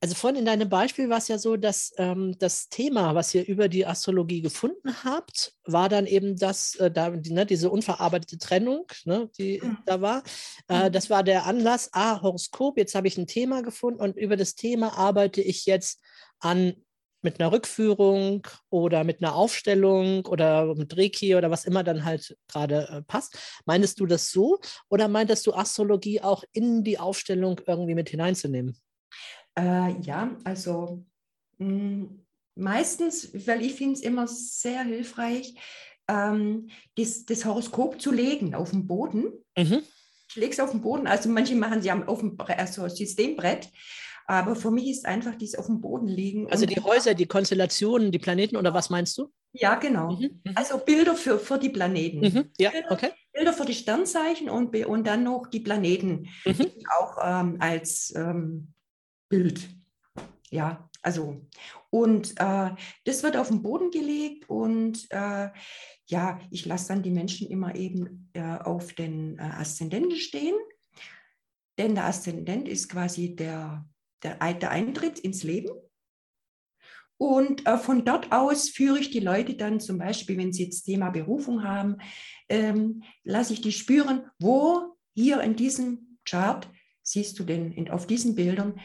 also 0.00 0.14
vorhin 0.14 0.38
in 0.38 0.44
deinem 0.44 0.68
Beispiel 0.68 1.08
war 1.08 1.18
es 1.18 1.28
ja 1.28 1.38
so, 1.38 1.56
dass 1.56 1.92
ähm, 1.96 2.36
das 2.38 2.68
Thema, 2.68 3.14
was 3.14 3.34
ihr 3.34 3.46
über 3.46 3.68
die 3.68 3.84
Astrologie 3.84 4.42
gefunden 4.42 5.04
habt, 5.04 5.54
war 5.64 5.88
dann 5.88 6.06
eben 6.06 6.36
das, 6.36 6.76
äh, 6.76 6.90
da, 6.90 7.10
die, 7.10 7.32
ne, 7.32 7.44
diese 7.44 7.68
unverarbeitete 7.70 8.38
Trennung, 8.38 8.86
ne, 9.04 9.28
die 9.38 9.60
mhm. 9.60 9.78
da 9.86 10.00
war. 10.00 10.22
Äh, 10.68 10.88
mhm. 10.88 10.92
das 10.92 11.10
war 11.10 11.24
der 11.24 11.46
Anlass, 11.46 11.90
ah, 11.92 12.22
Horoskop, 12.22 12.78
jetzt 12.78 12.94
habe 12.94 13.08
ich 13.08 13.18
ein 13.18 13.26
Thema 13.26 13.62
gefunden 13.62 14.00
und 14.00 14.16
über 14.16 14.36
das 14.36 14.54
Thema 14.54 14.96
arbeite 14.96 15.40
ich 15.40 15.66
jetzt 15.66 16.00
an 16.38 16.74
mit 17.20 17.40
einer 17.40 17.50
Rückführung 17.50 18.46
oder 18.70 19.02
mit 19.02 19.20
einer 19.20 19.34
Aufstellung 19.34 20.24
oder 20.26 20.74
mit 20.76 20.96
Reiki 20.96 21.34
oder 21.34 21.50
was 21.50 21.64
immer 21.64 21.82
dann 21.82 22.04
halt 22.04 22.36
gerade 22.46 22.88
äh, 22.88 23.02
passt. 23.02 23.36
Meintest 23.66 23.98
du 23.98 24.06
das 24.06 24.30
so 24.30 24.60
oder 24.88 25.08
meintest 25.08 25.44
du 25.46 25.52
Astrologie 25.52 26.20
auch 26.20 26.44
in 26.52 26.84
die 26.84 26.98
Aufstellung 26.98 27.60
irgendwie 27.66 27.96
mit 27.96 28.10
hineinzunehmen? 28.10 28.78
Äh, 29.58 30.00
ja, 30.02 30.36
also 30.44 31.04
mh, 31.58 31.66
hm, 31.66 32.26
meistens, 32.54 33.30
weil 33.46 33.62
ich 33.62 33.74
finde 33.74 33.94
es 33.94 34.00
immer 34.00 34.28
sehr 34.28 34.82
hilfreich, 34.84 35.54
ähm, 36.08 36.68
das, 36.96 37.24
das, 37.26 37.44
Horoskop 37.44 38.00
zu 38.00 38.12
legen 38.12 38.54
auf 38.54 38.70
dem 38.70 38.86
Boden. 38.86 39.32
Mhm. 39.56 39.82
Ich 40.28 40.36
lege 40.36 40.52
es 40.52 40.60
auf 40.60 40.70
dem 40.70 40.80
Boden, 40.80 41.06
also 41.06 41.28
manche 41.28 41.54
machen 41.54 41.82
sie 41.82 41.90
auf 41.90 42.20
dem 42.20 42.36
also 42.38 42.88
Systembrett 42.88 43.70
aber 44.28 44.54
für 44.54 44.70
mich 44.70 44.88
ist 44.88 45.06
einfach 45.06 45.34
dieses 45.36 45.58
auf 45.58 45.66
dem 45.66 45.80
Boden 45.80 46.06
liegen. 46.06 46.50
Also 46.50 46.66
die 46.66 46.80
Häuser, 46.80 47.14
die 47.14 47.24
Konstellationen, 47.24 48.12
die 48.12 48.18
Planeten 48.18 48.56
oder 48.56 48.74
was 48.74 48.90
meinst 48.90 49.16
du? 49.16 49.32
Ja, 49.52 49.76
genau. 49.76 50.12
Mhm, 50.12 50.42
mhm. 50.44 50.52
Also 50.54 50.76
Bilder 50.76 51.14
für, 51.16 51.38
für 51.38 51.58
die 51.58 51.70
Planeten. 51.70 52.20
Mhm, 52.20 52.50
ja, 52.58 52.70
okay. 52.90 53.10
Bilder 53.32 53.54
für 53.54 53.64
die 53.64 53.72
Sternzeichen 53.72 54.50
und, 54.50 54.76
und 54.84 55.06
dann 55.06 55.22
noch 55.22 55.46
die 55.46 55.60
Planeten 55.60 56.28
mhm. 56.44 56.70
auch 56.98 57.16
ähm, 57.24 57.56
als 57.60 58.12
ähm, 58.14 58.74
Bild. 59.28 59.68
Ja, 60.50 60.88
also 61.02 61.40
und 61.90 62.32
äh, 62.40 62.70
das 63.04 63.22
wird 63.22 63.36
auf 63.36 63.48
den 63.48 63.62
Boden 63.62 63.90
gelegt 63.90 64.48
und 64.48 65.06
äh, 65.10 65.50
ja, 66.06 66.40
ich 66.50 66.64
lasse 66.64 66.88
dann 66.88 67.02
die 67.02 67.10
Menschen 67.10 67.48
immer 67.48 67.74
eben 67.74 68.30
äh, 68.32 68.58
auf 68.58 68.94
den 68.94 69.38
äh, 69.38 69.42
Aszendenten 69.42 70.16
stehen, 70.16 70.56
denn 71.78 71.94
der 71.94 72.06
Aszendent 72.06 72.66
ist 72.66 72.88
quasi 72.88 73.36
der 73.36 73.86
der, 74.22 74.36
der 74.54 74.70
Eintritt 74.70 75.18
ins 75.18 75.42
Leben. 75.42 75.70
Und 77.20 77.66
äh, 77.66 77.78
von 77.78 78.04
dort 78.04 78.30
aus 78.30 78.68
führe 78.68 79.00
ich 79.00 79.10
die 79.10 79.20
Leute 79.20 79.54
dann 79.54 79.80
zum 79.80 79.98
Beispiel, 79.98 80.36
wenn 80.38 80.52
sie 80.52 80.64
jetzt 80.64 80.84
Thema 80.84 81.10
Berufung 81.10 81.64
haben, 81.64 81.96
ähm, 82.48 83.02
lasse 83.24 83.52
ich 83.52 83.60
die 83.60 83.72
spüren, 83.72 84.26
wo 84.38 84.96
hier 85.14 85.40
in 85.40 85.56
diesem 85.56 86.18
Chart 86.24 86.68
siehst 87.02 87.38
du 87.38 87.44
denn, 87.44 87.72
in, 87.72 87.90
auf 87.90 88.06
diesen 88.06 88.36
Bildern, 88.36 88.78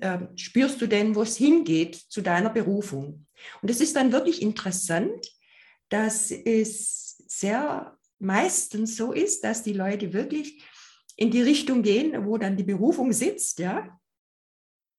äh, 0.00 0.18
spürst 0.36 0.80
du 0.80 0.86
denn, 0.86 1.14
wo 1.14 1.22
es 1.22 1.36
hingeht 1.36 1.96
zu 1.96 2.20
deiner 2.20 2.50
Berufung. 2.50 3.26
Und 3.62 3.70
es 3.70 3.80
ist 3.80 3.96
dann 3.96 4.12
wirklich 4.12 4.42
interessant, 4.42 5.26
dass 5.88 6.30
es 6.30 7.16
sehr 7.26 7.96
meistens 8.18 8.96
so 8.96 9.12
ist, 9.12 9.44
dass 9.44 9.62
die 9.62 9.72
Leute 9.72 10.12
wirklich 10.12 10.62
in 11.16 11.30
die 11.30 11.42
Richtung 11.42 11.82
gehen, 11.82 12.26
wo 12.26 12.38
dann 12.38 12.56
die 12.56 12.64
Berufung 12.64 13.12
sitzt, 13.12 13.58
ja, 13.58 13.98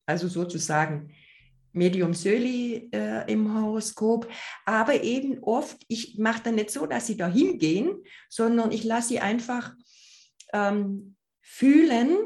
also 0.06 0.28
sozusagen 0.28 1.14
Medium 1.74 2.14
Söli 2.14 2.90
äh, 2.92 3.32
im 3.32 3.54
Horoskop, 3.54 4.30
aber 4.66 5.04
eben 5.04 5.40
oft, 5.44 5.78
ich 5.88 6.18
mache 6.18 6.44
dann 6.44 6.56
nicht 6.56 6.70
so, 6.70 6.86
dass 6.86 7.08
sie 7.08 7.16
da 7.16 7.28
hingehen, 7.28 8.04
sondern 8.30 8.72
ich 8.72 8.84
lasse 8.84 9.10
sie 9.10 9.20
einfach 9.20 9.74
ähm, 10.54 11.16
fühlen, 11.42 12.18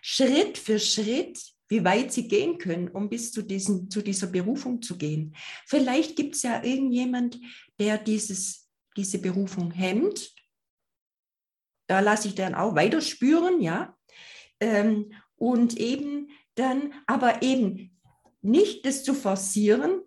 Schritt 0.00 0.58
für 0.58 0.78
Schritt, 0.78 1.53
wie 1.68 1.84
weit 1.84 2.12
sie 2.12 2.28
gehen 2.28 2.58
können, 2.58 2.88
um 2.88 3.08
bis 3.08 3.32
zu, 3.32 3.42
diesen, 3.42 3.90
zu 3.90 4.02
dieser 4.02 4.26
Berufung 4.26 4.82
zu 4.82 4.98
gehen. 4.98 5.34
Vielleicht 5.66 6.16
gibt 6.16 6.34
es 6.36 6.42
ja 6.42 6.62
irgendjemand, 6.62 7.40
der 7.78 7.98
dieses, 7.98 8.68
diese 8.96 9.18
Berufung 9.18 9.70
hemmt. 9.70 10.34
Da 11.86 12.00
lasse 12.00 12.28
ich 12.28 12.34
dann 12.34 12.54
auch 12.54 12.74
weiter 12.74 13.00
spüren, 13.00 13.60
ja. 13.60 13.96
Ähm, 14.60 15.12
und 15.36 15.76
eben 15.78 16.30
dann 16.54 16.92
aber 17.06 17.42
eben 17.42 17.98
nicht 18.40 18.86
das 18.86 19.02
zu 19.02 19.14
forcieren, 19.14 20.02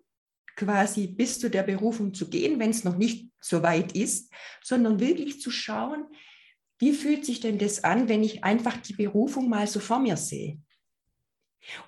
quasi 0.56 1.06
bis 1.06 1.38
zu 1.38 1.50
der 1.50 1.62
Berufung 1.62 2.14
zu 2.14 2.28
gehen, 2.28 2.58
wenn 2.58 2.70
es 2.70 2.82
noch 2.84 2.96
nicht 2.96 3.30
so 3.40 3.62
weit 3.62 3.92
ist, 3.92 4.32
sondern 4.62 4.98
wirklich 5.00 5.40
zu 5.40 5.50
schauen, 5.50 6.04
wie 6.78 6.92
fühlt 6.92 7.24
sich 7.24 7.40
denn 7.40 7.58
das 7.58 7.84
an, 7.84 8.08
wenn 8.08 8.22
ich 8.22 8.44
einfach 8.44 8.76
die 8.76 8.94
Berufung 8.94 9.48
mal 9.48 9.66
so 9.66 9.80
vor 9.80 9.98
mir 9.98 10.16
sehe. 10.16 10.60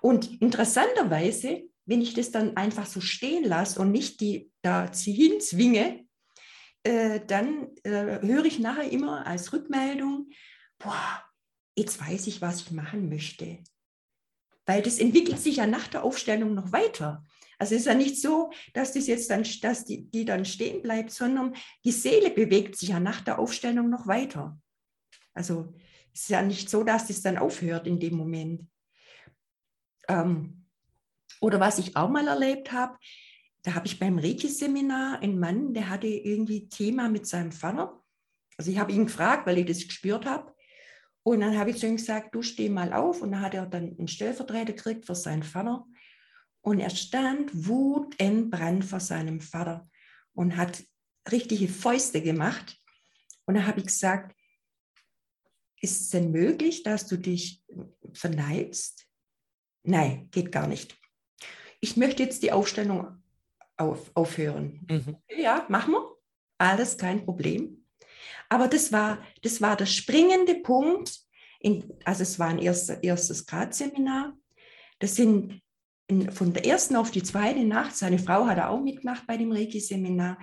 Und 0.01 0.41
interessanterweise, 0.41 1.63
wenn 1.87 2.01
ich 2.01 2.15
das 2.15 2.31
dann 2.31 2.57
einfach 2.57 2.87
so 2.87 3.01
stehen 3.01 3.45
lasse 3.45 3.81
und 3.81 3.91
nicht 3.93 4.21
die 4.21 4.51
da 4.63 4.91
hinzwinge, 4.93 6.05
äh, 6.83 7.21
dann 7.27 7.71
äh, 7.85 8.21
höre 8.23 8.45
ich 8.45 8.59
nachher 8.59 8.91
immer 8.91 9.27
als 9.27 9.53
Rückmeldung, 9.53 10.31
boah, 10.79 11.25
jetzt 11.77 12.01
weiß 12.01 12.27
ich, 12.27 12.41
was 12.41 12.63
ich 12.63 12.71
machen 12.71 13.09
möchte 13.09 13.59
weil 14.71 14.83
das 14.83 15.01
entwickelt 15.01 15.41
sich 15.41 15.57
ja 15.57 15.67
nach 15.67 15.89
der 15.89 16.05
Aufstellung 16.05 16.55
noch 16.55 16.71
weiter. 16.71 17.25
Also 17.59 17.75
es 17.75 17.81
ist 17.81 17.87
ja 17.89 17.95
nicht 17.95 18.21
so, 18.23 18.53
dass 18.73 18.93
das 18.93 19.09
jetzt 19.09 19.29
dann, 19.29 19.45
dass 19.63 19.85
die, 19.85 20.09
die 20.09 20.25
dann 20.25 20.45
stehen 20.45 20.81
bleibt, 20.81 21.11
sondern 21.11 21.55
die 21.85 21.91
Seele 21.91 22.31
bewegt 22.31 22.77
sich 22.77 22.91
ja 22.91 23.01
nach 23.01 23.21
der 23.21 23.41
Aufstellung 23.41 23.91
noch 23.91 24.07
weiter. 24.07 24.61
Also 25.35 25.75
es 26.15 26.23
ist 26.23 26.29
ja 26.31 26.41
nicht 26.41 26.71
so, 26.71 26.85
dass 26.85 27.09
das 27.09 27.21
dann 27.21 27.37
aufhört 27.37 27.89
in 27.89 27.99
dem 27.99 28.15
Moment. 28.15 28.63
Ähm, 30.11 30.67
oder 31.41 31.61
was 31.61 31.79
ich 31.79 31.97
auch 31.97 32.09
mal 32.09 32.27
erlebt 32.27 32.73
habe, 32.73 32.99
da 33.63 33.75
habe 33.75 33.87
ich 33.87 33.99
beim 33.99 34.19
Reiki-Seminar 34.19 35.21
einen 35.21 35.39
Mann, 35.39 35.73
der 35.75 35.89
hatte 35.89 36.07
irgendwie 36.07 36.69
Thema 36.69 37.09
mit 37.09 37.27
seinem 37.27 37.53
Vater. 37.53 38.03
Also 38.57 38.71
ich 38.71 38.79
habe 38.79 38.93
ihn 38.93 39.07
gefragt, 39.07 39.47
weil 39.47 39.59
ich 39.59 39.67
das 39.67 39.87
gespürt 39.87 40.27
habe. 40.27 40.55
Und 41.23 41.41
dann 41.41 41.57
habe 41.57 41.71
ich 41.71 41.79
zu 41.79 41.87
ihm 41.87 41.97
gesagt, 41.97 42.35
du 42.35 42.43
steh 42.43 42.69
mal 42.69 42.93
auf. 42.93 43.23
Und 43.23 43.33
dann 43.33 43.43
hat 43.43 43.55
er 43.55 43.67
dann 43.67 43.97
einen 43.99 44.09
Stellvertreter 44.09 44.73
gekriegt 44.73 45.07
für 45.07 45.15
seinen 45.15 45.43
Vater. 45.43 45.87
Und 46.63 46.81
er 46.81 46.91
stand 46.91 47.51
wutentbrannt 47.67 48.85
vor 48.85 49.01
seinem 49.01 49.41
Vater 49.41 49.89
und 50.33 50.57
hat 50.57 50.83
richtige 51.31 51.69
Fäuste 51.69 52.23
gemacht. 52.23 52.79
Und 53.47 53.55
dann 53.55 53.67
habe 53.67 53.81
ich 53.81 53.87
gesagt, 53.87 54.35
ist 55.81 56.01
es 56.01 56.09
denn 56.11 56.31
möglich, 56.31 56.83
dass 56.83 57.07
du 57.07 57.17
dich 57.17 57.63
verneigst? 58.13 59.10
Nein, 59.83 60.29
geht 60.31 60.53
gar 60.53 60.67
nicht. 60.67 60.97
Ich 61.81 61.97
möchte 61.97 62.23
jetzt 62.23 62.43
die 62.43 62.53
Aufstellung 62.53 63.23
auf, 63.77 64.11
aufhören. 64.15 64.87
Mhm. 64.89 65.17
Ja, 65.37 65.67
machen 65.69 65.95
wir. 65.95 66.17
Alles 66.59 66.99
kein 66.99 67.25
Problem. 67.25 67.87
Aber 68.49 68.69
das 68.69 68.93
war, 68.93 69.19
das 69.43 69.61
war 69.61 69.77
der 69.77 69.87
springende 69.87 70.57
Punkt. 70.57 71.21
In, 71.61 71.93
also 72.05 72.23
es 72.23 72.39
war 72.39 72.49
ein 72.49 72.59
erster, 72.59 73.03
erstes 73.03 73.47
Gradseminar. 73.47 74.37
Das 74.99 75.15
sind 75.17 75.63
in, 76.11 76.31
von 76.33 76.53
der 76.53 76.67
ersten 76.67 76.97
auf 76.97 77.11
die 77.11 77.23
zweite 77.23 77.65
Nacht, 77.65 77.97
seine 77.97 78.19
Frau 78.19 78.47
hat 78.47 78.59
er 78.59 78.71
auch 78.71 78.81
mitgemacht 78.81 79.27
bei 79.27 79.37
dem 79.37 79.53
Reiki-Seminar, 79.53 80.39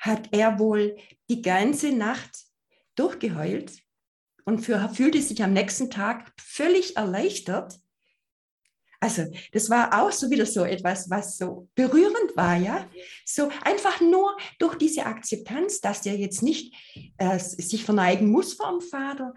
hat 0.00 0.28
er 0.32 0.58
wohl 0.58 0.96
die 1.28 1.42
ganze 1.42 1.92
Nacht 1.92 2.30
durchgeheult 2.96 3.72
und 4.44 4.60
für, 4.60 4.88
fühlte 4.88 5.20
sich 5.20 5.42
am 5.42 5.52
nächsten 5.52 5.90
Tag 5.90 6.32
völlig 6.40 6.96
erleichtert. 6.96 7.78
Also 9.00 9.24
das 9.52 9.70
war 9.70 10.00
auch 10.00 10.12
so 10.12 10.30
wieder 10.30 10.44
so 10.44 10.62
etwas, 10.62 11.08
was 11.08 11.38
so 11.38 11.68
berührend 11.74 12.36
war, 12.36 12.56
ja. 12.56 12.86
So 13.24 13.50
einfach 13.64 14.00
nur 14.02 14.36
durch 14.58 14.76
diese 14.76 15.06
Akzeptanz, 15.06 15.80
dass 15.80 16.02
der 16.02 16.16
jetzt 16.16 16.42
nicht 16.42 16.74
äh, 17.16 17.38
sich 17.38 17.84
verneigen 17.84 18.30
muss 18.30 18.52
vor 18.52 18.70
dem 18.70 18.82
Vater, 18.82 19.32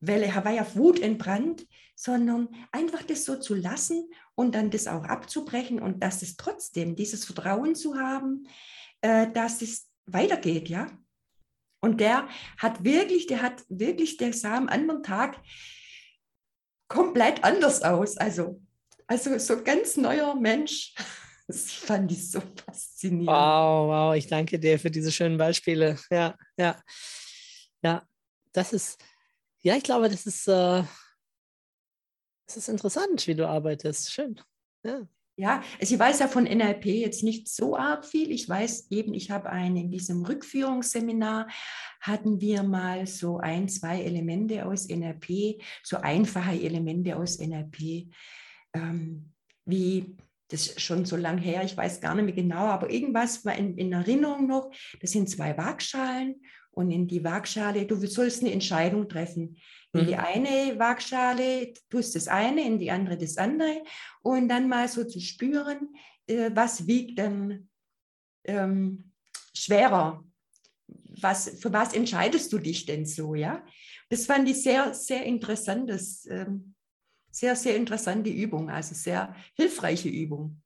weil 0.00 0.22
er 0.22 0.44
war 0.44 0.52
ja 0.52 0.62
auf 0.62 0.76
Wut 0.76 0.98
entbrannt, 0.98 1.66
sondern 1.94 2.48
einfach 2.72 3.02
das 3.02 3.24
so 3.24 3.36
zu 3.36 3.54
lassen 3.54 4.08
und 4.34 4.54
dann 4.54 4.70
das 4.70 4.86
auch 4.86 5.04
abzubrechen 5.04 5.80
und 5.80 6.02
dass 6.02 6.22
es 6.22 6.36
trotzdem 6.36 6.96
dieses 6.96 7.24
Vertrauen 7.26 7.74
zu 7.74 7.96
haben, 7.98 8.48
äh, 9.02 9.30
dass 9.30 9.60
es 9.60 9.88
weitergeht, 10.06 10.68
ja. 10.68 10.86
Und 11.80 12.00
der 12.00 12.28
hat 12.58 12.82
wirklich, 12.82 13.26
der 13.26 13.42
hat 13.42 13.64
wirklich, 13.68 14.16
der 14.16 14.32
sah 14.32 14.56
am 14.56 14.68
anderen 14.68 15.02
Tag 15.02 15.40
komplett 16.88 17.44
anders 17.44 17.82
aus. 17.82 18.16
Also, 18.16 18.60
also 19.06 19.38
so 19.38 19.62
ganz 19.62 19.96
neuer 19.96 20.34
Mensch. 20.34 20.94
Das 21.48 21.70
fand 21.70 22.10
ich 22.10 22.28
so 22.28 22.40
faszinierend. 22.40 23.28
Wow, 23.28 23.88
wow, 23.88 24.16
ich 24.16 24.26
danke 24.26 24.58
dir 24.58 24.80
für 24.80 24.90
diese 24.90 25.12
schönen 25.12 25.38
Beispiele. 25.38 25.96
Ja, 26.10 26.34
ja, 26.58 26.82
ja, 27.82 28.02
das 28.52 28.72
ist, 28.72 29.00
ja, 29.60 29.76
ich 29.76 29.84
glaube, 29.84 30.08
das 30.08 30.26
ist, 30.26 30.48
äh, 30.48 30.82
das 32.48 32.56
ist 32.56 32.68
interessant, 32.68 33.28
wie 33.28 33.36
du 33.36 33.46
arbeitest. 33.46 34.10
Schön. 34.10 34.40
Ja. 34.82 35.06
Ja, 35.38 35.62
also 35.78 35.94
ich 35.94 36.00
weiß 36.00 36.20
ja 36.20 36.28
von 36.28 36.44
NLP 36.44 36.86
jetzt 36.86 37.22
nicht 37.22 37.48
so 37.48 37.76
arg 37.76 38.06
viel. 38.06 38.32
Ich 38.32 38.48
weiß 38.48 38.90
eben, 38.90 39.12
ich 39.12 39.30
habe 39.30 39.50
einen 39.50 39.76
in 39.76 39.90
diesem 39.90 40.24
Rückführungsseminar 40.24 41.48
hatten 42.00 42.40
wir 42.40 42.62
mal 42.62 43.06
so 43.06 43.36
ein, 43.36 43.68
zwei 43.68 44.00
Elemente 44.00 44.64
aus 44.64 44.88
NLP, 44.88 45.62
so 45.82 45.98
einfache 45.98 46.58
Elemente 46.58 47.16
aus 47.16 47.38
NLP, 47.38 48.10
ähm, 48.76 49.32
wie 49.64 50.16
das 50.48 50.68
ist 50.68 50.80
schon 50.80 51.04
so 51.04 51.16
lang 51.16 51.38
her, 51.38 51.64
ich 51.64 51.76
weiß 51.76 52.00
gar 52.00 52.14
nicht 52.14 52.24
mehr 52.24 52.34
genau, 52.34 52.66
aber 52.66 52.90
irgendwas 52.90 53.44
war 53.44 53.56
in, 53.56 53.76
in 53.76 53.92
Erinnerung 53.92 54.46
noch. 54.46 54.70
Das 55.00 55.10
sind 55.10 55.28
zwei 55.28 55.56
Waagschalen 55.56 56.40
und 56.70 56.90
in 56.90 57.08
die 57.08 57.24
Waagschale, 57.24 57.84
du 57.86 57.96
sollst 58.06 58.42
eine 58.42 58.52
Entscheidung 58.52 59.08
treffen. 59.08 59.56
In 59.92 60.02
mhm. 60.02 60.06
die 60.06 60.16
eine 60.16 60.78
Waagschale 60.78 61.72
tust 61.90 62.14
das 62.14 62.28
eine, 62.28 62.64
in 62.64 62.78
die 62.78 62.90
andere 62.90 63.16
das 63.16 63.38
andere 63.38 63.82
und 64.22 64.48
dann 64.48 64.68
mal 64.68 64.86
so 64.86 65.04
zu 65.04 65.20
spüren, 65.20 65.94
äh, 66.28 66.50
was 66.54 66.86
wiegt 66.86 67.18
dann 67.18 67.68
ähm, 68.44 69.12
schwerer. 69.52 70.22
Was, 71.18 71.58
für 71.60 71.72
was 71.72 71.94
entscheidest 71.94 72.52
du 72.52 72.58
dich 72.58 72.84
denn 72.84 73.06
so, 73.06 73.34
ja? 73.34 73.64
Das 74.10 74.26
fand 74.26 74.48
ich 74.48 74.62
sehr, 74.62 74.94
sehr 74.94 75.24
interessant, 75.24 75.90
das, 75.90 76.26
ähm, 76.26 76.75
sehr, 77.36 77.54
sehr 77.54 77.76
interessante 77.76 78.30
Übung, 78.30 78.70
also 78.70 78.94
sehr 78.94 79.34
hilfreiche 79.54 80.08
Übung. 80.08 80.62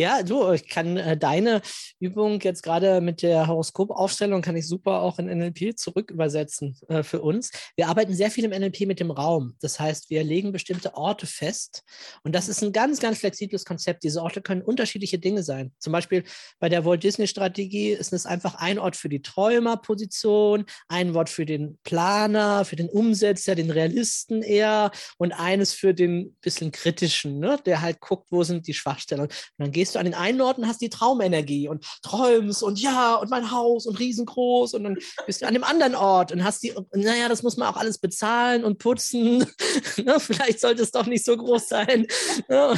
Ja, 0.00 0.22
du, 0.22 0.50
ich 0.52 0.66
kann 0.66 0.96
äh, 0.96 1.14
deine 1.14 1.60
Übung 1.98 2.40
jetzt 2.40 2.62
gerade 2.62 3.02
mit 3.02 3.20
der 3.20 3.48
Horoskopaufstellung 3.48 4.40
kann 4.40 4.56
ich 4.56 4.66
super 4.66 5.02
auch 5.02 5.18
in 5.18 5.26
NLP 5.26 5.78
zurück 5.78 6.10
übersetzen 6.10 6.74
äh, 6.88 7.02
für 7.02 7.20
uns. 7.20 7.50
Wir 7.76 7.86
arbeiten 7.88 8.14
sehr 8.14 8.30
viel 8.30 8.46
im 8.46 8.50
NLP 8.50 8.86
mit 8.86 8.98
dem 8.98 9.10
Raum. 9.10 9.56
Das 9.60 9.78
heißt, 9.78 10.08
wir 10.08 10.24
legen 10.24 10.52
bestimmte 10.52 10.94
Orte 10.94 11.26
fest 11.26 11.82
und 12.22 12.34
das 12.34 12.48
ist 12.48 12.62
ein 12.62 12.72
ganz, 12.72 13.00
ganz 13.00 13.18
flexibles 13.18 13.66
Konzept. 13.66 14.02
Diese 14.02 14.22
Orte 14.22 14.40
können 14.40 14.62
unterschiedliche 14.62 15.18
Dinge 15.18 15.42
sein. 15.42 15.70
Zum 15.78 15.92
Beispiel 15.92 16.24
bei 16.60 16.70
der 16.70 16.86
Walt 16.86 17.02
Disney 17.02 17.26
Strategie 17.26 17.90
ist 17.90 18.14
es 18.14 18.24
einfach 18.24 18.54
ein 18.54 18.78
Ort 18.78 18.96
für 18.96 19.10
die 19.10 19.20
Träumerposition, 19.20 20.64
ein 20.88 21.12
Wort 21.12 21.28
für 21.28 21.44
den 21.44 21.78
Planer, 21.84 22.64
für 22.64 22.76
den 22.76 22.88
Umsetzer, 22.88 23.54
den 23.54 23.70
Realisten 23.70 24.42
eher 24.42 24.92
und 25.18 25.32
eines 25.32 25.74
für 25.74 25.92
den 25.92 26.36
bisschen 26.40 26.72
kritischen, 26.72 27.38
ne? 27.38 27.58
der 27.66 27.82
halt 27.82 28.00
guckt, 28.00 28.28
wo 28.30 28.44
sind 28.44 28.66
die 28.66 28.72
Schwachstellen. 28.72 29.20
Und 29.20 29.34
dann 29.58 29.72
gehst 29.72 29.89
du 29.94 29.98
an 29.98 30.04
den 30.04 30.14
einen 30.14 30.40
Ort 30.40 30.58
und 30.58 30.66
hast 30.66 30.80
die 30.80 30.90
Traumenergie 30.90 31.68
und 31.68 31.84
träumst 32.02 32.62
und 32.62 32.80
ja 32.80 33.14
und 33.14 33.30
mein 33.30 33.50
Haus 33.50 33.86
und 33.86 33.98
riesengroß 33.98 34.74
und 34.74 34.84
dann 34.84 34.98
bist 35.26 35.42
du 35.42 35.46
an 35.46 35.54
dem 35.54 35.64
anderen 35.64 35.94
Ort 35.94 36.32
und 36.32 36.44
hast 36.44 36.62
die, 36.62 36.72
naja, 36.94 37.28
das 37.28 37.42
muss 37.42 37.56
man 37.56 37.68
auch 37.68 37.76
alles 37.76 37.98
bezahlen 37.98 38.64
und 38.64 38.78
putzen. 38.78 39.46
ne? 40.04 40.20
Vielleicht 40.20 40.60
sollte 40.60 40.82
es 40.82 40.90
doch 40.90 41.06
nicht 41.06 41.24
so 41.24 41.36
groß 41.36 41.68
sein. 41.68 42.06
Ne? 42.48 42.74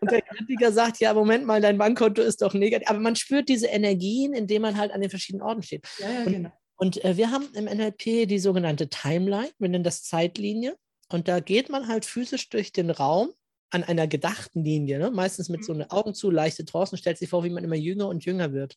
Und 0.00 0.10
der 0.10 0.22
Kritiker 0.22 0.72
sagt, 0.72 1.00
ja, 1.00 1.14
Moment 1.14 1.46
mal, 1.46 1.60
dein 1.60 1.78
Bankkonto 1.78 2.22
ist 2.22 2.42
doch 2.42 2.54
negativ. 2.54 2.88
Aber 2.88 3.00
man 3.00 3.16
spürt 3.16 3.48
diese 3.48 3.66
Energien, 3.66 4.32
indem 4.32 4.62
man 4.62 4.76
halt 4.76 4.92
an 4.92 5.00
den 5.00 5.10
verschiedenen 5.10 5.42
Orten 5.42 5.62
steht. 5.62 5.86
Ja, 5.98 6.10
ja, 6.10 6.24
genau. 6.24 6.50
Und, 6.76 6.96
und 6.96 7.04
äh, 7.04 7.16
wir 7.16 7.30
haben 7.30 7.48
im 7.54 7.64
NLP 7.64 8.28
die 8.28 8.38
sogenannte 8.38 8.88
Timeline, 8.88 9.50
wir 9.58 9.68
nennen 9.68 9.84
das 9.84 10.02
Zeitlinie. 10.02 10.76
Und 11.10 11.26
da 11.26 11.40
geht 11.40 11.70
man 11.70 11.88
halt 11.88 12.04
physisch 12.04 12.50
durch 12.50 12.72
den 12.72 12.90
Raum 12.90 13.30
an 13.70 13.84
einer 13.84 14.06
gedachten 14.06 14.64
Linie, 14.64 14.98
ne? 14.98 15.10
meistens 15.10 15.48
mit 15.48 15.64
so 15.64 15.74
mhm. 15.74 15.82
einer 15.82 15.92
Augen 15.92 16.14
zu, 16.14 16.30
leichte 16.30 16.64
Trancen, 16.64 16.98
stellt 16.98 17.18
sich 17.18 17.28
vor, 17.28 17.44
wie 17.44 17.50
man 17.50 17.64
immer 17.64 17.76
jünger 17.76 18.08
und 18.08 18.24
jünger 18.24 18.52
wird. 18.52 18.76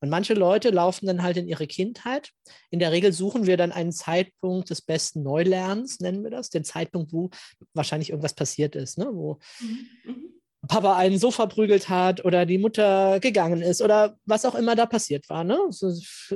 Und 0.00 0.10
manche 0.10 0.34
Leute 0.34 0.70
laufen 0.70 1.06
dann 1.06 1.22
halt 1.22 1.36
in 1.36 1.48
ihre 1.48 1.66
Kindheit. 1.66 2.30
In 2.70 2.78
der 2.78 2.92
Regel 2.92 3.12
suchen 3.12 3.46
wir 3.46 3.56
dann 3.56 3.72
einen 3.72 3.92
Zeitpunkt 3.92 4.70
des 4.70 4.80
besten 4.80 5.22
Neulernens, 5.22 5.98
nennen 6.00 6.22
wir 6.22 6.30
das, 6.30 6.50
den 6.50 6.64
Zeitpunkt, 6.64 7.12
wo 7.12 7.30
wahrscheinlich 7.74 8.10
irgendwas 8.10 8.34
passiert 8.34 8.76
ist, 8.76 8.98
ne? 8.98 9.08
wo 9.10 9.38
mhm. 9.60 9.88
mhm. 10.04 10.38
Papa 10.66 10.96
einen 10.96 11.18
so 11.18 11.30
verprügelt 11.30 11.88
hat 11.88 12.24
oder 12.24 12.44
die 12.44 12.58
Mutter 12.58 13.20
gegangen 13.20 13.62
ist 13.62 13.80
oder 13.80 14.16
was 14.26 14.44
auch 14.44 14.54
immer 14.54 14.74
da 14.74 14.86
passiert 14.86 15.28
war. 15.28 15.44
Ne? 15.44 15.58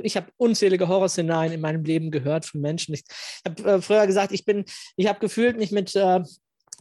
ich 0.01 0.15
habe 0.15 0.31
unzählige 0.37 0.87
Horrorszenarien 0.87 1.53
in 1.53 1.61
meinem 1.61 1.83
Leben 1.83 2.09
gehört 2.09 2.45
von 2.45 2.61
Menschen. 2.61 2.93
Ich 2.95 3.03
habe 3.45 3.63
äh, 3.69 3.81
früher 3.81 4.07
gesagt, 4.07 4.31
ich 4.31 4.45
bin, 4.45 4.65
ich 4.95 5.07
habe 5.07 5.19
gefühlt 5.19 5.57
mich 5.57 5.71
mit 5.71 5.95
äh, 5.95 6.21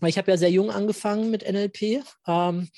ich 0.08 0.18
habe 0.18 0.30
ja 0.30 0.36
sehr 0.36 0.50
jung 0.50 0.70
angefangen 0.70 1.30
mit 1.30 1.48
NLP, 1.48 2.02
ähm, 2.26 2.68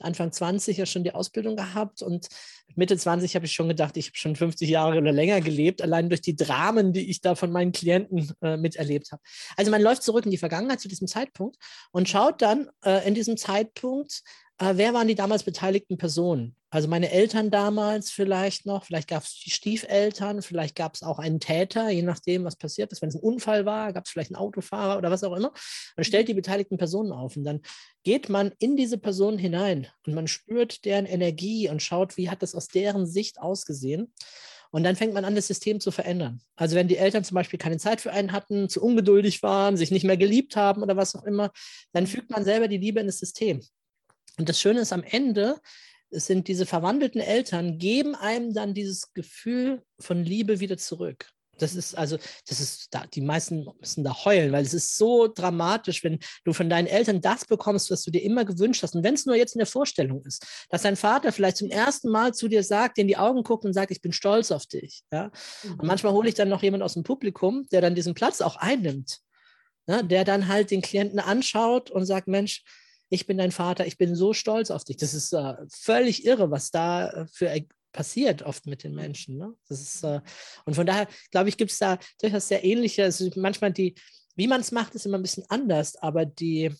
Anfang 0.00 0.32
20 0.32 0.76
ja 0.76 0.86
schon 0.86 1.04
die 1.04 1.14
Ausbildung 1.14 1.56
gehabt 1.56 2.02
und 2.02 2.28
Mitte 2.76 2.96
20 2.96 3.34
habe 3.36 3.46
ich 3.46 3.52
schon 3.52 3.68
gedacht, 3.68 3.96
ich 3.96 4.06
habe 4.06 4.16
schon 4.16 4.36
50 4.36 4.68
Jahre 4.68 4.98
oder 4.98 5.12
länger 5.12 5.40
gelebt, 5.40 5.82
allein 5.82 6.08
durch 6.08 6.20
die 6.20 6.36
Dramen, 6.36 6.92
die 6.92 7.08
ich 7.08 7.20
da 7.20 7.34
von 7.34 7.52
meinen 7.52 7.72
Klienten 7.72 8.32
äh, 8.42 8.56
miterlebt 8.56 9.12
habe. 9.12 9.22
Also 9.56 9.70
man 9.70 9.82
läuft 9.82 10.02
zurück 10.02 10.24
in 10.24 10.30
die 10.30 10.38
Vergangenheit 10.38 10.80
zu 10.80 10.88
diesem 10.88 11.06
Zeitpunkt 11.06 11.56
und 11.92 12.08
schaut 12.08 12.42
dann 12.42 12.68
äh, 12.84 13.06
in 13.06 13.14
diesem 13.14 13.36
Zeitpunkt, 13.36 14.22
äh, 14.58 14.72
wer 14.76 14.94
waren 14.94 15.08
die 15.08 15.14
damals 15.14 15.44
beteiligten 15.44 15.98
Personen? 15.98 16.56
Also 16.74 16.88
meine 16.88 17.12
Eltern 17.12 17.52
damals 17.52 18.10
vielleicht 18.10 18.66
noch, 18.66 18.86
vielleicht 18.86 19.06
gab 19.06 19.22
es 19.22 19.38
die 19.38 19.50
Stiefeltern, 19.50 20.42
vielleicht 20.42 20.74
gab 20.74 20.96
es 20.96 21.04
auch 21.04 21.20
einen 21.20 21.38
Täter, 21.38 21.88
je 21.88 22.02
nachdem, 22.02 22.42
was 22.42 22.56
passiert 22.56 22.90
ist. 22.90 23.00
Wenn 23.00 23.10
es 23.10 23.14
ein 23.14 23.20
Unfall 23.20 23.64
war, 23.64 23.92
gab 23.92 24.06
es 24.06 24.10
vielleicht 24.10 24.32
einen 24.32 24.42
Autofahrer 24.42 24.98
oder 24.98 25.08
was 25.08 25.22
auch 25.22 25.36
immer. 25.36 25.52
Man 25.96 26.02
stellt 26.02 26.26
die 26.26 26.34
beteiligten 26.34 26.76
Personen 26.76 27.12
auf 27.12 27.36
und 27.36 27.44
dann 27.44 27.60
geht 28.02 28.28
man 28.28 28.50
in 28.58 28.74
diese 28.74 28.98
Personen 28.98 29.38
hinein 29.38 29.86
und 30.04 30.14
man 30.14 30.26
spürt 30.26 30.84
deren 30.84 31.06
Energie 31.06 31.68
und 31.68 31.80
schaut, 31.80 32.16
wie 32.16 32.28
hat 32.28 32.42
das 32.42 32.56
aus 32.56 32.66
deren 32.66 33.06
Sicht 33.06 33.38
ausgesehen. 33.38 34.12
Und 34.72 34.82
dann 34.82 34.96
fängt 34.96 35.14
man 35.14 35.24
an, 35.24 35.36
das 35.36 35.46
System 35.46 35.78
zu 35.78 35.92
verändern. 35.92 36.40
Also 36.56 36.74
wenn 36.74 36.88
die 36.88 36.96
Eltern 36.96 37.22
zum 37.22 37.36
Beispiel 37.36 37.60
keine 37.60 37.76
Zeit 37.76 38.00
für 38.00 38.10
einen 38.10 38.32
hatten, 38.32 38.68
zu 38.68 38.82
ungeduldig 38.82 39.44
waren, 39.44 39.76
sich 39.76 39.92
nicht 39.92 40.02
mehr 40.02 40.16
geliebt 40.16 40.56
haben 40.56 40.82
oder 40.82 40.96
was 40.96 41.14
auch 41.14 41.22
immer, 41.22 41.52
dann 41.92 42.08
fügt 42.08 42.30
man 42.30 42.44
selber 42.44 42.66
die 42.66 42.78
Liebe 42.78 42.98
in 42.98 43.06
das 43.06 43.20
System. 43.20 43.60
Und 44.38 44.48
das 44.48 44.60
Schöne 44.60 44.80
ist 44.80 44.92
am 44.92 45.04
Ende, 45.04 45.60
es 46.14 46.26
sind 46.26 46.48
diese 46.48 46.66
verwandelten 46.66 47.20
Eltern, 47.20 47.78
geben 47.78 48.14
einem 48.14 48.54
dann 48.54 48.74
dieses 48.74 49.12
Gefühl 49.12 49.82
von 49.98 50.24
Liebe 50.24 50.60
wieder 50.60 50.76
zurück. 50.76 51.26
Das 51.58 51.74
ist 51.74 51.96
also, 51.96 52.18
das 52.48 52.60
ist 52.60 52.88
da, 52.90 53.06
die 53.06 53.20
meisten 53.20 53.68
müssen 53.78 54.04
da 54.04 54.24
heulen, 54.24 54.52
weil 54.52 54.64
es 54.64 54.74
ist 54.74 54.96
so 54.96 55.28
dramatisch, 55.28 56.02
wenn 56.02 56.18
du 56.44 56.52
von 56.52 56.68
deinen 56.68 56.86
Eltern 56.86 57.20
das 57.20 57.44
bekommst, 57.44 57.90
was 57.90 58.02
du 58.02 58.10
dir 58.10 58.22
immer 58.22 58.44
gewünscht 58.44 58.82
hast. 58.82 58.96
Und 58.96 59.04
wenn 59.04 59.14
es 59.14 59.26
nur 59.26 59.36
jetzt 59.36 59.54
in 59.54 59.60
der 59.60 59.66
Vorstellung 59.66 60.22
ist, 60.24 60.44
dass 60.70 60.82
dein 60.82 60.96
Vater 60.96 61.32
vielleicht 61.32 61.58
zum 61.58 61.70
ersten 61.70 62.10
Mal 62.10 62.34
zu 62.34 62.48
dir 62.48 62.64
sagt, 62.64 62.96
dir 62.96 63.02
in 63.02 63.08
die 63.08 63.16
Augen 63.16 63.42
guckt 63.42 63.64
und 63.64 63.72
sagt, 63.72 63.90
ich 63.90 64.02
bin 64.02 64.12
stolz 64.12 64.50
auf 64.50 64.66
dich. 64.66 65.02
Ja? 65.12 65.30
Und 65.62 65.82
mhm. 65.82 65.86
manchmal 65.86 66.12
hole 66.12 66.28
ich 66.28 66.34
dann 66.34 66.48
noch 66.48 66.62
jemand 66.62 66.82
aus 66.82 66.94
dem 66.94 67.04
Publikum, 67.04 67.66
der 67.70 67.80
dann 67.80 67.94
diesen 67.94 68.14
Platz 68.14 68.40
auch 68.40 68.56
einnimmt, 68.56 69.20
ja? 69.86 70.02
der 70.02 70.24
dann 70.24 70.48
halt 70.48 70.70
den 70.70 70.82
Klienten 70.82 71.20
anschaut 71.20 71.90
und 71.90 72.04
sagt, 72.04 72.26
Mensch, 72.26 72.64
ich 73.14 73.26
bin 73.26 73.38
dein 73.38 73.52
Vater, 73.52 73.86
ich 73.86 73.96
bin 73.96 74.14
so 74.14 74.32
stolz 74.32 74.70
auf 74.70 74.84
dich. 74.84 74.96
Das 74.96 75.14
ist 75.14 75.32
äh, 75.32 75.54
völlig 75.70 76.26
irre, 76.26 76.50
was 76.50 76.70
da 76.70 77.08
äh, 77.08 77.26
für 77.32 77.50
passiert 77.92 78.42
oft 78.42 78.66
mit 78.66 78.82
den. 78.82 78.94
Menschen. 78.94 79.38
Ne? 79.38 79.54
Das 79.68 79.80
ist, 79.80 80.02
äh, 80.02 80.20
und 80.66 80.74
von 80.74 80.84
daher, 80.84 81.06
glaube 81.30 81.48
ich, 81.48 81.56
gibt 81.56 81.70
es 81.70 81.78
da 81.78 81.98
durchaus 82.20 82.48
sehr 82.48 82.64
ähnliche, 82.64 83.04
also 83.04 83.30
manchmal 83.36 83.72
die, 83.72 83.94
wie 84.34 84.48
man 84.48 84.60
es 84.60 84.72
macht, 84.72 84.94
ist 84.94 85.06
immer 85.06 85.18
ein 85.18 85.22
bisschen 85.22 85.44
anders, 85.48 85.96
aber 85.96 86.26
die, 86.26 86.74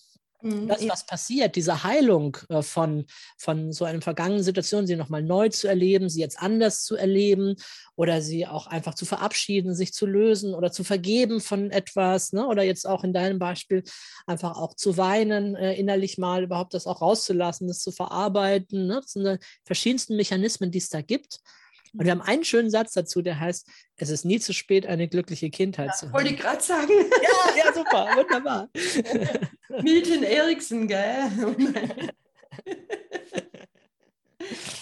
Mhm. 0.45 0.69
Das, 0.69 0.87
was 0.87 1.07
passiert, 1.07 1.57
diese 1.57 1.85
Heilung 1.85 2.37
äh, 2.51 2.61
von, 2.61 3.07
von 3.39 3.73
so 3.73 3.87
einer 3.87 4.03
vergangenen 4.03 4.43
Situation, 4.43 4.87
sie 4.87 4.95
nochmal 4.95 5.23
neu 5.23 5.49
zu 5.49 5.69
erleben, 5.69 6.11
sie 6.11 6.21
jetzt 6.21 6.39
anders 6.39 6.85
zu 6.85 6.97
erleben 6.97 7.57
oder 7.97 8.21
sie 8.21 8.47
auch 8.47 8.67
einfach 8.67 8.95
zu 8.95 9.07
verabschieden, 9.07 9.75
sich 9.75 9.95
zu 9.95 10.05
lösen 10.05 10.55
oder 10.55 10.71
zu 10.71 10.85
vergeben 10.85 11.41
von 11.41 11.71
etwas, 11.71 12.35
ne? 12.35 12.47
oder 12.47 12.63
jetzt 12.63 12.87
auch 12.87 13.05
in 13.05 13.15
deinem 13.15 13.39
Beispiel 13.39 13.85
einfach 14.27 14.59
auch 14.59 14.75
zu 14.75 14.99
weinen, 14.99 15.55
äh, 15.57 15.73
innerlich 15.75 16.19
mal 16.19 16.45
überhaupt 16.45 16.75
das 16.75 16.87
auch 16.87 17.01
rauszulassen, 17.01 17.67
das 17.67 17.81
zu 17.81 17.91
verarbeiten. 17.91 18.87
Ne? 18.87 19.01
Das 19.01 19.13
sind 19.13 19.25
die 19.25 19.39
verschiedensten 19.65 20.15
Mechanismen, 20.15 20.71
die 20.71 20.79
es 20.79 20.91
da 20.91 21.01
gibt. 21.01 21.41
Und 21.97 22.05
wir 22.05 22.11
haben 22.11 22.21
einen 22.23 22.45
schönen 22.45 22.71
Satz 22.71 22.93
dazu, 22.93 23.23
der 23.23 23.39
heißt, 23.39 23.69
es 23.97 24.11
ist 24.11 24.25
nie 24.25 24.41
zu 24.41 24.53
spät, 24.53 24.87
eine 24.87 25.09
glückliche 25.09 25.49
Kindheit 25.51 25.89
Ja, 25.89 25.95
zu 25.95 26.13
wollte 26.13 26.29
haben. 26.29 26.35
ich 26.35 26.41
gerade 26.41 26.63
sagen. 26.63 26.93
Ja, 27.23 27.65
ja, 27.65 27.73
super, 27.73 28.09
wunderbar. 28.17 28.69
Milton 29.83 30.23
Erickson, 30.25 30.89
gell? 30.89 31.31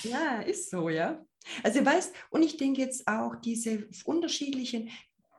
ja, 0.04 0.40
ist 0.42 0.70
so, 0.70 0.88
ja. 0.88 1.24
Also 1.62 1.84
weißt, 1.84 2.14
und 2.30 2.42
ich 2.42 2.56
denke 2.56 2.80
jetzt 2.80 3.06
auch 3.06 3.36
diese 3.36 3.86
unterschiedlichen 4.04 4.90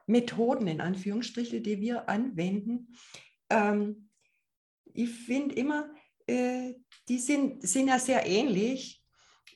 Methoden, 0.06 0.68
in 0.68 0.82
Anführungsstrichen, 0.82 1.64
die 1.64 1.80
wir 1.82 2.10
anwenden, 2.10 2.96
ähm, 3.50 4.10
ich 4.94 5.10
finde 5.10 5.56
immer, 5.56 5.90
äh, 6.28 6.74
die 7.10 7.20
sind, 7.20 7.68
sind 7.68 7.88
ja 7.88 8.00
sehr 8.00 8.26
ähnlich. 8.26 9.03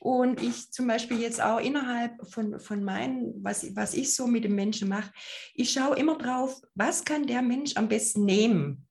Und 0.00 0.42
ich 0.42 0.70
zum 0.70 0.86
Beispiel 0.86 1.20
jetzt 1.20 1.42
auch 1.42 1.60
innerhalb 1.60 2.12
von, 2.30 2.60
von 2.60 2.84
meinen, 2.84 3.34
was, 3.42 3.74
was 3.74 3.94
ich 3.94 4.14
so 4.14 4.26
mit 4.26 4.44
dem 4.44 4.54
Menschen 4.54 4.88
mache, 4.88 5.12
ich 5.54 5.70
schaue 5.70 5.96
immer 5.96 6.16
drauf, 6.16 6.60
was 6.74 7.04
kann 7.04 7.26
der 7.26 7.42
Mensch 7.42 7.76
am 7.76 7.88
besten 7.88 8.24
nehmen? 8.24 8.86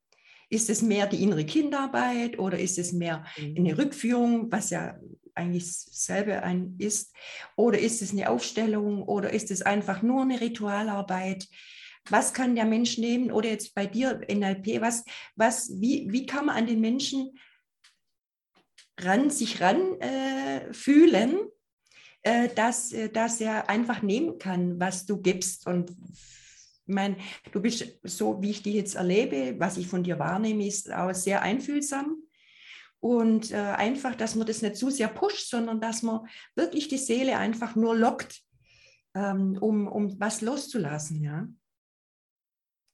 Ist 0.50 0.70
es 0.70 0.82
mehr 0.82 1.08
die 1.08 1.24
innere 1.24 1.46
Kindarbeit 1.46 2.40
oder 2.40 2.58
ist 2.58 2.78
es 2.78 2.94
mehr 2.94 3.26
eine 3.38 3.78
Rückführung, 3.78 4.52
was 4.52 4.70
ja 4.70 4.98
eigentlich 5.38 5.66
dasselbe 5.86 6.44
ein 6.44 6.76
ist? 6.80 7.14
Oder 7.56 7.80
ist 7.80 8.02
es 8.02 8.12
eine 8.12 8.30
Aufstellung 8.30 9.04
oder 9.04 9.32
ist 9.32 9.52
es 9.52 9.62
einfach 9.62 10.02
nur 10.02 10.22
eine 10.22 10.42
Ritualarbeit? 10.42 11.48
Was 12.10 12.34
kann 12.34 12.56
der 12.56 12.66
Mensch 12.66 12.98
nehmen? 12.98 13.32
Oder 13.32 13.50
jetzt 13.50 13.76
bei 13.76 13.86
dir 13.86 14.22
NLP, 14.30 14.82
was, 14.82 15.04
was, 15.36 15.70
wie, 15.80 16.08
wie 16.10 16.26
kann 16.26 16.46
man 16.46 16.56
an 16.56 16.68
den 16.68 16.80
Menschen 16.80 17.38
ran, 19.00 19.30
sich 19.30 19.62
ran 19.62 20.00
äh, 20.00 20.74
fühlen, 20.74 21.40
äh, 22.24 22.50
dass, 22.50 22.92
äh, 22.92 23.10
dass 23.10 23.40
er 23.40 23.70
einfach 23.70 24.02
nehmen 24.02 24.38
kann, 24.38 24.80
was 24.80 25.06
du 25.06 25.22
gibst. 25.22 25.68
Und 25.68 25.92
ich 25.92 26.94
meine, 26.94 27.18
du 27.52 27.62
bist 27.62 27.86
so, 28.04 28.42
wie 28.42 28.52
ich 28.52 28.64
dich 28.64 28.76
jetzt 28.76 28.96
erlebe, 28.96 29.60
was 29.60 29.78
ich 29.78 29.88
von 29.88 30.04
dir 30.04 30.20
wahrnehme, 30.20 30.66
ist 30.66 30.92
auch 30.92 31.14
sehr 31.14 31.42
einfühlsam. 31.42 32.24
Und 33.00 33.52
äh, 33.52 33.58
einfach, 33.58 34.16
dass 34.16 34.36
man 34.36 34.48
das 34.48 34.62
nicht 34.62 34.76
zu 34.76 34.90
sehr 34.90 35.08
pusht, 35.08 35.50
sondern 35.50 35.80
dass 35.80 36.02
man 36.02 36.28
wirklich 36.56 36.88
die 36.88 36.98
Seele 36.98 37.38
einfach 37.38 37.76
nur 37.76 37.96
lockt, 37.96 38.42
ähm, 39.14 39.58
um, 39.62 39.88
um 39.88 40.20
was 40.20 40.42
loszulassen. 40.42 41.24
Ja? 41.24 41.48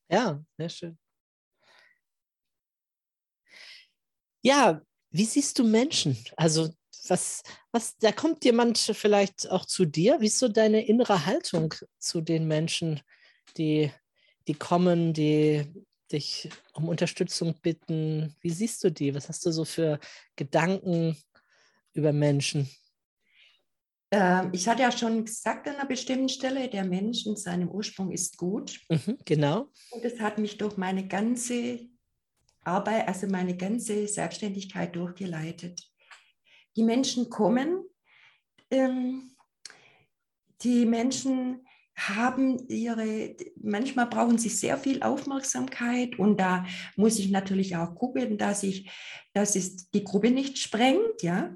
Ja, 0.10 0.43
sehr 0.58 0.70
schön. 0.70 0.99
Ja, 4.41 4.82
wie 5.14 5.26
siehst 5.26 5.59
du 5.59 5.64
Menschen? 5.64 6.18
Also, 6.36 6.70
was, 7.07 7.43
was, 7.72 7.97
da 7.97 8.11
kommt 8.11 8.43
jemand 8.45 8.78
vielleicht 8.78 9.49
auch 9.49 9.66
zu 9.66 9.86
dir. 9.86 10.20
Wie 10.22 10.28
ist 10.28 10.39
so 10.39 10.47
deine 10.47 10.86
innere 10.86 11.26
Haltung 11.26 11.74
zu 11.99 12.22
den 12.22 12.47
Menschen, 12.47 13.01
die, 13.57 13.91
die 14.47 14.53
kommen, 14.53 15.14
die 15.14 15.66
dich 16.11 16.49
um 16.74 16.89
Unterstützung 16.89 17.55
bitten? 17.61 18.36
Wie 18.41 18.49
siehst 18.49 18.84
du 18.84 18.91
die? 18.91 19.14
Was 19.14 19.30
hast 19.30 19.45
du 19.45 19.51
so 19.51 19.66
für 19.66 19.99
Gedanken 20.36 21.18
über 21.93 22.14
Menschen? 22.14 22.70
Ähm, 24.11 24.49
ich 24.53 24.68
hatte 24.68 24.84
ja 24.84 24.91
schon 24.91 25.26
gesagt 25.26 25.68
an 25.68 25.76
einer 25.76 25.88
bestimmten 25.88 26.30
Stelle, 26.30 26.70
der 26.70 26.86
Mensch 26.86 27.26
in 27.26 27.36
seinem 27.36 27.70
Ursprung 27.70 28.11
ist 28.11 28.38
gut. 28.38 28.80
Mhm, 28.89 29.18
genau. 29.26 29.70
Und 29.91 30.03
das 30.03 30.20
hat 30.20 30.38
mich 30.38 30.57
durch 30.57 30.78
meine 30.78 31.07
ganze 31.07 31.89
Arbeit, 32.66 33.07
also 33.07 33.28
meine 33.28 33.55
ganze 33.55 34.07
Selbstständigkeit 34.07 34.95
durchgeleitet. 34.95 35.82
Die 36.76 36.84
Menschen 36.84 37.30
kommen, 37.30 37.84
ähm, 38.72 39.36
die 40.61 40.86
Menschen 40.86 41.66
haben 41.95 42.68
ihre, 42.70 43.36
manchmal 43.61 44.07
brauchen 44.07 44.38
sie 44.38 44.49
sehr 44.49 44.78
viel 44.78 45.03
Aufmerksamkeit 45.03 46.18
und 46.18 46.39
da 46.39 46.66
muss 46.95 47.20
ich 47.20 47.30
natürlich 47.30 47.76
auch 47.76 47.93
gucken, 47.93 48.38
dass 48.38 48.64
ich, 48.64 48.89
dass 49.34 49.55
es 49.55 49.89
die 49.91 50.03
Gruppe 50.03 50.32
nicht 50.32 50.57
sprengt, 50.57 51.22
ja. 51.22 51.55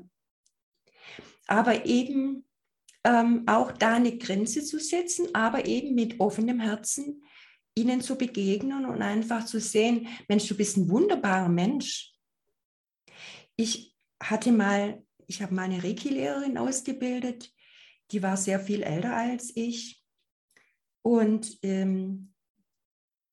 Aber 1.47 1.85
eben 1.85 2.45
ähm, 3.03 3.43
auch 3.47 3.71
da 3.71 3.95
eine 3.95 4.17
Grenze 4.17 4.63
zu 4.63 4.79
setzen, 4.79 5.33
aber 5.33 5.65
eben 5.65 5.95
mit 5.95 6.19
offenem 6.19 6.59
Herzen 6.59 7.23
ihnen 7.77 8.01
zu 8.01 8.17
begegnen 8.17 8.85
und 8.85 9.01
einfach 9.01 9.45
zu 9.45 9.59
sehen, 9.59 10.07
Mensch, 10.27 10.47
du 10.47 10.55
bist 10.55 10.77
ein 10.77 10.89
wunderbarer 10.89 11.49
Mensch. 11.49 12.13
Ich 13.55 13.95
hatte 14.21 14.51
mal, 14.51 15.03
ich 15.27 15.41
habe 15.41 15.53
meine 15.53 15.83
Reiki-Lehrerin 15.83 16.57
ausgebildet, 16.57 17.53
die 18.11 18.23
war 18.23 18.35
sehr 18.37 18.59
viel 18.59 18.83
älter 18.83 19.15
als 19.15 19.55
ich. 19.55 20.03
Und 21.01 21.57
ähm, 21.63 22.33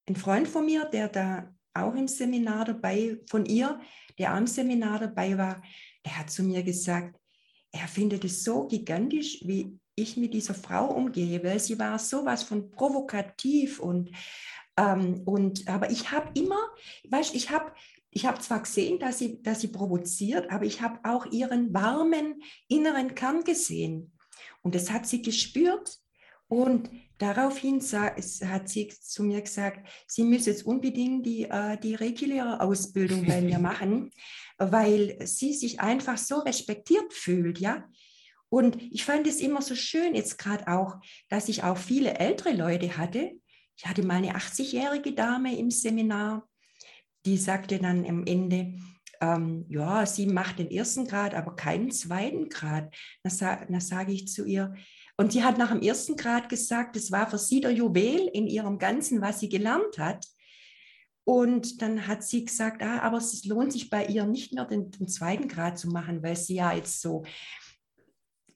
ein 0.09 0.17
Freund 0.17 0.47
von 0.47 0.67
mir, 0.67 0.85
der 0.85 1.09
da 1.09 1.55
auch 1.73 1.95
im 1.95 2.07
Seminar 2.07 2.67
dabei, 2.67 3.19
von 3.29 3.47
ihr, 3.47 3.81
der 4.19 4.33
am 4.33 4.47
Seminar 4.47 5.01
dabei 5.01 5.37
war, 5.39 5.63
der 6.05 6.19
hat 6.19 6.31
zu 6.31 6.43
mir 6.45 6.63
gesagt, 6.63 7.19
er 7.73 7.89
findet 7.89 8.25
es 8.25 8.45
so 8.45 8.69
gigantisch, 8.69 9.41
wie 9.45 9.79
ich 9.95 10.17
mit 10.17 10.35
dieser 10.35 10.55
Frau 10.55 10.87
umgehe, 10.87 11.43
weil 11.45 11.61
sie 11.61 11.79
war 11.79 11.99
sowas 11.99 12.43
von 12.43 12.71
provokativ 12.71 13.81
und, 13.81 14.11
ähm, 14.77 15.23
und 15.25 15.69
aber 15.69 15.91
ich 15.91 16.11
habe 16.11 16.31
immer, 16.39 16.61
weißt 17.09 17.35
ich 17.35 17.51
habe 17.51 17.73
ich 18.15 18.27
habe 18.27 18.39
zwar 18.39 18.61
gesehen, 18.63 19.01
dass 19.01 19.19
sie, 19.19 19.43
dass 19.43 19.61
sie 19.61 19.69
provoziert, 19.69 20.51
aber 20.51 20.65
ich 20.65 20.81
habe 20.81 21.01
auch 21.03 21.27
ihren 21.33 21.75
warmen 21.75 22.43
inneren 22.69 23.15
Kern 23.17 23.43
gesehen. 23.43 24.13
Und 24.63 24.77
das 24.77 24.91
hat 24.91 25.07
sie 25.07 25.21
gespürt. 25.21 25.99
Und 26.47 26.89
daraufhin 27.19 27.81
hat 27.81 28.69
sie 28.69 28.89
zu 28.89 29.25
mir 29.25 29.43
gesagt, 29.43 29.89
sie 30.07 30.23
müsse 30.23 30.51
jetzt 30.51 30.65
unbedingt 30.65 31.27
die, 31.27 31.45
äh, 31.45 31.77
die 31.79 31.97
Reiki-Lehrer-Ausbildung 31.97 33.27
bei 33.27 33.41
mir 33.41 33.59
machen, 33.71 34.11
weil 34.59 35.19
sie 35.27 35.53
sich 35.53 35.81
einfach 35.81 36.17
so 36.17 36.39
respektiert 36.39 37.13
fühlt, 37.13 37.59
ja. 37.59 37.85
Und 38.55 38.81
ich 38.93 39.05
fand 39.05 39.27
es 39.27 39.41
immer 39.41 39.63
so 39.63 39.75
schön, 39.75 40.15
jetzt 40.15 40.39
gerade 40.39 40.69
auch, 40.69 40.99
dass 41.29 41.49
ich 41.49 41.65
auch 41.65 41.77
viele 41.77 42.21
ältere 42.21 42.53
Leute 42.53 42.97
hatte. 42.97 43.33
Ich 43.77 43.85
hatte 43.85 44.05
mal 44.05 44.19
eine 44.19 44.37
80-jährige 44.37 45.13
Dame 45.13 45.59
im 45.59 45.73
Seminar, 45.73 46.49
die 47.27 47.37
sagte 47.37 47.81
dann 47.81 48.07
am 48.07 48.25
Ende, 48.27 48.75
ähm, 49.21 49.67
ja, 49.69 50.07
sie 50.07 50.27
macht 50.27 50.61
den 50.61 50.71
ersten 50.71 51.05
Grad, 51.05 51.35
aber 51.35 51.57
keinen 51.57 51.91
zweiten 51.91 52.49
Grad. 52.49 52.95
Da, 53.25 53.31
sa 53.31 53.67
sage 53.81 54.13
ich 54.13 54.29
zu 54.29 54.45
ihr, 54.45 54.73
und 55.17 55.33
sie 55.33 55.43
hat 55.43 55.59
nach 55.59 55.73
dem 55.73 55.83
ersten 55.83 56.15
Grad 56.15 56.49
gesagt, 56.49 56.97
es 56.97 57.11
war 57.11 57.29
für 57.29 57.39
sie 57.39 57.61
der 57.61 57.73
Juwel 57.73 58.31
in 58.33 58.47
ihrem 58.47 58.79
Ganzen, 58.79 59.21
was 59.21 59.41
sie 59.41 59.49
gelernt 59.49 59.99
hat. 59.99 60.25
Und 61.25 61.83
dann 61.83 62.07
hat 62.07 62.23
sie 62.23 62.45
gesagt, 62.45 62.85
ah, 62.85 63.01
aber 63.01 63.17
es 63.17 63.45
lohnt 63.47 63.73
sich 63.73 63.91
bei 63.91 64.07
ihr 64.07 64.27
nicht 64.27 64.53
mehr, 64.53 64.65
den, 64.65 64.93
den 64.93 65.09
zweiten 65.09 65.49
Grad 65.49 65.77
zu 65.77 65.89
machen, 65.89 66.23
weil 66.23 66.37
sie 66.37 66.55
ja 66.55 66.73
jetzt 66.73 67.01
so, 67.01 67.25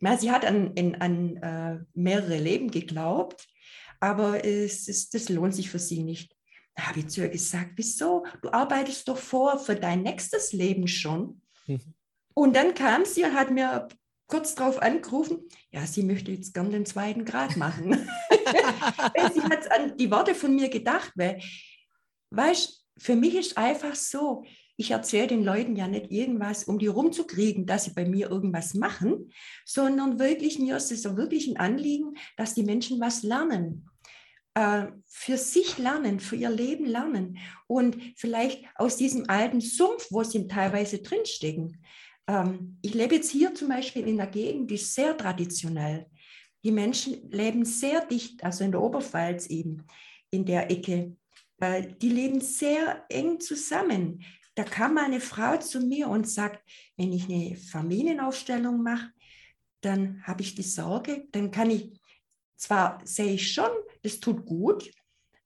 na, 0.00 0.16
sie 0.16 0.30
hat 0.30 0.44
an, 0.44 0.74
in, 0.74 1.00
an 1.00 1.36
äh, 1.36 1.78
mehrere 1.94 2.38
Leben 2.38 2.70
geglaubt, 2.70 3.46
aber 4.00 4.44
es 4.44 4.88
ist, 4.88 5.14
das 5.14 5.28
lohnt 5.28 5.54
sich 5.54 5.70
für 5.70 5.78
sie 5.78 6.02
nicht. 6.02 6.34
Da 6.74 6.88
habe 6.88 7.00
ich 7.00 7.08
zu 7.08 7.22
ihr 7.22 7.28
gesagt, 7.28 7.72
wieso? 7.76 8.24
Du 8.42 8.50
arbeitest 8.50 9.08
doch 9.08 9.18
vor 9.18 9.58
für 9.58 9.74
dein 9.74 10.02
nächstes 10.02 10.52
Leben 10.52 10.86
schon. 10.86 11.42
Mhm. 11.66 11.94
Und 12.34 12.54
dann 12.54 12.74
kam 12.74 13.04
sie 13.04 13.24
und 13.24 13.34
hat 13.34 13.50
mir 13.50 13.88
kurz 14.28 14.54
darauf 14.54 14.80
angerufen, 14.80 15.48
ja, 15.72 15.86
sie 15.86 16.02
möchte 16.02 16.30
jetzt 16.30 16.54
gern 16.54 16.70
den 16.70 16.86
zweiten 16.86 17.24
Grad 17.24 17.56
machen. 17.56 18.08
sie 19.34 19.42
hat 19.42 19.72
an 19.72 19.96
die 19.96 20.10
Worte 20.10 20.34
von 20.34 20.54
mir 20.54 20.68
gedacht, 20.68 21.12
weil, 21.16 21.40
weißt 22.30 22.84
für 22.98 23.16
mich 23.16 23.34
ist 23.34 23.56
einfach 23.56 23.94
so, 23.94 24.44
ich 24.78 24.92
erzähle 24.92 25.26
den 25.26 25.44
Leuten 25.44 25.76
ja 25.76 25.86
nicht 25.86 26.10
irgendwas, 26.10 26.64
um 26.64 26.78
die 26.78 26.86
rumzukriegen, 26.86 27.66
dass 27.66 27.84
sie 27.84 27.92
bei 27.92 28.06
mir 28.06 28.30
irgendwas 28.30 28.72
machen, 28.72 29.30
sondern 29.66 30.18
wirklich, 30.18 30.58
mir 30.58 30.78
ist 30.78 30.90
es 30.90 31.04
wirklich 31.04 31.48
ein 31.48 31.58
Anliegen, 31.58 32.14
dass 32.38 32.54
die 32.54 32.62
Menschen 32.62 32.98
was 33.00 33.22
lernen 33.22 33.90
für 35.06 35.36
sich 35.36 35.78
lernen, 35.78 36.18
für 36.18 36.34
ihr 36.34 36.50
Leben 36.50 36.86
lernen 36.86 37.38
und 37.66 37.96
vielleicht 38.16 38.64
aus 38.74 38.96
diesem 38.96 39.28
alten 39.28 39.60
Sumpf, 39.60 40.08
wo 40.10 40.24
sie 40.24 40.48
teilweise 40.48 40.98
drinstecken. 40.98 41.80
Ähm, 42.26 42.78
ich 42.82 42.94
lebe 42.94 43.16
jetzt 43.16 43.30
hier 43.30 43.54
zum 43.54 43.68
Beispiel 43.68 44.06
in 44.06 44.20
einer 44.20 44.30
Gegend, 44.30 44.70
die 44.70 44.76
ist 44.76 44.94
sehr 44.94 45.16
traditionell. 45.16 46.06
Die 46.64 46.72
Menschen 46.72 47.30
leben 47.30 47.64
sehr 47.64 48.04
dicht, 48.04 48.42
also 48.42 48.64
in 48.64 48.72
der 48.72 48.82
Oberpfalz 48.82 49.46
eben, 49.46 49.84
in 50.30 50.44
der 50.44 50.70
Ecke. 50.70 51.16
Äh, 51.60 51.94
die 52.00 52.10
leben 52.10 52.40
sehr 52.40 53.04
eng 53.08 53.40
zusammen. 53.40 54.24
Da 54.58 54.64
kam 54.64 54.94
mal 54.94 55.04
eine 55.04 55.20
Frau 55.20 55.56
zu 55.58 55.78
mir 55.78 56.08
und 56.08 56.28
sagt, 56.28 56.68
wenn 56.96 57.12
ich 57.12 57.26
eine 57.26 57.54
Familienaufstellung 57.54 58.82
mache, 58.82 59.12
dann 59.82 60.20
habe 60.24 60.42
ich 60.42 60.56
die 60.56 60.64
Sorge, 60.64 61.28
dann 61.30 61.52
kann 61.52 61.70
ich 61.70 62.00
zwar 62.56 63.00
sehe 63.04 63.34
ich 63.34 63.52
schon, 63.52 63.70
das 64.02 64.18
tut 64.18 64.46
gut, 64.46 64.90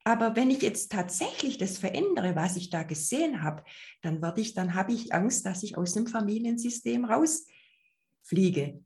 aber 0.03 0.35
wenn 0.35 0.51
ich 0.51 0.63
jetzt 0.63 0.91
tatsächlich 0.91 1.59
das 1.59 1.77
verändere, 1.77 2.35
was 2.37 2.57
ich 2.57 2.71
da 2.71 2.85
gesehen 2.85 3.43
habe, 3.43 3.63
dann 4.01 4.23
werde 4.23 4.41
ich, 4.41 4.55
dann 4.55 4.73
habe 4.73 4.95
ich 4.95 5.13
Angst, 5.13 5.45
dass 5.45 5.63
ich 5.63 5.77
aus 5.77 5.93
dem 5.93 6.07
Familiensystem 6.07 7.05
rausfliege, 7.05 8.83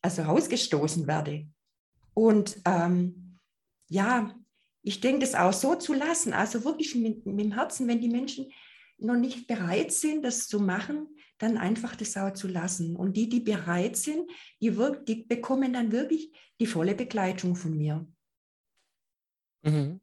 also 0.00 0.22
rausgestoßen 0.22 1.06
werde. 1.06 1.46
Und 2.14 2.56
ähm, 2.64 3.38
ja, 3.90 4.34
ich 4.80 5.02
denke, 5.02 5.20
das 5.20 5.34
auch 5.34 5.52
so 5.52 5.74
zu 5.74 5.92
lassen, 5.92 6.32
also 6.32 6.64
wirklich 6.64 6.94
mit, 6.94 7.26
mit 7.26 7.38
dem 7.38 7.52
Herzen, 7.52 7.86
wenn 7.86 8.00
die 8.00 8.08
Menschen 8.08 8.50
noch 9.02 9.16
nicht 9.16 9.46
bereit 9.46 9.92
sind, 9.92 10.24
das 10.24 10.48
zu 10.48 10.60
machen, 10.60 11.08
dann 11.38 11.58
einfach 11.58 11.96
das 11.96 12.16
auch 12.16 12.32
zu 12.32 12.48
lassen. 12.48 12.96
Und 12.96 13.16
die, 13.16 13.28
die 13.28 13.40
bereit 13.40 13.96
sind, 13.96 14.30
die, 14.60 14.76
wirk 14.76 15.04
die 15.06 15.24
bekommen 15.24 15.72
dann 15.72 15.92
wirklich 15.92 16.30
die 16.60 16.66
volle 16.66 16.94
Begleitung 16.94 17.56
von 17.56 17.76
mir. 17.76 18.06
Mhm. 19.64 20.00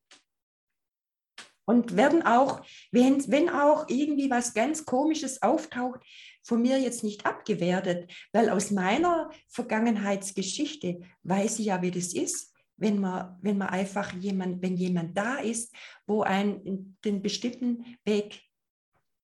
Und 1.66 1.96
werden 1.96 2.24
auch, 2.24 2.66
wenn, 2.92 3.26
wenn 3.32 3.50
auch 3.50 3.88
irgendwie 3.90 4.30
was 4.30 4.56
ganz 4.56 4.86
Komisches 4.86 5.42
auftaucht, 5.42 6.02
von 6.42 6.62
mir 6.62 6.80
jetzt 6.80 7.04
nicht 7.04 7.28
abgewertet, 7.28 8.12
weil 8.34 8.50
aus 8.50 8.72
meiner 8.72 9.30
Vergangenheitsgeschichte 9.50 11.02
weiß 11.22 11.60
ich 11.60 11.68
ja, 11.68 11.82
wie 11.84 11.92
das 11.92 12.14
ist, 12.14 12.56
wenn 12.76 13.00
man, 13.00 13.38
wenn 13.42 13.58
man 13.58 13.70
einfach 13.70 14.14
jemand, 14.14 14.62
wenn 14.64 14.78
jemand 14.78 15.16
da 15.16 15.38
ist, 15.38 15.74
wo 16.08 16.24
ein 16.24 16.98
den 17.06 17.22
bestimmten 17.22 17.86
Weg 18.04 18.49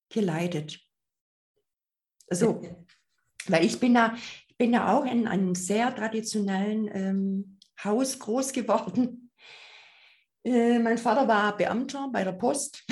geleitet. 0.09 0.79
Also, 2.27 2.61
weil 3.47 3.65
ich 3.65 3.79
bin 3.79 3.95
ja, 3.95 4.15
ich 4.47 4.57
bin 4.57 4.73
ja 4.73 4.95
auch 4.95 5.05
in 5.05 5.27
einem 5.27 5.55
sehr 5.55 5.93
traditionellen 5.95 6.89
ähm, 6.93 7.59
Haus 7.83 8.19
groß 8.19 8.53
geworden. 8.53 9.21
Äh, 10.47 10.77
mein 10.77 10.99
Vater 10.99 11.27
war 11.27 11.57
Beamter 11.57 12.07
bei 12.13 12.23
der 12.23 12.33
Post 12.33 12.85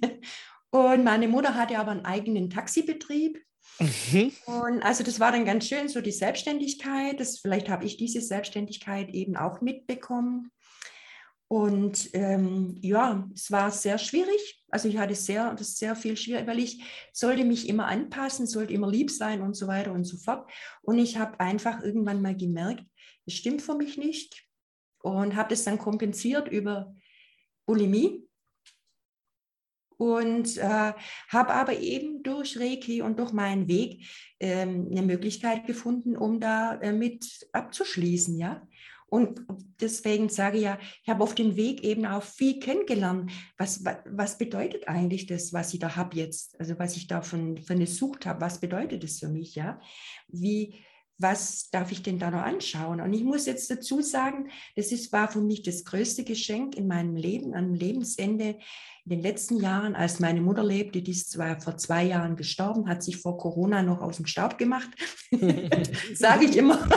und 0.72 1.04
meine 1.04 1.28
Mutter 1.28 1.54
hatte 1.54 1.78
aber 1.78 1.92
einen 1.92 2.04
eigenen 2.04 2.50
Taxibetrieb. 2.50 3.40
Mhm. 3.78 4.32
Und 4.46 4.82
also 4.82 5.04
das 5.04 5.20
war 5.20 5.30
dann 5.30 5.44
ganz 5.44 5.68
schön, 5.68 5.88
so 5.88 6.00
die 6.00 6.10
Selbstständigkeit. 6.10 7.20
Das, 7.20 7.38
vielleicht 7.38 7.68
habe 7.68 7.84
ich 7.84 7.98
diese 7.98 8.20
Selbstständigkeit 8.20 9.10
eben 9.10 9.36
auch 9.36 9.60
mitbekommen. 9.60 10.50
Und 11.52 12.08
ähm, 12.14 12.78
ja, 12.80 13.28
es 13.34 13.50
war 13.50 13.70
sehr 13.70 13.98
schwierig. 13.98 14.64
Also 14.70 14.88
ich 14.88 14.96
hatte 14.96 15.14
sehr, 15.14 15.52
das 15.52 15.76
sehr 15.76 15.94
viel 15.94 16.16
schwierig, 16.16 16.46
weil 16.46 16.58
ich 16.58 16.82
sollte 17.12 17.44
mich 17.44 17.68
immer 17.68 17.88
anpassen, 17.88 18.46
sollte 18.46 18.72
immer 18.72 18.90
lieb 18.90 19.10
sein 19.10 19.42
und 19.42 19.52
so 19.52 19.66
weiter 19.66 19.92
und 19.92 20.04
so 20.04 20.16
fort. 20.16 20.50
Und 20.80 20.96
ich 20.98 21.18
habe 21.18 21.38
einfach 21.40 21.82
irgendwann 21.82 22.22
mal 22.22 22.34
gemerkt, 22.34 22.86
es 23.26 23.34
stimmt 23.34 23.60
für 23.60 23.74
mich 23.74 23.98
nicht. 23.98 24.48
Und 25.02 25.36
habe 25.36 25.50
das 25.50 25.64
dann 25.64 25.76
kompensiert 25.76 26.48
über 26.48 26.96
Bulimie. 27.66 28.26
Und 29.98 30.56
äh, 30.56 30.94
habe 31.28 31.52
aber 31.52 31.78
eben 31.78 32.22
durch 32.22 32.58
Reiki 32.58 33.02
und 33.02 33.18
durch 33.18 33.34
meinen 33.34 33.68
Weg 33.68 34.08
ähm, 34.40 34.88
eine 34.90 35.02
Möglichkeit 35.02 35.66
gefunden, 35.66 36.16
um 36.16 36.40
da 36.40 36.76
äh, 36.80 36.94
mit 36.94 37.46
abzuschließen, 37.52 38.38
ja. 38.38 38.66
Und 39.12 39.42
deswegen 39.78 40.30
sage 40.30 40.56
ich 40.56 40.62
ja, 40.62 40.78
ich 41.02 41.10
habe 41.10 41.22
auf 41.22 41.34
dem 41.34 41.54
Weg 41.54 41.84
eben 41.84 42.06
auch 42.06 42.22
viel 42.22 42.58
kennengelernt. 42.60 43.30
Was, 43.58 43.84
was 44.06 44.38
bedeutet 44.38 44.88
eigentlich 44.88 45.26
das, 45.26 45.52
was 45.52 45.74
ich 45.74 45.80
da 45.80 45.96
habe 45.96 46.16
jetzt? 46.16 46.58
Also 46.58 46.78
was 46.78 46.96
ich 46.96 47.08
da 47.08 47.20
von, 47.20 47.58
von 47.58 47.78
gesucht 47.78 48.24
habe, 48.24 48.40
was 48.40 48.58
bedeutet 48.58 49.04
das 49.04 49.18
für 49.18 49.28
mich? 49.28 49.54
Ja? 49.54 49.78
Wie, 50.28 50.82
was 51.18 51.68
darf 51.68 51.92
ich 51.92 52.02
denn 52.02 52.18
da 52.18 52.30
noch 52.30 52.40
anschauen? 52.40 53.02
Und 53.02 53.12
ich 53.12 53.22
muss 53.22 53.44
jetzt 53.44 53.70
dazu 53.70 54.00
sagen, 54.00 54.48
das 54.76 54.92
ist, 54.92 55.12
war 55.12 55.30
für 55.30 55.42
mich 55.42 55.60
das 55.60 55.84
größte 55.84 56.24
Geschenk 56.24 56.74
in 56.74 56.86
meinem 56.86 57.14
Leben, 57.14 57.54
am 57.54 57.74
Lebensende, 57.74 58.56
in 59.04 59.10
den 59.10 59.20
letzten 59.20 59.60
Jahren, 59.60 59.94
als 59.94 60.20
meine 60.20 60.40
Mutter 60.40 60.64
lebte, 60.64 61.02
die 61.02 61.10
ist 61.10 61.32
zwar 61.32 61.60
vor 61.60 61.76
zwei 61.76 62.04
Jahren 62.04 62.36
gestorben, 62.36 62.88
hat 62.88 63.02
sich 63.02 63.18
vor 63.18 63.36
Corona 63.36 63.82
noch 63.82 64.00
aus 64.00 64.16
dem 64.16 64.26
Staub 64.26 64.56
gemacht, 64.56 64.88
sage 66.14 66.46
ich 66.46 66.56
immer, 66.56 66.88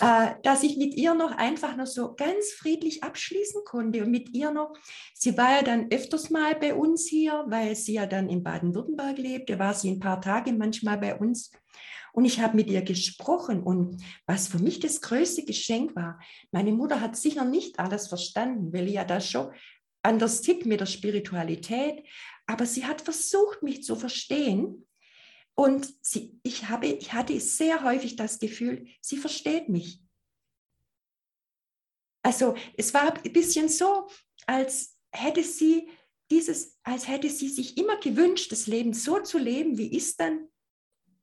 dass 0.42 0.62
ich 0.62 0.76
mit 0.76 0.94
ihr 0.94 1.14
noch 1.14 1.32
einfach 1.32 1.76
noch 1.76 1.86
so 1.86 2.14
ganz 2.14 2.52
friedlich 2.52 3.02
abschließen 3.02 3.62
konnte 3.64 4.04
und 4.04 4.10
mit 4.10 4.34
ihr 4.34 4.50
noch, 4.50 4.74
sie 5.14 5.36
war 5.36 5.56
ja 5.56 5.62
dann 5.62 5.90
öfters 5.90 6.30
mal 6.30 6.54
bei 6.54 6.74
uns 6.74 7.06
hier, 7.06 7.44
weil 7.48 7.74
sie 7.74 7.94
ja 7.94 8.06
dann 8.06 8.28
in 8.28 8.42
Baden-Württemberg 8.42 9.18
lebte, 9.18 9.58
war 9.58 9.74
sie 9.74 9.90
ein 9.90 10.00
paar 10.00 10.20
Tage 10.20 10.52
manchmal 10.52 10.98
bei 10.98 11.16
uns. 11.16 11.50
Und 12.12 12.24
ich 12.24 12.40
habe 12.40 12.56
mit 12.56 12.68
ihr 12.68 12.82
gesprochen. 12.82 13.62
Und 13.62 14.02
was 14.26 14.48
für 14.48 14.58
mich 14.58 14.80
das 14.80 15.00
größte 15.00 15.44
Geschenk 15.44 15.94
war, 15.94 16.18
meine 16.50 16.72
Mutter 16.72 17.00
hat 17.00 17.16
sicher 17.16 17.44
nicht 17.44 17.78
alles 17.78 18.08
verstanden, 18.08 18.72
weil 18.72 18.88
ich 18.88 18.94
ja 18.94 19.04
da 19.04 19.20
schon 19.20 19.52
anders 20.02 20.42
tickt 20.42 20.66
mit 20.66 20.80
der 20.80 20.86
Spiritualität, 20.86 22.02
aber 22.46 22.66
sie 22.66 22.86
hat 22.86 23.02
versucht, 23.02 23.62
mich 23.62 23.82
zu 23.82 23.94
verstehen. 23.94 24.87
Und 25.58 25.92
sie, 26.02 26.38
ich, 26.44 26.68
habe, 26.68 26.86
ich 26.86 27.12
hatte 27.12 27.40
sehr 27.40 27.82
häufig 27.82 28.14
das 28.14 28.38
Gefühl, 28.38 28.86
sie 29.00 29.16
versteht 29.16 29.68
mich. 29.68 30.00
Also 32.22 32.54
es 32.76 32.94
war 32.94 33.12
ein 33.12 33.32
bisschen 33.32 33.68
so, 33.68 34.08
als 34.46 34.96
hätte 35.10 35.42
sie 35.42 35.90
dieses, 36.30 36.78
als 36.84 37.08
hätte 37.08 37.28
sie 37.28 37.48
sich 37.48 37.76
immer 37.76 37.98
gewünscht, 37.98 38.52
das 38.52 38.68
Leben 38.68 38.92
so 38.94 39.18
zu 39.18 39.36
leben, 39.36 39.78
wie 39.78 39.96
ich 39.96 40.04
es 40.04 40.16
dann 40.16 40.46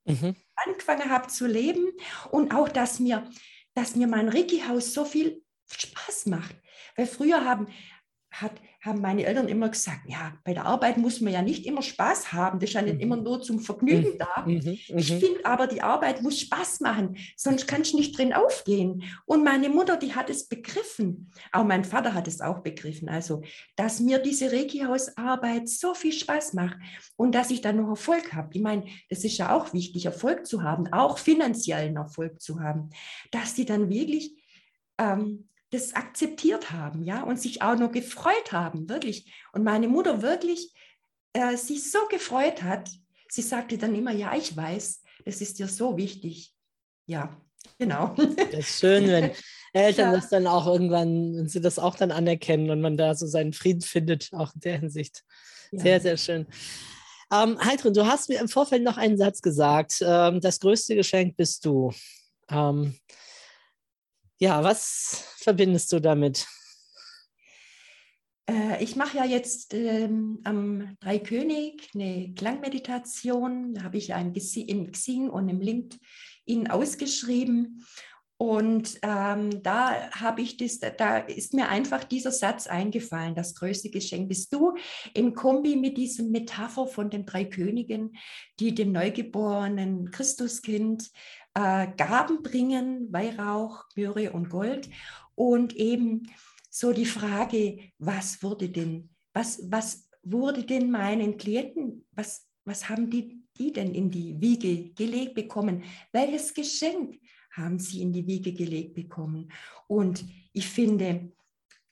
mhm. 0.04 0.36
angefangen 0.56 1.10
habe 1.10 1.28
zu 1.28 1.48
leben. 1.48 1.94
Und 2.30 2.54
auch, 2.54 2.68
dass 2.68 3.00
mir, 3.00 3.32
dass 3.74 3.96
mir 3.96 4.08
mein 4.08 4.28
Reiki-Haus 4.28 4.94
so 4.94 5.06
viel 5.06 5.46
Spaß 5.72 6.26
macht. 6.26 6.58
Weil 6.98 7.08
früher 7.08 7.46
haben, 7.46 7.68
hat, 8.42 8.52
haben 8.82 9.02
meine 9.02 9.26
Eltern 9.26 9.48
immer 9.48 9.70
gesagt, 9.70 10.02
ja, 10.08 10.34
bei 10.44 10.54
der 10.54 10.66
Arbeit 10.66 10.98
muss 10.98 11.22
man 11.22 11.34
ja 11.34 11.42
nicht 11.42 11.66
immer 11.66 11.82
Spaß 11.82 12.34
haben, 12.34 12.60
das 12.60 12.70
ist 12.70 12.74
ja 12.74 12.82
nicht 12.82 12.96
mhm. 12.96 13.02
immer 13.02 13.18
nur 13.18 13.42
zum 13.42 13.60
Vergnügen 13.60 14.14
mhm. 14.14 14.18
da. 14.18 14.46
Mhm. 14.46 14.62
Ich 14.66 14.90
mhm. 14.90 15.20
finde 15.20 15.46
aber, 15.46 15.68
die 15.68 15.82
Arbeit 15.82 16.22
muss 16.22 16.40
Spaß 16.42 16.82
machen, 16.82 17.18
sonst 17.36 17.68
kannst 17.68 17.94
du 17.94 17.98
nicht 17.98 18.18
drin 18.18 18.34
aufgehen. 18.34 19.04
Und 19.26 19.44
meine 19.44 19.70
Mutter, 19.70 19.98
die 19.98 20.14
hat 20.14 20.30
es 20.30 20.48
begriffen, 20.48 21.32
auch 21.52 21.64
mein 21.64 21.86
Vater 21.86 22.14
hat 22.14 22.28
es 22.28 22.42
auch 22.42 22.60
begriffen, 22.60 23.10
also, 23.10 23.42
dass 23.76 24.00
mir 24.00 24.20
diese 24.20 24.52
Reiki-Hausarbeit 24.52 25.68
so 25.70 25.94
viel 25.94 26.14
Spaß 26.14 26.54
macht 26.54 26.78
und 27.16 27.34
dass 27.34 27.52
ich 27.52 27.62
dann 27.62 27.78
noch 27.78 27.90
Erfolg 27.90 28.34
habe. 28.34 28.50
Ich 28.54 28.62
meine, 28.62 28.86
das 29.10 29.24
ist 29.24 29.38
ja 29.38 29.56
auch 29.56 29.74
wichtig, 29.74 30.06
Erfolg 30.06 30.46
zu 30.46 30.64
haben, 30.64 30.92
auch 30.92 31.18
finanziellen 31.18 31.96
Erfolg 31.96 32.42
zu 32.42 32.60
haben, 32.60 32.90
dass 33.32 33.56
die 33.56 33.66
dann 33.66 33.90
wirklich 33.90 34.36
ähm, 34.98 35.50
das 35.72 35.94
akzeptiert 35.94 36.72
haben, 36.72 37.04
ja, 37.04 37.24
und 37.24 37.40
sich 37.40 37.62
auch 37.62 37.78
noch 37.78 37.92
gefreut 37.92 38.52
haben, 38.52 38.88
wirklich. 38.90 39.32
Und 39.52 39.64
meine 39.64 39.88
Mutter 39.88 40.22
wirklich 40.22 40.74
äh, 41.34 41.58
sich 41.58 41.92
so 41.92 42.00
gefreut 42.10 42.64
hat, 42.64 42.90
sie 43.30 43.42
sagte 43.42 43.78
dann 43.78 43.96
immer, 43.96 44.12
ja, 44.12 44.36
ich 44.36 44.56
weiß, 44.56 45.02
das 45.26 45.42
ist 45.42 45.60
dir 45.60 45.68
so 45.68 45.98
wichtig. 45.98 46.54
Ja, 47.08 47.36
genau. 47.78 48.16
Das 48.52 48.60
ist 48.60 48.80
schön, 48.80 49.08
wenn 49.10 49.32
Eltern 49.74 50.14
ja. 50.14 50.20
das 50.20 50.30
dann 50.30 50.48
auch 50.48 50.68
irgendwann, 50.68 51.36
wenn 51.36 51.50
sie 51.50 51.62
das 51.62 51.80
auch 51.80 51.96
dann 51.96 52.12
anerkennen 52.12 52.70
und 52.70 52.82
man 52.82 52.96
da 52.96 53.16
so 53.16 53.28
seinen 53.28 53.54
Frieden 53.54 53.82
findet, 53.82 54.30
auch 54.34 54.54
in 54.54 54.62
der 54.62 54.80
Hinsicht. 54.80 55.24
Ja. 55.72 55.80
Sehr, 55.80 56.02
sehr 56.02 56.18
schön. 56.18 56.48
Ähm, 57.34 57.60
Heidrun, 57.60 57.94
du 57.94 58.06
hast 58.06 58.30
mir 58.30 58.40
im 58.40 58.48
Vorfeld 58.48 58.84
noch 58.84 58.98
einen 58.98 59.18
Satz 59.18 59.42
gesagt. 59.42 59.98
Ähm, 60.02 60.40
das 60.42 60.60
größte 60.60 60.96
Geschenk 60.96 61.36
bist 61.36 61.66
du. 61.66 61.92
Ähm, 62.50 62.96
ja, 64.38 64.64
was 64.64 65.24
verbindest 65.38 65.92
du 65.92 66.00
damit? 66.00 66.46
Äh, 68.50 68.84
ich 68.84 68.96
mache 68.96 69.18
ja 69.18 69.26
jetzt 69.26 69.74
ähm, 69.74 70.40
am 70.44 70.98
Dreikönig 71.00 71.90
eine 71.94 72.34
Klangmeditation. 72.36 73.74
Da 73.74 73.84
habe 73.84 73.98
ich 73.98 74.10
ja 74.10 74.20
im 74.20 74.34
Xing 74.92 75.30
und 75.30 75.50
im 75.50 75.62
LinkedIn 75.62 76.70
ausgeschrieben. 76.70 77.86
Und 78.38 79.00
ähm, 79.02 79.64
da 79.64 80.12
habe 80.12 80.42
ich 80.42 80.58
das, 80.58 80.80
da 80.80 81.20
ist 81.20 81.54
mir 81.54 81.70
einfach 81.70 82.04
dieser 82.04 82.32
Satz 82.32 82.68
eingefallen, 82.68 83.34
das 83.34 83.56
größte 83.56 83.90
Geschenk 83.90 84.28
bist 84.28 84.54
du, 84.54 84.76
im 85.14 85.34
Kombi 85.36 85.78
mit 85.78 85.98
diesem 85.98 86.32
Metapher 86.32 86.86
von 86.86 87.10
den 87.10 87.26
drei 87.26 87.46
Königen, 87.46 88.18
die 88.60 88.76
dem 88.76 88.92
neugeborenen 88.92 90.12
Christuskind 90.12 91.10
äh, 91.56 91.88
Gaben 91.98 92.44
bringen, 92.44 93.12
Weihrauch, 93.12 93.86
Myrrhe 93.96 94.32
und 94.32 94.50
Gold. 94.50 94.90
Und 95.34 95.76
eben 95.76 96.30
so 96.70 96.94
die 96.94 97.06
Frage, 97.06 97.80
was 97.98 98.44
wurde 98.44 98.70
denn, 98.70 99.10
was, 99.34 99.60
was 99.72 100.10
wurde 100.24 100.64
denn 100.64 100.92
meinen 100.92 101.38
Klienten, 101.38 102.06
was, 102.12 102.48
was 102.66 102.90
haben 102.90 103.10
die, 103.10 103.42
die 103.58 103.72
denn 103.72 103.94
in 103.94 104.12
die 104.12 104.40
Wiege 104.40 104.94
gelegt 104.94 105.36
bekommen? 105.36 105.84
Welches 106.12 106.54
Geschenk 106.54 107.20
haben 107.52 107.80
sie 107.80 108.02
in 108.02 108.12
die 108.12 108.28
Wiege 108.28 108.54
gelegt 108.54 108.94
bekommen? 108.94 109.52
Und 109.88 110.26
ich 110.52 110.68
finde, 110.68 111.32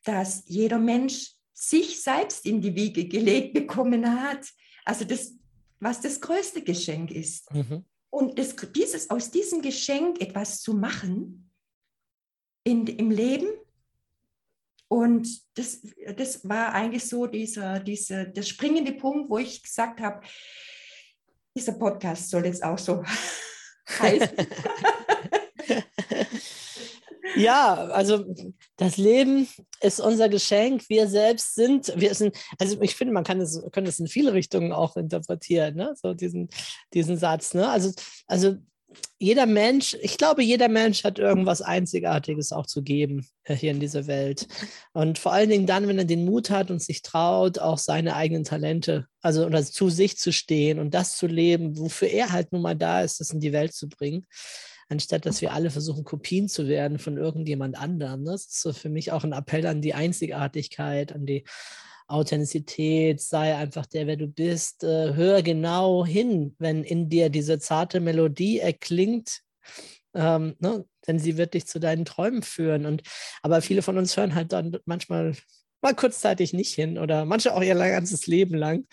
dass 0.03 0.43
jeder 0.47 0.80
Mensch 0.80 1.32
sich 1.53 2.01
selbst 2.01 2.45
in 2.45 2.59
die 2.61 2.76
Wiege 2.76 3.07
gelegt 3.07 3.53
bekommen 3.53 4.22
hat. 4.22 4.45
Also 4.84 5.05
das, 5.05 5.34
was 5.80 6.01
das 6.01 6.20
größte 6.20 6.61
Geschenk 6.61 7.11
ist. 7.11 7.49
Mhm. 7.53 7.86
Und 8.14 8.38
das, 8.38 8.55
dieses, 8.76 9.09
aus 9.09 9.32
diesem 9.32 9.64
Geschenk 9.64 10.22
etwas 10.22 10.61
zu 10.61 10.76
machen 10.76 11.49
in, 12.64 12.86
im 12.86 13.09
Leben. 13.09 13.47
Und 14.88 15.28
das, 15.55 15.82
das 16.16 16.47
war 16.47 16.74
eigentlich 16.74 17.09
so 17.09 17.26
dieser, 17.26 17.80
dieser, 17.80 18.26
der 18.26 18.43
springende 18.43 18.93
Punkt, 18.93 19.32
wo 19.32 19.39
ich 19.39 19.64
gesagt 19.64 19.99
habe, 19.99 20.22
dieser 21.57 21.74
Podcast 21.74 22.30
soll 22.30 22.45
jetzt 22.45 22.64
auch 22.64 22.78
so 22.78 23.03
heißen. 23.89 24.38
Ja, 27.36 27.73
also 27.88 28.25
das 28.77 28.97
Leben 28.97 29.47
ist 29.81 29.99
unser 29.99 30.29
Geschenk. 30.29 30.88
Wir 30.89 31.07
selbst 31.07 31.55
sind, 31.55 31.91
wir 31.95 32.13
sind, 32.13 32.36
also 32.59 32.79
ich 32.81 32.95
finde, 32.95 33.13
man 33.13 33.23
kann 33.23 33.41
es, 33.41 33.61
kann 33.71 33.86
es 33.86 33.99
in 33.99 34.07
viele 34.07 34.34
Richtungen 34.34 34.71
auch 34.71 34.95
interpretieren, 34.95 35.75
ne? 35.75 35.93
So 36.01 36.13
diesen, 36.13 36.49
diesen 36.93 37.17
Satz, 37.17 37.53
ne? 37.53 37.69
Also, 37.69 37.91
also 38.27 38.55
jeder 39.17 39.45
Mensch, 39.45 39.97
ich 40.01 40.17
glaube, 40.17 40.43
jeder 40.43 40.69
Mensch 40.69 41.03
hat 41.03 41.17
irgendwas 41.17 41.61
Einzigartiges 41.61 42.51
auch 42.51 42.67
zu 42.67 42.84
geben 42.84 43.25
äh, 43.43 43.55
hier 43.55 43.71
in 43.71 43.79
dieser 43.79 44.05
Welt. 44.05 44.47
Und 44.93 45.17
vor 45.17 45.34
allen 45.34 45.49
Dingen 45.49 45.65
dann, 45.65 45.88
wenn 45.88 45.97
er 45.97 46.05
den 46.05 46.25
Mut 46.25 46.49
hat 46.49 46.69
und 46.69 46.81
sich 46.81 47.01
traut, 47.01 47.57
auch 47.57 47.77
seine 47.77 48.15
eigenen 48.15 48.43
Talente, 48.43 49.07
also 49.21 49.45
oder 49.45 49.63
zu 49.63 49.89
sich 49.89 50.17
zu 50.17 50.31
stehen 50.31 50.79
und 50.79 50.93
das 50.93 51.17
zu 51.17 51.27
leben, 51.27 51.77
wofür 51.77 52.09
er 52.09 52.31
halt 52.31 52.51
nun 52.51 52.61
mal 52.61 52.75
da 52.75 53.01
ist, 53.01 53.19
das 53.19 53.31
in 53.31 53.39
die 53.39 53.53
Welt 53.53 53.73
zu 53.73 53.89
bringen 53.89 54.27
anstatt 54.89 55.25
dass 55.25 55.41
wir 55.41 55.53
alle 55.53 55.69
versuchen, 55.69 56.03
Kopien 56.03 56.49
zu 56.49 56.67
werden 56.67 56.99
von 56.99 57.17
irgendjemand 57.17 57.77
anderem. 57.77 58.25
Das 58.25 58.45
ist 58.45 58.61
so 58.61 58.73
für 58.73 58.89
mich 58.89 59.11
auch 59.11 59.23
ein 59.23 59.34
Appell 59.34 59.65
an 59.65 59.81
die 59.81 59.93
Einzigartigkeit, 59.93 61.13
an 61.13 61.25
die 61.25 61.43
Authentizität, 62.07 63.21
sei 63.21 63.55
einfach 63.55 63.86
der, 63.86 64.07
wer 64.07 64.17
du 64.17 64.27
bist. 64.27 64.84
Äh, 64.84 65.13
hör 65.13 65.41
genau 65.41 66.05
hin, 66.05 66.55
wenn 66.59 66.84
in 66.84 67.09
dir 67.09 67.29
diese 67.29 67.59
zarte 67.59 67.99
Melodie 67.99 68.59
erklingt, 68.59 69.41
ähm, 70.13 70.55
ne? 70.59 70.86
denn 71.07 71.19
sie 71.19 71.38
wird 71.38 71.53
dich 71.53 71.65
zu 71.65 71.79
deinen 71.79 72.05
Träumen 72.05 72.43
führen. 72.43 72.86
Und 72.86 73.03
aber 73.41 73.61
viele 73.61 73.81
von 73.81 73.97
uns 73.97 74.15
hören 74.17 74.36
halt 74.36 74.51
dann 74.53 74.77
manchmal 74.86 75.34
mal 75.81 75.95
kurzzeitig 75.95 76.53
nicht 76.53 76.73
hin 76.73 76.97
oder 76.97 77.25
manche 77.25 77.53
auch 77.53 77.61
ihr 77.61 77.75
ganzes 77.75 78.27
Leben 78.27 78.55
lang 78.55 78.86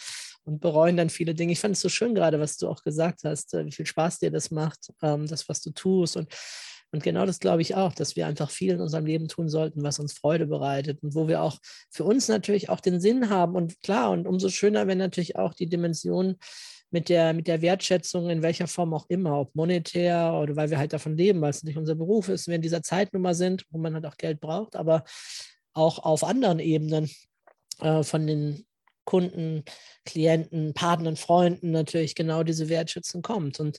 und 0.44 0.60
bereuen 0.60 0.96
dann 0.96 1.10
viele 1.10 1.34
Dinge. 1.34 1.52
Ich 1.52 1.60
fand 1.60 1.76
es 1.76 1.80
so 1.80 1.88
schön 1.88 2.14
gerade, 2.14 2.40
was 2.40 2.56
du 2.56 2.68
auch 2.68 2.82
gesagt 2.82 3.20
hast, 3.24 3.54
äh, 3.54 3.64
wie 3.66 3.72
viel 3.72 3.86
Spaß 3.86 4.18
dir 4.18 4.30
das 4.30 4.50
macht, 4.50 4.90
ähm, 5.02 5.26
das, 5.26 5.48
was 5.48 5.60
du 5.60 5.70
tust 5.70 6.16
und 6.16 6.28
und 6.92 7.02
genau 7.02 7.24
das 7.24 7.38
glaube 7.38 7.62
ich 7.62 7.76
auch, 7.76 7.92
dass 7.92 8.16
wir 8.16 8.26
einfach 8.26 8.50
viel 8.50 8.72
in 8.74 8.80
unserem 8.80 9.06
Leben 9.06 9.28
tun 9.28 9.48
sollten, 9.48 9.82
was 9.82 9.98
uns 9.98 10.12
Freude 10.12 10.46
bereitet 10.46 11.02
und 11.02 11.14
wo 11.14 11.28
wir 11.28 11.42
auch 11.42 11.58
für 11.90 12.04
uns 12.04 12.28
natürlich 12.28 12.68
auch 12.68 12.80
den 12.80 13.00
Sinn 13.00 13.30
haben. 13.30 13.54
Und 13.54 13.80
klar, 13.80 14.10
und 14.10 14.26
umso 14.26 14.48
schöner, 14.48 14.86
wenn 14.86 14.98
natürlich 14.98 15.36
auch 15.36 15.54
die 15.54 15.68
Dimension 15.68 16.36
mit 16.90 17.08
der, 17.08 17.32
mit 17.32 17.46
der 17.46 17.62
Wertschätzung 17.62 18.28
in 18.30 18.42
welcher 18.42 18.66
Form 18.66 18.92
auch 18.92 19.06
immer, 19.08 19.38
ob 19.38 19.54
monetär 19.54 20.34
oder 20.34 20.56
weil 20.56 20.70
wir 20.70 20.78
halt 20.78 20.92
davon 20.92 21.16
leben, 21.16 21.40
weil 21.40 21.50
es 21.50 21.62
nicht 21.62 21.78
unser 21.78 21.94
Beruf 21.94 22.28
ist, 22.28 22.48
wir 22.48 22.56
in 22.56 22.62
dieser 22.62 22.82
Zeitnummer 22.82 23.34
sind, 23.34 23.64
wo 23.70 23.78
man 23.78 23.94
halt 23.94 24.06
auch 24.06 24.16
Geld 24.16 24.40
braucht, 24.40 24.74
aber 24.74 25.04
auch 25.72 26.00
auf 26.00 26.24
anderen 26.24 26.58
Ebenen 26.58 27.08
äh, 27.80 28.02
von 28.02 28.26
den 28.26 28.66
Kunden, 29.10 29.64
Klienten, 30.04 30.72
Partnern, 30.72 31.16
Freunden 31.16 31.72
natürlich 31.72 32.14
genau 32.14 32.44
diese 32.44 32.68
Wertschätzung 32.68 33.22
kommt. 33.22 33.58
Und 33.58 33.78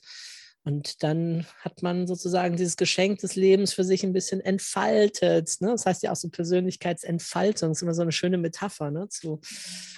und 0.64 1.02
dann 1.02 1.44
hat 1.58 1.82
man 1.82 2.06
sozusagen 2.06 2.56
dieses 2.56 2.76
Geschenk 2.76 3.18
des 3.18 3.34
Lebens 3.34 3.72
für 3.72 3.82
sich 3.82 4.04
ein 4.04 4.12
bisschen 4.12 4.40
entfaltet. 4.40 5.56
Ne? 5.60 5.70
Das 5.70 5.86
heißt 5.86 6.04
ja 6.04 6.12
auch 6.12 6.16
so 6.16 6.28
Persönlichkeitsentfaltung, 6.28 7.72
ist 7.72 7.82
immer 7.82 7.94
so 7.94 8.02
eine 8.02 8.12
schöne 8.12 8.38
Metapher, 8.38 8.92
ne? 8.92 9.08
zu, 9.08 9.40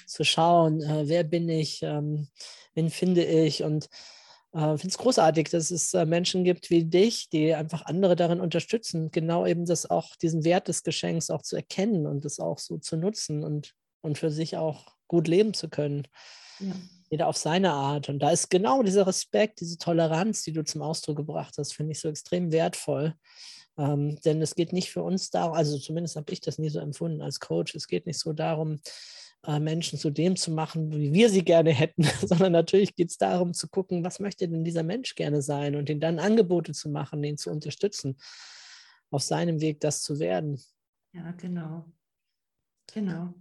zu 0.06 0.24
schauen, 0.24 0.80
äh, 0.80 1.06
wer 1.06 1.22
bin 1.22 1.50
ich, 1.50 1.82
ähm, 1.82 2.28
wen 2.72 2.88
finde 2.88 3.24
ich. 3.24 3.62
Und 3.62 3.90
ich 4.54 4.60
äh, 4.60 4.78
finde 4.78 4.88
es 4.88 4.98
großartig, 4.98 5.50
dass 5.50 5.70
es 5.70 5.92
äh, 5.92 6.06
Menschen 6.06 6.44
gibt 6.44 6.70
wie 6.70 6.84
dich, 6.84 7.28
die 7.28 7.54
einfach 7.54 7.84
andere 7.84 8.16
darin 8.16 8.40
unterstützen, 8.40 9.10
genau 9.10 9.44
eben 9.46 9.66
das 9.66 9.90
auch, 9.90 10.16
diesen 10.16 10.44
Wert 10.44 10.68
des 10.68 10.82
Geschenks 10.82 11.28
auch 11.28 11.42
zu 11.42 11.56
erkennen 11.56 12.06
und 12.06 12.24
das 12.24 12.40
auch 12.40 12.58
so 12.58 12.78
zu 12.78 12.96
nutzen 12.96 13.44
und, 13.44 13.74
und 14.04 14.18
für 14.18 14.30
sich 14.30 14.56
auch 14.56 14.94
gut 15.08 15.26
leben 15.26 15.54
zu 15.54 15.68
können. 15.68 16.06
Ja 16.60 16.74
jeder 17.14 17.28
auf 17.28 17.36
seine 17.36 17.70
Art. 17.70 18.08
Und 18.08 18.18
da 18.18 18.30
ist 18.30 18.50
genau 18.50 18.82
dieser 18.82 19.06
Respekt, 19.06 19.60
diese 19.60 19.78
Toleranz, 19.78 20.42
die 20.42 20.52
du 20.52 20.64
zum 20.64 20.82
Ausdruck 20.82 21.16
gebracht 21.16 21.54
hast, 21.58 21.72
finde 21.72 21.92
ich 21.92 22.00
so 22.00 22.08
extrem 22.08 22.50
wertvoll. 22.50 23.14
Ähm, 23.78 24.18
denn 24.24 24.42
es 24.42 24.56
geht 24.56 24.72
nicht 24.72 24.90
für 24.90 25.04
uns 25.04 25.30
darum, 25.30 25.54
also 25.54 25.78
zumindest 25.78 26.16
habe 26.16 26.32
ich 26.32 26.40
das 26.40 26.58
nie 26.58 26.70
so 26.70 26.80
empfunden 26.80 27.22
als 27.22 27.38
Coach, 27.38 27.76
es 27.76 27.86
geht 27.86 28.06
nicht 28.06 28.18
so 28.18 28.32
darum, 28.32 28.80
äh, 29.46 29.60
Menschen 29.60 29.96
zu 29.96 30.10
dem 30.10 30.34
zu 30.34 30.50
machen, 30.50 30.92
wie 30.92 31.12
wir 31.12 31.28
sie 31.28 31.44
gerne 31.44 31.70
hätten, 31.70 32.02
sondern 32.26 32.50
natürlich 32.50 32.96
geht 32.96 33.10
es 33.10 33.16
darum 33.16 33.54
zu 33.54 33.68
gucken, 33.68 34.04
was 34.04 34.18
möchte 34.18 34.48
denn 34.48 34.64
dieser 34.64 34.82
Mensch 34.82 35.14
gerne 35.14 35.40
sein 35.40 35.76
und 35.76 35.88
ihn 35.90 36.00
dann 36.00 36.18
Angebote 36.18 36.72
zu 36.72 36.88
machen, 36.88 37.22
ihn 37.22 37.36
zu 37.36 37.50
unterstützen, 37.50 38.16
auf 39.10 39.22
seinem 39.22 39.60
Weg 39.60 39.78
das 39.78 40.02
zu 40.02 40.18
werden. 40.18 40.60
Ja, 41.12 41.30
genau. 41.32 41.84
Genau. 42.92 43.34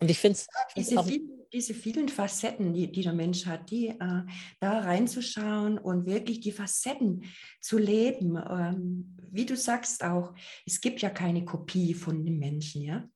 Und 0.00 0.10
ich 0.10 0.18
finde 0.18 0.38
es. 0.38 0.46
Diese, 0.76 1.02
vielen, 1.02 1.42
diese 1.52 1.74
vielen 1.74 2.08
Facetten, 2.08 2.72
die, 2.72 2.90
die 2.90 3.02
der 3.02 3.12
Mensch 3.12 3.46
hat, 3.46 3.70
die 3.70 3.88
äh, 3.88 4.22
da 4.60 4.78
reinzuschauen 4.80 5.78
und 5.78 6.06
wirklich 6.06 6.40
die 6.40 6.52
Facetten 6.52 7.24
zu 7.60 7.78
leben. 7.78 8.36
Ähm, 8.36 9.16
wie 9.30 9.46
du 9.46 9.56
sagst 9.56 10.04
auch, 10.04 10.34
es 10.66 10.80
gibt 10.80 11.00
ja 11.00 11.10
keine 11.10 11.44
Kopie 11.44 11.94
von 11.94 12.24
dem 12.24 12.38
Menschen, 12.38 12.82
ja. 12.82 13.08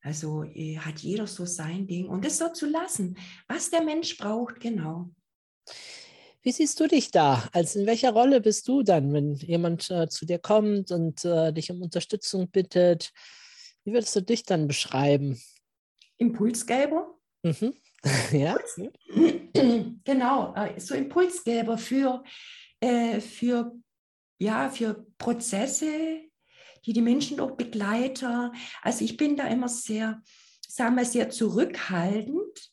Also 0.00 0.44
äh, 0.44 0.78
hat 0.78 1.00
jeder 1.00 1.26
so 1.26 1.44
sein 1.44 1.86
Ding 1.86 2.08
und 2.08 2.24
das 2.24 2.38
so 2.38 2.48
zu 2.52 2.66
lassen, 2.66 3.16
was 3.48 3.70
der 3.70 3.82
Mensch 3.82 4.16
braucht, 4.16 4.60
genau. 4.60 5.10
Wie 6.42 6.52
siehst 6.52 6.78
du 6.80 6.86
dich 6.86 7.10
da? 7.10 7.48
Also 7.52 7.80
in 7.80 7.86
welcher 7.86 8.12
Rolle 8.12 8.40
bist 8.40 8.68
du 8.68 8.82
dann, 8.82 9.12
wenn 9.12 9.34
jemand 9.34 9.90
äh, 9.90 10.08
zu 10.08 10.24
dir 10.24 10.38
kommt 10.38 10.92
und 10.92 11.24
äh, 11.24 11.52
dich 11.52 11.70
um 11.70 11.82
Unterstützung 11.82 12.48
bittet? 12.48 13.10
Wie 13.84 13.92
würdest 13.92 14.14
du 14.14 14.22
dich 14.22 14.44
dann 14.44 14.68
beschreiben? 14.68 15.40
Impulsgeber. 16.18 17.18
Mhm. 17.42 17.74
ja. 18.32 18.56
Genau, 20.04 20.54
äh, 20.54 20.78
so 20.78 20.94
Impulsgeber 20.94 21.76
für, 21.76 22.22
äh, 22.80 23.20
für, 23.20 23.72
ja, 24.38 24.70
für 24.70 25.06
Prozesse, 25.18 26.22
die 26.86 26.92
die 26.92 27.02
Menschen 27.02 27.38
doch 27.38 27.56
begleiten. 27.56 28.52
Also 28.82 29.04
ich 29.04 29.16
bin 29.16 29.36
da 29.36 29.48
immer 29.48 29.68
sehr, 29.68 30.22
sagen 30.66 30.96
wir, 30.96 31.04
sehr 31.04 31.28
zurückhaltend. 31.30 32.72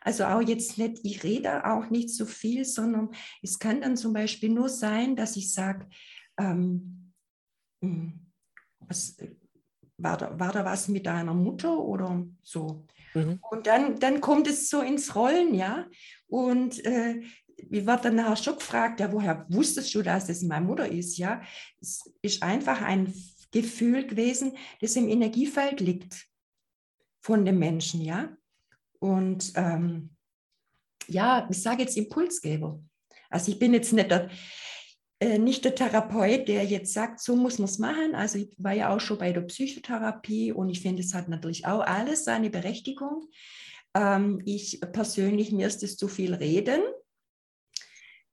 Also 0.00 0.24
auch 0.24 0.42
jetzt 0.42 0.78
nicht, 0.78 1.00
ich 1.02 1.24
rede 1.24 1.64
auch 1.64 1.90
nicht 1.90 2.10
so 2.10 2.24
viel, 2.24 2.64
sondern 2.64 3.10
es 3.42 3.58
kann 3.58 3.80
dann 3.80 3.96
zum 3.96 4.12
Beispiel 4.12 4.50
nur 4.50 4.68
sein, 4.68 5.16
dass 5.16 5.36
ich 5.36 5.52
sage, 5.52 5.88
ähm, 6.38 7.12
hm, 7.82 8.32
was, 8.80 9.16
war 10.02 10.16
da, 10.16 10.38
war 10.38 10.52
da 10.52 10.64
was 10.64 10.88
mit 10.88 11.06
deiner 11.06 11.34
Mutter 11.34 11.78
oder 11.78 12.26
so? 12.42 12.84
Mhm. 13.14 13.38
Und 13.50 13.66
dann, 13.66 13.98
dann 13.98 14.20
kommt 14.20 14.46
es 14.46 14.68
so 14.68 14.80
ins 14.80 15.14
Rollen, 15.14 15.54
ja. 15.54 15.86
Und 16.26 16.84
äh, 16.84 17.22
wie 17.68 17.86
wird 17.86 18.04
dann 18.04 18.16
nachher 18.16 18.36
schon 18.36 18.56
gefragt, 18.56 19.00
ja, 19.00 19.12
woher 19.12 19.46
wusstest 19.48 19.94
du, 19.94 20.02
dass 20.02 20.28
es 20.28 20.42
meine 20.42 20.66
Mutter 20.66 20.88
ist? 20.88 21.18
Ja, 21.18 21.42
es 21.80 22.10
ist 22.22 22.42
einfach 22.42 22.82
ein 22.82 23.12
Gefühl 23.50 24.06
gewesen, 24.06 24.56
das 24.80 24.96
im 24.96 25.08
Energiefeld 25.08 25.80
liegt 25.80 26.26
von 27.20 27.44
dem 27.44 27.58
Menschen, 27.58 28.00
ja. 28.00 28.36
Und 28.98 29.52
ähm, 29.56 30.10
ja, 31.08 31.48
ich 31.50 31.60
sage 31.62 31.82
jetzt 31.82 31.96
Impulsgeber. 31.96 32.80
Also 33.28 33.52
ich 33.52 33.58
bin 33.58 33.74
jetzt 33.74 33.92
nicht 33.92 34.10
der, 34.10 34.30
nicht 35.22 35.66
der 35.66 35.74
Therapeut, 35.74 36.48
der 36.48 36.64
jetzt 36.64 36.94
sagt, 36.94 37.20
so 37.20 37.36
muss 37.36 37.58
man 37.58 37.68
es 37.68 37.78
machen. 37.78 38.14
Also 38.14 38.38
ich 38.38 38.54
war 38.56 38.72
ja 38.72 38.94
auch 38.94 39.00
schon 39.00 39.18
bei 39.18 39.32
der 39.32 39.42
Psychotherapie 39.42 40.52
und 40.52 40.70
ich 40.70 40.80
finde, 40.80 41.02
es 41.02 41.12
hat 41.12 41.28
natürlich 41.28 41.66
auch 41.66 41.80
alles 41.80 42.24
seine 42.24 42.48
Berechtigung. 42.48 43.28
Ähm, 43.94 44.40
ich 44.46 44.80
persönlich, 44.92 45.52
mir 45.52 45.66
ist 45.66 45.82
es 45.82 45.96
zu 45.96 46.08
viel 46.08 46.34
reden. 46.34 46.80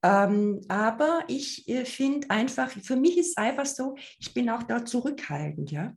Ähm, 0.04 0.62
aber 0.70 1.24
ich 1.28 1.68
äh, 1.68 1.84
finde 1.84 2.30
einfach, 2.30 2.72
für 2.72 2.96
mich 2.96 3.18
ist 3.18 3.30
es 3.30 3.38
einfach 3.38 3.66
so, 3.66 3.96
ich 4.20 4.34
bin 4.34 4.50
auch 4.50 4.64
da 4.64 4.86
zurückhaltend, 4.86 5.72
ja. 5.72 5.96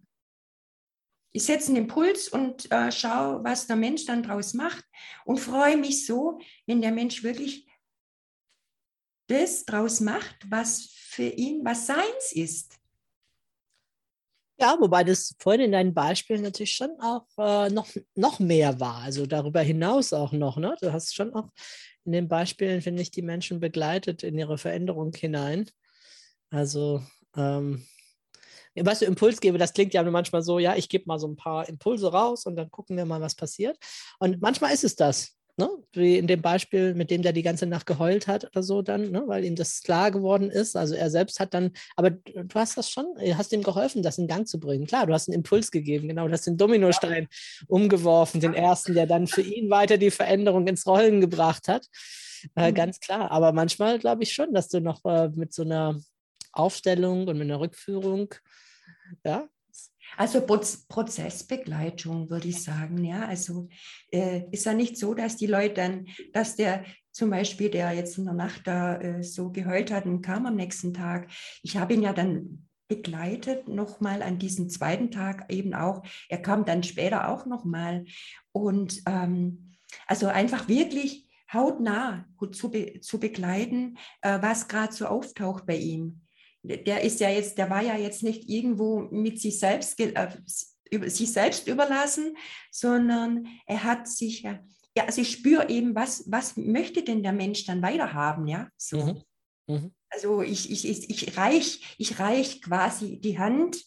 Ich 1.32 1.44
setze 1.44 1.68
einen 1.68 1.84
Impuls 1.84 2.28
und 2.28 2.72
äh, 2.72 2.90
schaue, 2.90 3.44
was 3.44 3.68
der 3.68 3.76
Mensch 3.76 4.04
dann 4.06 4.24
draus 4.24 4.52
macht 4.54 4.84
und 5.24 5.38
freue 5.38 5.76
mich 5.76 6.04
so, 6.04 6.40
wenn 6.66 6.80
der 6.80 6.90
Mensch 6.90 7.22
wirklich 7.22 7.69
das 9.30 9.64
draus 9.64 10.00
macht, 10.00 10.36
was 10.48 10.90
für 10.92 11.22
ihn 11.24 11.64
was 11.64 11.86
seins 11.86 12.32
ist. 12.32 12.76
Ja, 14.58 14.76
wobei 14.78 15.04
das 15.04 15.34
vorhin 15.38 15.62
in 15.62 15.72
deinen 15.72 15.94
Beispielen 15.94 16.42
natürlich 16.42 16.74
schon 16.74 16.90
auch 17.00 17.26
äh, 17.38 17.70
noch, 17.70 17.88
noch 18.14 18.40
mehr 18.40 18.78
war, 18.78 18.96
also 18.96 19.24
darüber 19.24 19.62
hinaus 19.62 20.12
auch 20.12 20.32
noch. 20.32 20.58
Ne? 20.58 20.76
Du 20.82 20.92
hast 20.92 21.14
schon 21.14 21.32
auch 21.32 21.48
in 22.04 22.12
den 22.12 22.28
Beispielen, 22.28 22.82
finde 22.82 23.00
ich, 23.00 23.10
die 23.10 23.22
Menschen 23.22 23.60
begleitet 23.60 24.22
in 24.22 24.36
ihre 24.38 24.58
Veränderung 24.58 25.14
hinein. 25.14 25.70
Also, 26.50 27.02
ähm, 27.36 27.86
was 28.74 28.98
du 28.98 29.06
Impuls 29.06 29.40
gebe, 29.40 29.58
das 29.58 29.72
klingt 29.72 29.94
ja 29.94 30.02
manchmal 30.02 30.42
so, 30.42 30.58
ja, 30.58 30.76
ich 30.76 30.88
gebe 30.88 31.04
mal 31.06 31.18
so 31.18 31.26
ein 31.28 31.36
paar 31.36 31.68
Impulse 31.68 32.12
raus 32.12 32.44
und 32.44 32.56
dann 32.56 32.70
gucken 32.70 32.96
wir 32.96 33.04
mal, 33.04 33.20
was 33.20 33.34
passiert. 33.34 33.78
Und 34.18 34.42
manchmal 34.42 34.74
ist 34.74 34.84
es 34.84 34.94
das. 34.94 35.39
Ne? 35.60 35.68
Wie 35.92 36.16
in 36.16 36.26
dem 36.26 36.40
Beispiel, 36.40 36.94
mit 36.94 37.10
dem 37.10 37.20
der 37.20 37.34
die 37.34 37.42
ganze 37.42 37.66
Nacht 37.66 37.84
geheult 37.84 38.26
hat 38.26 38.44
oder 38.46 38.62
so 38.62 38.80
dann, 38.80 39.10
ne? 39.10 39.24
weil 39.26 39.44
ihm 39.44 39.56
das 39.56 39.82
klar 39.82 40.10
geworden 40.10 40.48
ist. 40.48 40.74
Also 40.74 40.94
er 40.94 41.10
selbst 41.10 41.38
hat 41.38 41.52
dann, 41.52 41.72
aber 41.96 42.10
du 42.10 42.54
hast 42.54 42.78
das 42.78 42.88
schon, 42.88 43.04
hast 43.34 43.52
ihm 43.52 43.62
geholfen, 43.62 44.02
das 44.02 44.16
in 44.16 44.26
Gang 44.26 44.48
zu 44.48 44.58
bringen. 44.58 44.86
Klar, 44.86 45.06
du 45.06 45.12
hast 45.12 45.28
einen 45.28 45.34
Impuls 45.34 45.70
gegeben, 45.70 46.08
genau, 46.08 46.26
du 46.26 46.32
hast 46.32 46.46
den 46.46 46.56
Dominostein 46.56 47.24
ja. 47.30 47.66
umgeworfen, 47.68 48.40
den 48.40 48.54
ersten, 48.54 48.94
der 48.94 49.06
dann 49.06 49.26
für 49.26 49.42
ihn 49.42 49.68
weiter 49.68 49.98
die 49.98 50.10
Veränderung 50.10 50.66
ins 50.66 50.86
Rollen 50.86 51.20
gebracht 51.20 51.68
hat. 51.68 51.86
Äh, 52.56 52.70
mhm. 52.70 52.74
Ganz 52.74 53.00
klar. 53.00 53.30
Aber 53.30 53.52
manchmal 53.52 53.98
glaube 53.98 54.22
ich 54.22 54.32
schon, 54.32 54.54
dass 54.54 54.68
du 54.68 54.80
noch 54.80 55.04
äh, 55.04 55.28
mit 55.28 55.52
so 55.52 55.62
einer 55.62 56.00
Aufstellung 56.52 57.28
und 57.28 57.36
mit 57.36 57.50
einer 57.50 57.60
Rückführung 57.60 58.34
Ja. 59.24 59.46
Also 60.20 60.42
Proz 60.42 60.86
Prozessbegleitung 60.86 62.28
würde 62.28 62.48
ich 62.48 62.62
sagen, 62.62 63.02
ja. 63.02 63.24
Also 63.24 63.68
äh, 64.12 64.42
ist 64.50 64.66
ja 64.66 64.74
nicht 64.74 64.98
so, 64.98 65.14
dass 65.14 65.38
die 65.38 65.46
Leute 65.46 65.76
dann, 65.76 66.08
dass 66.34 66.56
der 66.56 66.84
zum 67.10 67.30
Beispiel, 67.30 67.70
der 67.70 67.92
jetzt 67.92 68.18
in 68.18 68.26
der 68.26 68.34
Nacht 68.34 68.66
da 68.66 69.00
äh, 69.00 69.22
so 69.22 69.50
geheult 69.50 69.90
hat 69.90 70.04
und 70.04 70.20
kam 70.20 70.44
am 70.44 70.56
nächsten 70.56 70.92
Tag, 70.92 71.30
ich 71.62 71.78
habe 71.78 71.94
ihn 71.94 72.02
ja 72.02 72.12
dann 72.12 72.66
begleitet 72.86 73.66
nochmal 73.66 74.20
an 74.22 74.38
diesem 74.38 74.68
zweiten 74.68 75.10
Tag 75.10 75.50
eben 75.50 75.72
auch. 75.72 76.02
Er 76.28 76.42
kam 76.42 76.66
dann 76.66 76.82
später 76.82 77.30
auch 77.30 77.46
nochmal 77.46 78.04
und 78.52 79.00
ähm, 79.06 79.72
also 80.06 80.26
einfach 80.26 80.68
wirklich 80.68 81.30
hautnah 81.50 82.26
zu, 82.52 82.70
be 82.70 83.00
zu 83.00 83.20
begleiten, 83.20 83.96
äh, 84.20 84.38
was 84.42 84.68
gerade 84.68 84.92
so 84.92 85.06
auftaucht 85.06 85.64
bei 85.64 85.76
ihm. 85.76 86.20
Der 86.62 87.02
ist 87.02 87.20
ja 87.20 87.30
jetzt, 87.30 87.56
der 87.58 87.70
war 87.70 87.82
ja 87.82 87.96
jetzt 87.96 88.22
nicht 88.22 88.48
irgendwo 88.48 89.00
mit 89.10 89.40
sich 89.40 89.58
selbst, 89.58 89.98
äh, 89.98 90.28
sich 91.08 91.32
selbst 91.32 91.68
überlassen, 91.68 92.36
sondern 92.70 93.46
er 93.66 93.84
hat 93.84 94.08
sich 94.08 94.42
ja, 94.42 94.60
ja 94.96 95.04
also 95.04 95.22
ich 95.22 95.30
spüre 95.30 95.68
eben, 95.68 95.94
was, 95.94 96.30
was 96.30 96.56
möchte 96.56 97.02
denn 97.02 97.22
der 97.22 97.32
Mensch 97.32 97.64
dann 97.64 97.82
weiterhaben, 97.82 98.46
ja? 98.46 98.68
So. 98.76 98.98
Mhm. 98.98 99.22
Mhm. 99.74 99.94
Also 100.10 100.42
ich, 100.42 100.70
ich, 100.70 100.88
ich, 100.88 101.08
ich 101.08 101.36
reich, 101.36 101.94
ich 101.98 102.18
reich 102.18 102.60
quasi 102.60 103.20
die 103.20 103.38
Hand 103.38 103.84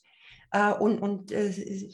äh, 0.51 0.73
und, 0.73 0.99
und, 0.99 1.31
äh, 1.31 1.89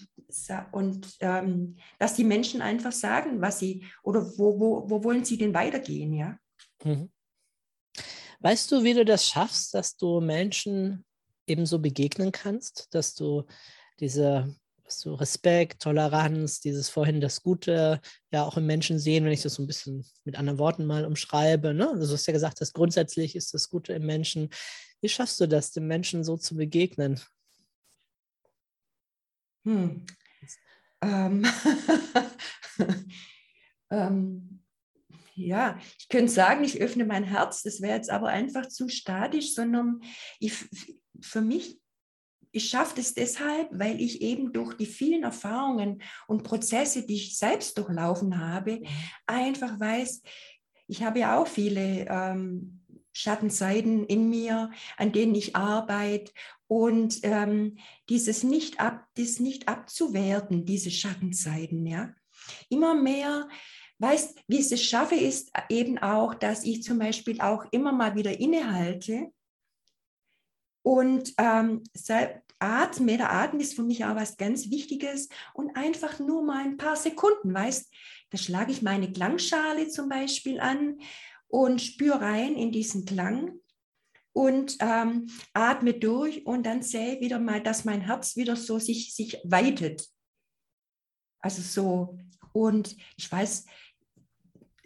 und 0.71 1.17
ähm, 1.19 1.77
dass 1.97 2.13
die 2.13 2.23
Menschen 2.23 2.61
einfach 2.61 2.91
sagen, 2.91 3.41
was 3.41 3.59
sie 3.59 3.85
oder 4.03 4.21
wo, 4.37 4.59
wo, 4.59 4.89
wo 4.89 5.03
wollen 5.03 5.25
sie 5.25 5.37
denn 5.37 5.53
weitergehen, 5.53 6.13
ja. 6.13 6.37
Mhm. 6.83 7.09
Weißt 8.39 8.71
du, 8.71 8.83
wie 8.83 8.93
du 8.93 9.03
das 9.03 9.27
schaffst, 9.27 9.73
dass 9.73 9.97
du 9.97 10.21
Menschen 10.21 11.03
ebenso 11.45 11.79
begegnen 11.79 12.31
kannst, 12.31 12.87
dass 12.91 13.15
du 13.15 13.45
diese 13.99 14.55
so 14.87 15.15
Respekt, 15.15 15.81
Toleranz, 15.81 16.61
dieses 16.61 16.89
vorhin 16.89 17.21
das 17.21 17.43
Gute 17.43 18.01
ja 18.31 18.43
auch 18.43 18.57
im 18.57 18.65
Menschen 18.65 18.97
sehen, 18.97 19.25
wenn 19.25 19.31
ich 19.31 19.41
das 19.41 19.55
so 19.55 19.63
ein 19.63 19.67
bisschen 19.67 20.05
mit 20.23 20.37
anderen 20.37 20.57
Worten 20.57 20.85
mal 20.85 21.05
umschreibe. 21.05 21.73
Ne? 21.73 21.89
Also 21.89 22.07
du 22.07 22.13
hast 22.13 22.25
ja 22.25 22.33
gesagt, 22.33 22.61
dass 22.61 22.73
grundsätzlich 22.73 23.35
ist 23.35 23.53
das 23.53 23.69
Gute 23.69 23.93
im 23.93 24.05
Menschen. 24.05 24.49
Wie 25.01 25.09
schaffst 25.09 25.39
du 25.39 25.47
das, 25.47 25.71
dem 25.71 25.87
Menschen 25.87 26.23
so 26.23 26.37
zu 26.37 26.55
begegnen? 26.55 27.19
Hm. 29.65 30.05
Ähm. 31.01 31.45
ähm. 33.91 34.58
Ja, 35.39 35.77
ich 35.97 36.09
könnte 36.09 36.31
sagen, 36.31 36.63
ich 36.63 36.81
öffne 36.81 37.05
mein 37.05 37.23
Herz, 37.23 37.63
das 37.63 37.81
wäre 37.81 37.95
jetzt 37.95 38.09
aber 38.09 38.27
einfach 38.27 38.67
zu 38.67 38.89
statisch, 38.89 39.53
sondern 39.53 40.01
ich, 40.39 40.53
für 41.21 41.41
mich, 41.41 41.79
ich 42.51 42.69
schaffe 42.69 42.95
das 42.97 43.13
deshalb, 43.13 43.69
weil 43.71 44.01
ich 44.01 44.21
eben 44.21 44.51
durch 44.51 44.75
die 44.75 44.85
vielen 44.85 45.23
Erfahrungen 45.23 46.01
und 46.27 46.43
Prozesse, 46.43 47.05
die 47.05 47.15
ich 47.15 47.37
selbst 47.37 47.77
durchlaufen 47.77 48.39
habe, 48.39 48.77
mhm. 48.79 48.87
einfach 49.27 49.79
weiß, 49.79 50.23
ich 50.87 51.03
habe 51.03 51.19
ja 51.19 51.39
auch 51.39 51.47
viele 51.47 52.05
ähm, 52.09 52.81
Schattenseiten 53.13 54.05
in 54.05 54.29
mir, 54.29 54.71
an 54.97 55.11
denen 55.11 55.35
ich 55.35 55.55
arbeite 55.55 56.31
und 56.67 57.19
ähm, 57.23 57.77
dieses 58.09 58.43
nicht 58.43 58.79
ab, 58.79 59.05
das 59.15 59.39
nicht 59.39 59.67
abzuwerten, 59.67 60.65
diese 60.65 60.91
Schattenseiten, 60.91 61.85
ja, 61.85 62.13
immer 62.69 62.95
mehr. 62.95 63.47
Weißt, 63.99 64.39
wie 64.47 64.59
ich 64.59 64.71
es 64.71 64.83
schaffe, 64.83 65.15
ist 65.15 65.51
eben 65.69 65.97
auch, 65.97 66.33
dass 66.33 66.63
ich 66.63 66.83
zum 66.83 66.99
Beispiel 66.99 67.41
auch 67.41 67.65
immer 67.71 67.91
mal 67.91 68.15
wieder 68.15 68.39
innehalte 68.39 69.31
und 70.83 71.33
ähm, 71.37 71.83
atme. 72.59 73.17
Der 73.17 73.31
Atem 73.31 73.59
ist 73.59 73.75
für 73.75 73.83
mich 73.83 74.05
auch 74.05 74.15
was 74.15 74.37
ganz 74.37 74.69
Wichtiges 74.69 75.29
und 75.53 75.75
einfach 75.75 76.19
nur 76.19 76.43
mal 76.43 76.63
ein 76.63 76.77
paar 76.77 76.95
Sekunden, 76.95 77.53
weißt, 77.53 77.93
da 78.29 78.37
schlage 78.37 78.71
ich 78.71 78.81
meine 78.81 79.11
Klangschale 79.11 79.87
zum 79.89 80.07
Beispiel 80.09 80.59
an 80.59 80.99
und 81.47 81.81
spüre 81.81 82.21
rein 82.21 82.55
in 82.55 82.71
diesen 82.71 83.05
Klang 83.05 83.59
und 84.33 84.77
ähm, 84.79 85.27
atme 85.53 85.93
durch 85.93 86.45
und 86.45 86.65
dann 86.65 86.83
sehe 86.83 87.19
wieder 87.19 87.39
mal, 87.39 87.61
dass 87.61 87.85
mein 87.85 88.01
Herz 88.01 88.35
wieder 88.35 88.55
so 88.55 88.77
sich, 88.79 89.13
sich 89.15 89.37
weitet. 89.43 90.07
Also 91.39 91.61
so. 91.61 92.17
Und 92.53 92.95
ich 93.17 93.31
weiß, 93.31 93.65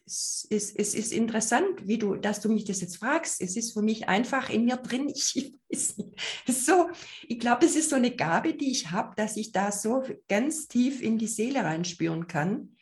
es 0.05 0.45
ist, 0.49 0.77
es 0.77 0.95
ist 0.95 1.13
interessant, 1.13 1.87
wie 1.87 1.97
du, 1.97 2.15
dass 2.15 2.41
du 2.41 2.49
mich 2.49 2.65
das 2.65 2.81
jetzt 2.81 2.97
fragst. 2.97 3.41
Es 3.41 3.55
ist 3.55 3.73
für 3.73 3.81
mich 3.81 4.07
einfach 4.09 4.49
in 4.49 4.65
mir 4.65 4.77
drin. 4.77 5.11
Ich, 5.69 5.79
weiß 5.79 5.97
nicht. 5.97 6.19
so, 6.47 6.89
ich 7.27 7.39
glaube, 7.39 7.65
es 7.65 7.75
ist 7.75 7.89
so 7.89 7.95
eine 7.95 8.15
Gabe, 8.15 8.53
die 8.53 8.69
ich 8.69 8.91
habe, 8.91 9.15
dass 9.15 9.37
ich 9.37 9.51
da 9.51 9.71
so 9.71 10.03
ganz 10.29 10.67
tief 10.67 11.01
in 11.01 11.17
die 11.17 11.25
Seele 11.25 11.63
reinspüren 11.63 12.27
kann 12.27 12.75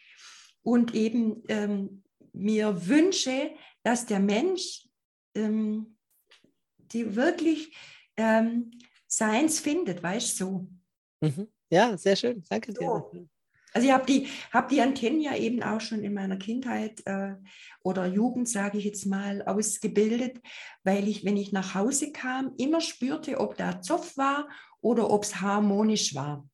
und 0.61 0.93
eben 0.93 1.41
ähm, 1.47 2.03
mir 2.33 2.87
wünsche, 2.87 3.51
dass 3.83 4.07
der 4.07 4.19
Mensch 4.19 4.89
ähm, 5.35 5.95
die 6.93 7.15
wirklich 7.15 7.75
ähm, 8.17 8.71
Seins 9.07 9.59
findet, 9.59 10.01
weißt 10.03 10.39
du? 10.39 10.45
So. 11.21 11.27
Mhm. 11.27 11.47
Ja, 11.69 11.97
sehr 11.97 12.15
schön. 12.15 12.43
Danke 12.49 12.73
dir. 12.73 13.27
So. 13.73 13.79
Also 13.79 13.87
ich 13.87 13.93
habe 13.93 14.05
die, 14.05 14.27
hab 14.51 14.69
die 14.69 14.81
Antennen 14.81 15.21
ja 15.21 15.35
eben 15.35 15.63
auch 15.63 15.81
schon 15.81 16.03
in 16.03 16.13
meiner 16.13 16.37
Kindheit 16.37 17.01
äh, 17.05 17.35
oder 17.83 18.05
Jugend, 18.05 18.49
sage 18.49 18.77
ich 18.77 18.85
jetzt 18.85 19.05
mal, 19.05 19.41
ausgebildet, 19.43 20.41
weil 20.83 21.07
ich, 21.07 21.23
wenn 21.23 21.37
ich 21.37 21.51
nach 21.51 21.75
Hause 21.75 22.11
kam, 22.11 22.53
immer 22.57 22.81
spürte, 22.81 23.39
ob 23.39 23.57
da 23.57 23.81
Zopf 23.81 24.17
war 24.17 24.49
oder 24.81 25.09
ob 25.09 25.23
es 25.23 25.41
harmonisch 25.41 26.15
war. 26.15 26.47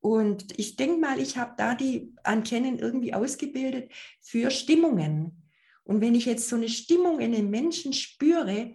Und 0.00 0.58
ich 0.58 0.76
denke 0.76 1.00
mal, 1.00 1.18
ich 1.18 1.36
habe 1.36 1.54
da 1.56 1.74
die 1.74 2.14
Antennen 2.22 2.78
irgendwie 2.78 3.12
ausgebildet 3.12 3.90
für 4.20 4.50
Stimmungen. 4.50 5.50
Und 5.84 6.00
wenn 6.00 6.14
ich 6.14 6.26
jetzt 6.26 6.48
so 6.48 6.56
eine 6.56 6.68
Stimmung 6.68 7.20
in 7.20 7.32
den 7.32 7.50
Menschen 7.50 7.92
spüre 7.92 8.74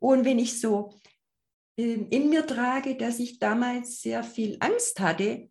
und 0.00 0.24
wenn 0.24 0.38
ich 0.38 0.60
so 0.60 1.00
äh, 1.76 1.94
in 2.10 2.28
mir 2.28 2.46
trage, 2.46 2.96
dass 2.96 3.18
ich 3.20 3.38
damals 3.38 4.02
sehr 4.02 4.22
viel 4.24 4.56
Angst 4.60 5.00
hatte, 5.00 5.48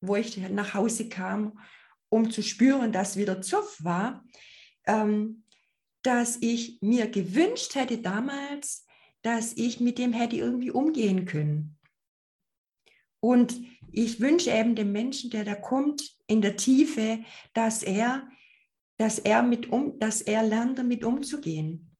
wo 0.00 0.16
ich 0.16 0.36
nach 0.36 0.74
Hause 0.74 1.08
kam, 1.08 1.58
um 2.08 2.30
zu 2.30 2.42
spüren, 2.42 2.92
dass 2.92 3.16
wieder 3.16 3.42
Zoff 3.42 3.82
war, 3.82 4.24
ähm, 4.86 5.44
dass 6.02 6.38
ich 6.40 6.78
mir 6.80 7.08
gewünscht 7.08 7.74
hätte 7.74 7.98
damals, 7.98 8.86
dass 9.22 9.52
ich 9.56 9.80
mit 9.80 9.98
dem 9.98 10.12
hätte 10.12 10.36
irgendwie 10.36 10.70
umgehen 10.70 11.26
können. 11.26 11.78
Und 13.20 13.60
ich 13.92 14.20
wünsche 14.20 14.50
eben 14.50 14.74
dem 14.74 14.92
Menschen, 14.92 15.30
der 15.30 15.44
da 15.44 15.54
kommt, 15.54 16.16
in 16.26 16.40
der 16.40 16.56
Tiefe, 16.56 17.22
dass 17.52 17.82
er, 17.82 18.28
dass 18.96 19.18
er 19.18 19.42
mit 19.42 19.68
um, 19.68 19.98
dass 19.98 20.22
er 20.22 20.42
lernt, 20.42 20.78
damit 20.78 21.04
umzugehen. 21.04 21.96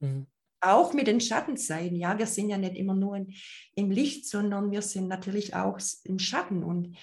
Mhm 0.00 0.26
auch 0.60 0.92
mit 0.92 1.06
den 1.06 1.20
Schattenseiten. 1.20 1.96
Ja, 1.96 2.18
wir 2.18 2.26
sind 2.26 2.48
ja 2.48 2.58
nicht 2.58 2.76
immer 2.76 2.94
nur 2.94 3.16
in, 3.16 3.34
im 3.74 3.90
Licht, 3.90 4.28
sondern 4.28 4.70
wir 4.70 4.82
sind 4.82 5.08
natürlich 5.08 5.54
auch 5.54 5.78
im 6.04 6.18
Schatten 6.18 6.62
und 6.62 6.96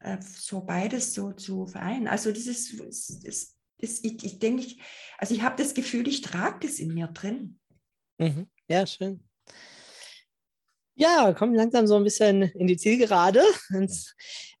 äh, 0.00 0.18
so 0.20 0.60
beides 0.60 1.14
so 1.14 1.32
zu 1.32 1.66
vereinen. 1.66 2.08
Also 2.08 2.32
dieses, 2.32 2.76
das, 2.76 3.20
das, 3.78 4.04
ich, 4.04 4.24
ich 4.24 4.38
denke, 4.38 4.62
ich, 4.62 4.80
also 5.18 5.34
ich 5.34 5.42
habe 5.42 5.60
das 5.62 5.74
Gefühl, 5.74 6.06
ich 6.08 6.20
trage 6.20 6.66
das 6.66 6.78
in 6.78 6.94
mir 6.94 7.08
drin. 7.08 7.58
Mhm. 8.18 8.48
Ja, 8.68 8.86
schön. 8.86 9.22
Ja, 10.94 11.32
kommen 11.32 11.54
langsam 11.54 11.86
so 11.86 11.96
ein 11.96 12.04
bisschen 12.04 12.42
in 12.42 12.66
die 12.66 12.76
Zielgerade. 12.76 13.42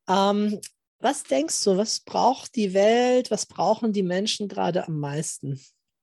ähm, 0.08 0.60
was 0.98 1.24
denkst 1.24 1.64
du, 1.64 1.76
was 1.76 2.00
braucht 2.00 2.54
die 2.56 2.74
Welt, 2.74 3.30
was 3.30 3.46
brauchen 3.46 3.92
die 3.92 4.02
Menschen 4.02 4.48
gerade 4.48 4.86
am 4.86 4.98
meisten? 4.98 5.60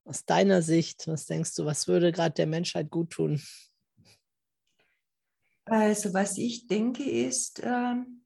Aus 0.10 0.26
deiner 0.26 0.64
Sicht, 0.64 1.08
was 1.08 1.28
denkst 1.28 1.54
du, 1.54 1.66
was 1.66 1.88
würde 1.88 2.12
gerade 2.12 2.34
der 2.34 2.48
Menschheit 2.48 2.90
gut 2.90 3.12
tun? 3.12 3.40
Also 5.66 6.16
was 6.16 6.40
ich 6.40 6.66
denke 6.66 7.04
ist, 7.04 7.62
ähm, 7.64 8.24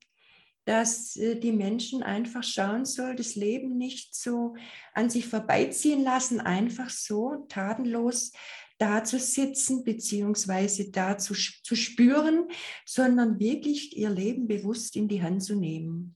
dass 0.63 1.17
äh, 1.17 1.37
die 1.37 1.51
Menschen 1.51 2.01
einfach 2.01 2.41
schauen 2.41 2.85
sollen, 2.85 3.17
das 3.17 3.35
Leben 3.35 3.77
nicht 3.77 4.15
so 4.15 4.55
an 4.93 5.09
sich 5.09 5.27
vorbeiziehen 5.27 6.01
lassen, 6.05 6.39
einfach 6.39 6.89
so 6.89 7.45
tatenlos 7.49 8.31
da 8.77 9.03
zu 9.03 9.19
sitzen, 9.19 9.83
beziehungsweise 9.83 10.89
da 10.89 11.17
zu, 11.17 11.33
zu 11.33 11.75
spüren, 11.75 12.47
sondern 12.85 13.41
wirklich 13.41 13.97
ihr 13.97 14.09
Leben 14.09 14.47
bewusst 14.47 14.95
in 14.95 15.09
die 15.09 15.21
Hand 15.21 15.43
zu 15.43 15.55
nehmen 15.55 16.15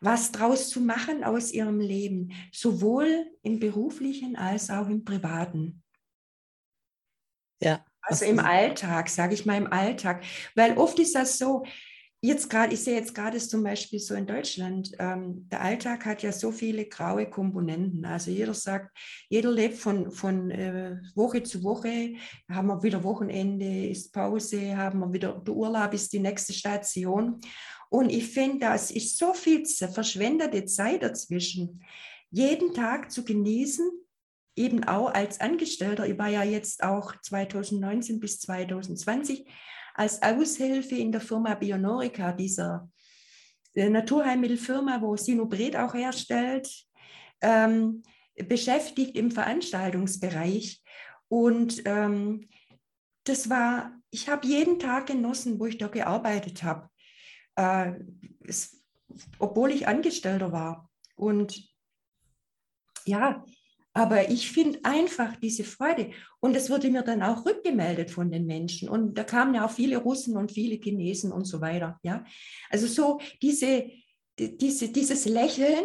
was 0.00 0.32
draus 0.32 0.68
zu 0.68 0.80
machen 0.80 1.24
aus 1.24 1.52
ihrem 1.52 1.80
Leben, 1.80 2.32
sowohl 2.52 3.26
im 3.42 3.58
beruflichen 3.58 4.36
als 4.36 4.70
auch 4.70 4.88
im 4.88 5.04
privaten. 5.04 5.82
Ja. 7.60 7.84
Also 8.02 8.24
im 8.24 8.38
Alltag, 8.38 9.08
sage 9.08 9.34
ich 9.34 9.46
mal 9.46 9.56
im 9.56 9.72
Alltag. 9.72 10.22
Weil 10.54 10.78
oft 10.78 10.98
ist 10.98 11.14
das 11.14 11.38
so, 11.38 11.64
jetzt 12.26 12.48
gerade, 12.50 12.74
ich 12.74 12.82
sehe 12.82 12.94
jetzt 12.94 13.14
gerade 13.14 13.38
zum 13.38 13.62
Beispiel 13.62 13.98
so 13.98 14.14
in 14.14 14.26
Deutschland, 14.26 14.92
ähm, 14.98 15.48
der 15.48 15.60
Alltag 15.60 16.04
hat 16.06 16.22
ja 16.22 16.32
so 16.32 16.50
viele 16.50 16.86
graue 16.86 17.28
Komponenten. 17.28 18.04
Also 18.04 18.30
jeder 18.30 18.54
sagt, 18.54 18.96
jeder 19.28 19.50
lebt 19.50 19.76
von, 19.76 20.10
von 20.10 20.50
äh, 20.50 20.96
Woche 21.14 21.42
zu 21.42 21.62
Woche, 21.62 22.14
haben 22.50 22.68
wir 22.68 22.82
wieder 22.82 23.02
Wochenende, 23.04 23.88
ist 23.88 24.12
Pause, 24.12 24.76
haben 24.76 25.00
wir 25.00 25.12
wieder 25.12 25.32
der 25.32 25.54
Urlaub, 25.54 25.92
ist 25.94 26.12
die 26.12 26.20
nächste 26.20 26.52
Station. 26.52 27.40
Und 27.96 28.10
ich 28.10 28.28
finde, 28.28 28.58
das 28.58 28.90
ist 28.90 29.16
so 29.16 29.32
viel 29.32 29.64
verschwendete 29.64 30.66
Zeit 30.66 31.02
dazwischen, 31.02 31.82
jeden 32.30 32.74
Tag 32.74 33.10
zu 33.10 33.24
genießen, 33.24 33.88
eben 34.54 34.84
auch 34.84 35.14
als 35.14 35.40
Angestellter. 35.40 36.06
Ich 36.06 36.18
war 36.18 36.28
ja 36.28 36.44
jetzt 36.44 36.82
auch 36.82 37.18
2019 37.22 38.20
bis 38.20 38.38
2020 38.40 39.46
als 39.94 40.20
Aushilfe 40.20 40.94
in 40.94 41.10
der 41.10 41.22
Firma 41.22 41.54
Bionorica, 41.54 42.32
dieser 42.32 42.90
äh, 43.72 43.88
Naturheilmittelfirma, 43.88 45.00
wo 45.00 45.16
Sinobret 45.16 45.74
auch 45.74 45.94
herstellt, 45.94 46.68
ähm, 47.40 48.02
beschäftigt 48.46 49.16
im 49.16 49.30
Veranstaltungsbereich. 49.30 50.82
Und 51.28 51.80
ähm, 51.86 52.46
das 53.24 53.48
war, 53.48 53.98
ich 54.10 54.28
habe 54.28 54.46
jeden 54.46 54.78
Tag 54.78 55.06
genossen, 55.06 55.58
wo 55.58 55.64
ich 55.64 55.78
da 55.78 55.88
gearbeitet 55.88 56.62
habe, 56.62 56.90
äh, 57.56 57.92
es, 58.44 58.82
obwohl 59.38 59.72
ich 59.72 59.88
Angestellter 59.88 60.52
war. 60.52 60.90
Und 61.16 61.68
ja, 63.04 63.44
aber 63.96 64.30
ich 64.30 64.50
finde 64.50 64.80
einfach 64.82 65.36
diese 65.36 65.64
Freude. 65.64 66.10
Und 66.40 66.54
es 66.54 66.68
wurde 66.68 66.90
mir 66.90 67.02
dann 67.02 67.22
auch 67.22 67.46
rückgemeldet 67.46 68.10
von 68.10 68.30
den 68.30 68.44
Menschen. 68.44 68.90
Und 68.90 69.14
da 69.14 69.24
kamen 69.24 69.54
ja 69.54 69.64
auch 69.64 69.70
viele 69.70 69.96
Russen 69.96 70.36
und 70.36 70.52
viele 70.52 70.76
Chinesen 70.76 71.32
und 71.32 71.46
so 71.46 71.62
weiter. 71.62 71.98
Ja? 72.02 72.22
Also 72.68 72.86
so 72.88 73.20
diese, 73.40 73.90
diese, 74.38 74.90
dieses 74.90 75.24
Lächeln, 75.24 75.84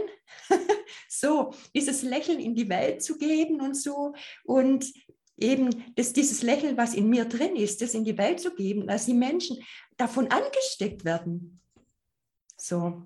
so 1.07 1.53
dieses 1.73 2.01
Lächeln 2.01 2.41
in 2.41 2.53
die 2.53 2.67
Welt 2.67 3.01
zu 3.01 3.17
geben 3.17 3.61
und 3.61 3.77
so. 3.77 4.13
Und 4.43 4.91
eben 5.37 5.69
das, 5.95 6.11
dieses 6.11 6.43
Lächeln, 6.43 6.75
was 6.75 6.93
in 6.93 7.07
mir 7.09 7.23
drin 7.23 7.55
ist, 7.55 7.81
das 7.81 7.93
in 7.93 8.03
die 8.03 8.17
Welt 8.17 8.41
zu 8.41 8.53
geben, 8.53 8.87
dass 8.87 9.05
die 9.05 9.13
Menschen 9.13 9.57
davon 9.95 10.27
angesteckt 10.27 11.05
werden. 11.05 11.60
So. 12.61 13.01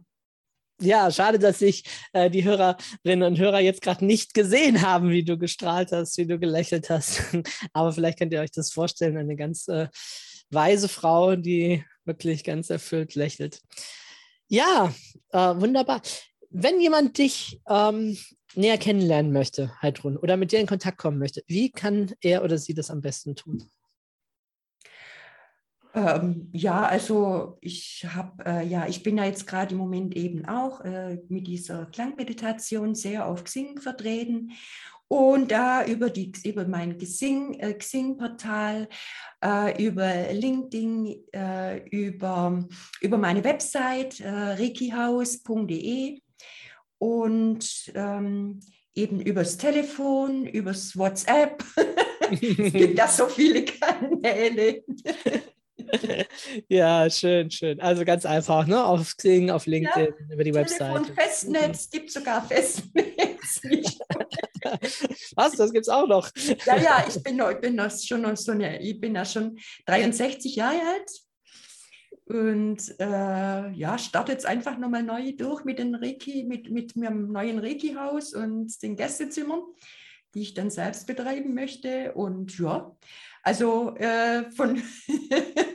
Ja, 0.82 1.10
schade, 1.10 1.40
dass 1.40 1.60
sich 1.60 1.86
äh, 2.12 2.30
die 2.30 2.44
Hörerinnen 2.44 3.24
und 3.24 3.40
Hörer 3.40 3.62
jetzt 3.62 3.82
gerade 3.82 4.04
nicht 4.04 4.34
gesehen 4.34 4.82
haben, 4.82 5.10
wie 5.10 5.24
du 5.24 5.38
gestrahlt 5.38 5.94
hast, 5.94 6.18
wie 6.18 6.28
du 6.28 6.38
gelächelt 6.38 6.90
hast. 6.90 7.22
Aber 7.74 7.94
vielleicht 7.94 8.20
könnt 8.20 8.34
ihr 8.34 8.42
euch 8.42 8.52
das 8.52 8.74
vorstellen, 8.74 9.16
eine 9.16 9.38
ganz 9.38 9.70
äh, 9.70 9.88
weise 10.50 10.90
Frau, 10.90 11.38
die 11.38 11.86
wirklich 12.04 12.44
ganz 12.44 12.70
erfüllt 12.70 13.16
lächelt. 13.16 13.62
Ja, 14.50 14.94
äh, 15.30 15.38
wunderbar. 15.38 16.02
Wenn 16.50 16.82
jemand 16.82 17.18
dich 17.18 17.62
ähm, 17.70 18.18
näher 18.56 18.78
kennenlernen 18.78 19.32
möchte, 19.32 19.72
Heidrun, 19.82 20.18
oder 20.18 20.36
mit 20.36 20.52
dir 20.52 20.60
in 20.60 20.68
Kontakt 20.68 20.98
kommen 20.98 21.18
möchte, 21.18 21.42
wie 21.48 21.72
kann 21.72 22.14
er 22.20 22.44
oder 22.44 22.58
sie 22.58 22.74
das 22.74 22.92
am 22.92 23.00
besten 23.00 23.38
tun? 23.38 23.64
Ähm, 25.96 26.50
ja, 26.52 26.84
also 26.84 27.58
ich 27.62 28.06
habe, 28.14 28.44
äh, 28.46 28.68
ja, 28.68 28.86
ich 28.86 29.02
bin 29.02 29.18
ja 29.18 29.24
jetzt 29.24 29.48
gerade 29.48 29.74
im 29.74 29.80
Moment 29.80 30.14
eben 30.16 30.46
auch 30.46 30.82
äh, 30.82 31.22
mit 31.30 31.48
dieser 31.48 31.86
Klangmeditation 31.86 32.96
sehr 32.96 33.26
auf 33.26 33.46
Xing 33.46 33.80
vertreten 33.80 34.52
und 35.08 35.52
da 35.52 35.86
über, 35.86 36.10
die, 36.10 36.34
über 36.44 36.68
mein 36.68 36.98
Xing, 36.98 37.54
äh, 37.60 37.74
Xing-Portal, 37.76 38.90
äh, 39.42 39.82
über 39.82 40.34
LinkedIn, 40.34 41.24
äh, 41.32 41.88
über, 41.90 42.68
über 43.00 43.18
meine 43.18 43.44
Website 43.44 44.22
reikihaus.de 44.22 46.20
und 46.98 47.92
ähm, 47.96 48.60
eben 48.96 49.22
übers 49.22 49.58
Telefon, 49.58 50.46
übers 50.46 50.98
WhatsApp. 50.98 51.64
es 52.32 52.40
gibt 52.74 52.98
ja 52.98 53.08
so 53.08 53.28
viele 53.28 53.64
Kanäle. 53.64 54.84
ja, 56.70 57.10
schön, 57.10 57.52
schön. 57.52 57.80
Also 57.80 58.06
ganz 58.06 58.26
einfach, 58.26 58.68
ne? 58.68 58.84
Auf 58.84 59.16
Xing, 59.18 59.50
auf 59.50 59.66
LinkedIn, 59.66 60.14
ja, 60.20 60.34
über 60.34 60.44
die 60.44 60.54
Website. 60.54 60.96
Und 60.96 61.08
Festnetz, 61.08 61.90
gibt 61.90 62.12
sogar 62.12 62.46
Festnetz. 62.48 63.62
Was? 65.36 65.54
Das 65.54 65.72
gibt 65.72 65.86
es 65.86 65.90
auch 65.90 66.08
noch. 66.08 66.30
ja, 66.66 66.78
ja, 66.78 67.06
ich 67.08 67.22
bin, 67.22 67.38
noch, 67.38 67.52
ich 67.52 67.60
bin 67.60 67.76
noch 67.76 67.92
schon 67.92 68.22
noch 68.22 68.36
so 68.36 68.52
eine, 68.52 68.82
ich 68.82 69.00
bin 69.00 69.16
ja 69.16 69.26
schon 69.26 69.58
63 69.86 70.56
Jahre 70.56 70.80
alt. 70.80 71.12
Und 72.26 73.00
äh, 73.00 73.72
ja, 73.72 73.98
starte 74.00 74.32
jetzt 74.32 74.48
einfach 74.48 74.80
nochmal 74.80 75.04
neu 75.04 75.34
durch 75.34 75.64
mit 75.64 75.78
den 75.78 75.94
Reiki, 75.94 76.44
mit, 76.44 76.72
mit 76.72 76.96
meinem 76.96 77.32
neuen 77.32 77.60
Reiki-Haus 77.60 78.34
und 78.34 78.82
den 78.82 78.96
Gästezimmern, 78.96 79.62
die 80.34 80.42
ich 80.42 80.56
dann 80.56 80.72
selbst 80.72 81.06
betreiben 81.06 81.54
möchte. 81.54 82.14
Und 82.14 82.58
ja, 82.58 82.96
also 83.46 83.96
äh, 83.98 84.50
von 84.52 84.82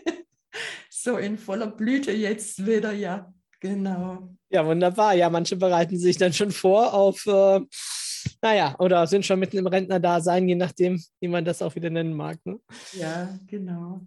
so 0.90 1.16
in 1.16 1.38
voller 1.38 1.68
Blüte 1.68 2.10
jetzt 2.10 2.66
wieder, 2.66 2.92
ja, 2.92 3.32
genau. 3.60 4.28
Ja, 4.50 4.66
wunderbar. 4.66 5.14
Ja, 5.14 5.30
manche 5.30 5.54
bereiten 5.54 5.96
sich 5.96 6.18
dann 6.18 6.32
schon 6.32 6.50
vor 6.50 6.92
auf, 6.92 7.24
äh, 7.26 7.60
naja, 8.42 8.74
oder 8.80 9.06
sind 9.06 9.24
schon 9.24 9.38
mitten 9.38 9.56
im 9.56 9.68
Rentnerdasein, 9.68 10.48
je 10.48 10.56
nachdem, 10.56 11.00
wie 11.20 11.28
man 11.28 11.44
das 11.44 11.62
auch 11.62 11.76
wieder 11.76 11.90
nennen 11.90 12.12
mag. 12.12 12.44
Ne? 12.44 12.58
Ja, 12.92 13.38
genau. 13.46 14.00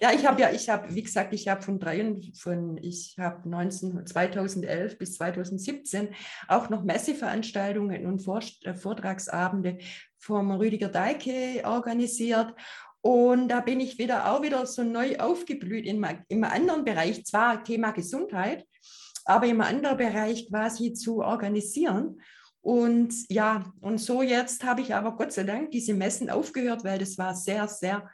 Ja, 0.00 0.12
ich 0.12 0.26
habe 0.26 0.40
ja, 0.40 0.50
ich 0.50 0.68
habe, 0.68 0.94
wie 0.94 1.02
gesagt, 1.02 1.32
ich 1.32 1.48
habe 1.48 1.62
von 1.62 1.78
drei, 1.78 2.20
von, 2.38 2.78
ich 2.82 3.16
habe 3.18 3.48
2011 4.04 4.98
bis 4.98 5.14
2017 5.14 6.08
auch 6.48 6.70
noch 6.70 6.82
Messeveranstaltungen 6.84 8.06
und 8.06 8.26
äh, 8.64 8.74
Vortragsabende 8.74 9.78
vom 10.18 10.50
Rüdiger 10.52 10.88
Deike 10.88 11.62
organisiert 11.64 12.54
und 13.06 13.50
da 13.50 13.60
bin 13.60 13.78
ich 13.78 14.00
wieder 14.00 14.32
auch 14.32 14.42
wieder 14.42 14.66
so 14.66 14.82
neu 14.82 15.16
aufgeblüht 15.18 15.86
in, 15.86 16.04
in 16.26 16.42
einem 16.42 16.52
anderen 16.52 16.84
Bereich, 16.84 17.24
zwar 17.24 17.62
Thema 17.62 17.92
Gesundheit, 17.92 18.66
aber 19.24 19.46
im 19.46 19.60
anderen 19.60 19.96
Bereich 19.96 20.48
quasi 20.48 20.92
zu 20.92 21.22
organisieren. 21.22 22.20
Und 22.62 23.14
ja, 23.28 23.72
und 23.80 23.98
so 23.98 24.22
jetzt 24.22 24.64
habe 24.64 24.80
ich 24.80 24.92
aber 24.92 25.14
Gott 25.14 25.30
sei 25.30 25.44
Dank 25.44 25.70
diese 25.70 25.94
Messen 25.94 26.30
aufgehört, 26.30 26.82
weil 26.82 26.98
das 26.98 27.16
war 27.16 27.36
sehr, 27.36 27.68
sehr, 27.68 28.10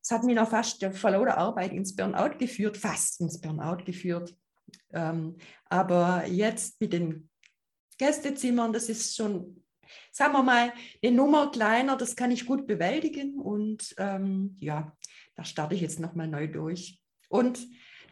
es 0.00 0.12
hat 0.12 0.22
mich 0.22 0.36
noch 0.36 0.50
fast 0.50 0.84
vor 0.84 1.10
lauter 1.10 1.36
Arbeit 1.36 1.72
ins 1.72 1.96
Burnout 1.96 2.38
geführt, 2.38 2.76
fast 2.76 3.20
ins 3.20 3.40
Burnout 3.40 3.84
geführt. 3.84 4.36
Ähm, 4.92 5.36
aber 5.64 6.28
jetzt 6.28 6.80
mit 6.80 6.92
den 6.92 7.28
Gästezimmern, 7.98 8.72
das 8.72 8.88
ist 8.88 9.16
schon 9.16 9.64
sagen 10.12 10.32
wir 10.32 10.42
mal, 10.42 10.72
eine 11.02 11.12
Nummer 11.14 11.50
kleiner, 11.50 11.96
das 11.96 12.16
kann 12.16 12.30
ich 12.30 12.46
gut 12.46 12.66
bewältigen. 12.66 13.38
Und 13.38 13.94
ähm, 13.98 14.56
ja, 14.58 14.96
da 15.34 15.44
starte 15.44 15.74
ich 15.74 15.80
jetzt 15.80 16.00
nochmal 16.00 16.28
neu 16.28 16.48
durch. 16.48 16.98
Und 17.28 17.58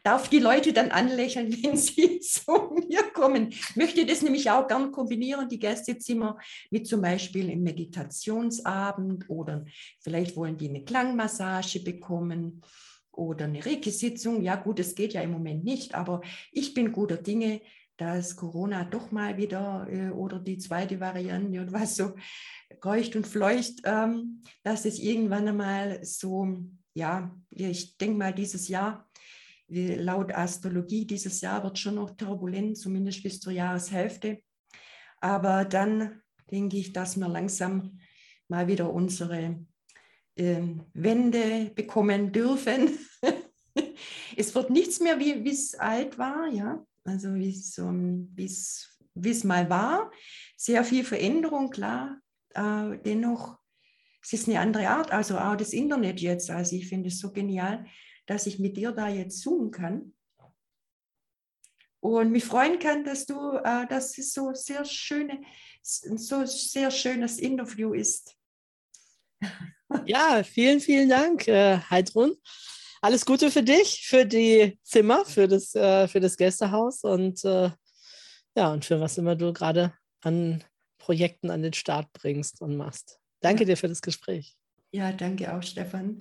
darf 0.04 0.28
die 0.28 0.38
Leute 0.38 0.72
dann 0.72 0.90
anlächeln, 0.90 1.50
wenn 1.64 1.76
sie 1.76 2.20
zu 2.20 2.76
mir 2.88 3.02
kommen. 3.12 3.48
Ich 3.48 3.74
möchte 3.74 4.06
das 4.06 4.22
nämlich 4.22 4.50
auch 4.50 4.68
gern 4.68 4.92
kombinieren, 4.92 5.48
die 5.48 5.58
Gästezimmer, 5.58 6.38
mit 6.70 6.86
zum 6.86 7.00
Beispiel 7.00 7.50
einem 7.50 7.64
Meditationsabend 7.64 9.28
oder 9.28 9.64
vielleicht 10.00 10.36
wollen 10.36 10.58
die 10.58 10.68
eine 10.68 10.84
Klangmassage 10.84 11.80
bekommen 11.80 12.62
oder 13.10 13.46
eine 13.46 13.64
Reiki-Sitzung. 13.64 14.42
Ja 14.42 14.56
gut, 14.56 14.78
das 14.78 14.94
geht 14.94 15.14
ja 15.14 15.22
im 15.22 15.30
Moment 15.32 15.64
nicht, 15.64 15.94
aber 15.94 16.20
ich 16.52 16.74
bin 16.74 16.92
guter 16.92 17.16
Dinge, 17.16 17.60
dass 17.96 18.36
Corona 18.36 18.84
doch 18.84 19.10
mal 19.10 19.36
wieder 19.36 19.86
äh, 19.88 20.10
oder 20.10 20.38
die 20.38 20.58
zweite 20.58 20.98
Variante 21.00 21.60
und 21.60 21.72
was 21.72 21.96
so 21.96 22.14
kreucht 22.80 23.14
und 23.16 23.26
fleucht, 23.26 23.80
ähm, 23.84 24.42
dass 24.62 24.84
es 24.84 24.98
irgendwann 24.98 25.48
einmal 25.48 26.04
so, 26.04 26.46
ja, 26.94 27.34
ich 27.50 27.96
denke 27.96 28.18
mal 28.18 28.34
dieses 28.34 28.68
Jahr, 28.68 29.08
laut 29.68 30.32
Astrologie, 30.32 31.06
dieses 31.06 31.40
Jahr 31.40 31.62
wird 31.62 31.78
schon 31.78 31.94
noch 31.94 32.16
turbulent, 32.16 32.76
zumindest 32.76 33.22
bis 33.22 33.40
zur 33.40 33.52
Jahreshälfte. 33.52 34.42
Aber 35.20 35.64
dann 35.64 36.20
denke 36.50 36.76
ich, 36.76 36.92
dass 36.92 37.16
wir 37.16 37.28
langsam 37.28 37.98
mal 38.48 38.68
wieder 38.68 38.92
unsere 38.92 39.64
äh, 40.36 40.62
Wände 40.92 41.72
bekommen 41.74 42.30
dürfen. 42.30 42.98
es 44.36 44.54
wird 44.54 44.70
nichts 44.70 45.00
mehr, 45.00 45.18
wie 45.18 45.48
es 45.48 45.74
alt 45.74 46.18
war, 46.18 46.48
ja 46.48 46.84
also 47.04 47.34
wie 47.34 47.52
so, 47.52 47.92
es 49.22 49.44
mal 49.44 49.68
war. 49.70 50.10
Sehr 50.56 50.84
viel 50.84 51.04
Veränderung, 51.04 51.70
klar. 51.70 52.20
Äh, 52.50 52.98
dennoch, 53.04 53.58
es 54.22 54.32
ist 54.32 54.48
eine 54.48 54.60
andere 54.60 54.88
Art, 54.88 55.10
also 55.12 55.38
auch 55.38 55.56
das 55.56 55.72
Internet 55.72 56.20
jetzt. 56.20 56.50
Also 56.50 56.76
ich 56.76 56.88
finde 56.88 57.08
es 57.08 57.18
so 57.18 57.30
genial, 57.30 57.86
dass 58.26 58.46
ich 58.46 58.58
mit 58.58 58.76
dir 58.76 58.92
da 58.92 59.08
jetzt 59.08 59.40
zoomen 59.40 59.70
kann. 59.70 60.14
Und 62.00 62.32
mich 62.32 62.44
freuen 62.44 62.78
kann, 62.78 63.04
dass 63.04 63.26
du, 63.26 63.56
äh, 63.56 63.86
dass 63.86 64.16
es 64.18 64.32
so 64.32 64.52
sehr 64.52 64.84
schöne, 64.84 65.42
so 65.82 66.44
sehr 66.44 66.90
schönes 66.90 67.38
Interview 67.38 67.94
ist. 67.94 68.36
Ja, 70.06 70.42
vielen, 70.42 70.80
vielen 70.80 71.08
Dank, 71.08 71.46
äh, 71.46 71.78
Heidrun. 71.90 72.36
Alles 73.04 73.26
Gute 73.26 73.50
für 73.50 73.62
dich, 73.62 74.06
für 74.06 74.24
die 74.24 74.78
Zimmer, 74.82 75.26
für 75.26 75.46
das, 75.46 75.74
äh, 75.74 76.08
für 76.08 76.20
das 76.20 76.38
Gästehaus 76.38 77.04
und 77.04 77.44
äh, 77.44 77.70
ja, 78.56 78.72
und 78.72 78.86
für 78.86 78.98
was 78.98 79.18
immer 79.18 79.36
du 79.36 79.52
gerade 79.52 79.92
an 80.22 80.64
Projekten 80.96 81.50
an 81.50 81.60
den 81.60 81.74
Start 81.74 82.10
bringst 82.14 82.62
und 82.62 82.78
machst. 82.78 83.18
Danke 83.40 83.66
dir 83.66 83.76
für 83.76 83.88
das 83.88 84.00
Gespräch. 84.00 84.56
Ja, 84.90 85.12
danke 85.12 85.54
auch, 85.54 85.62
Stefan. 85.62 86.18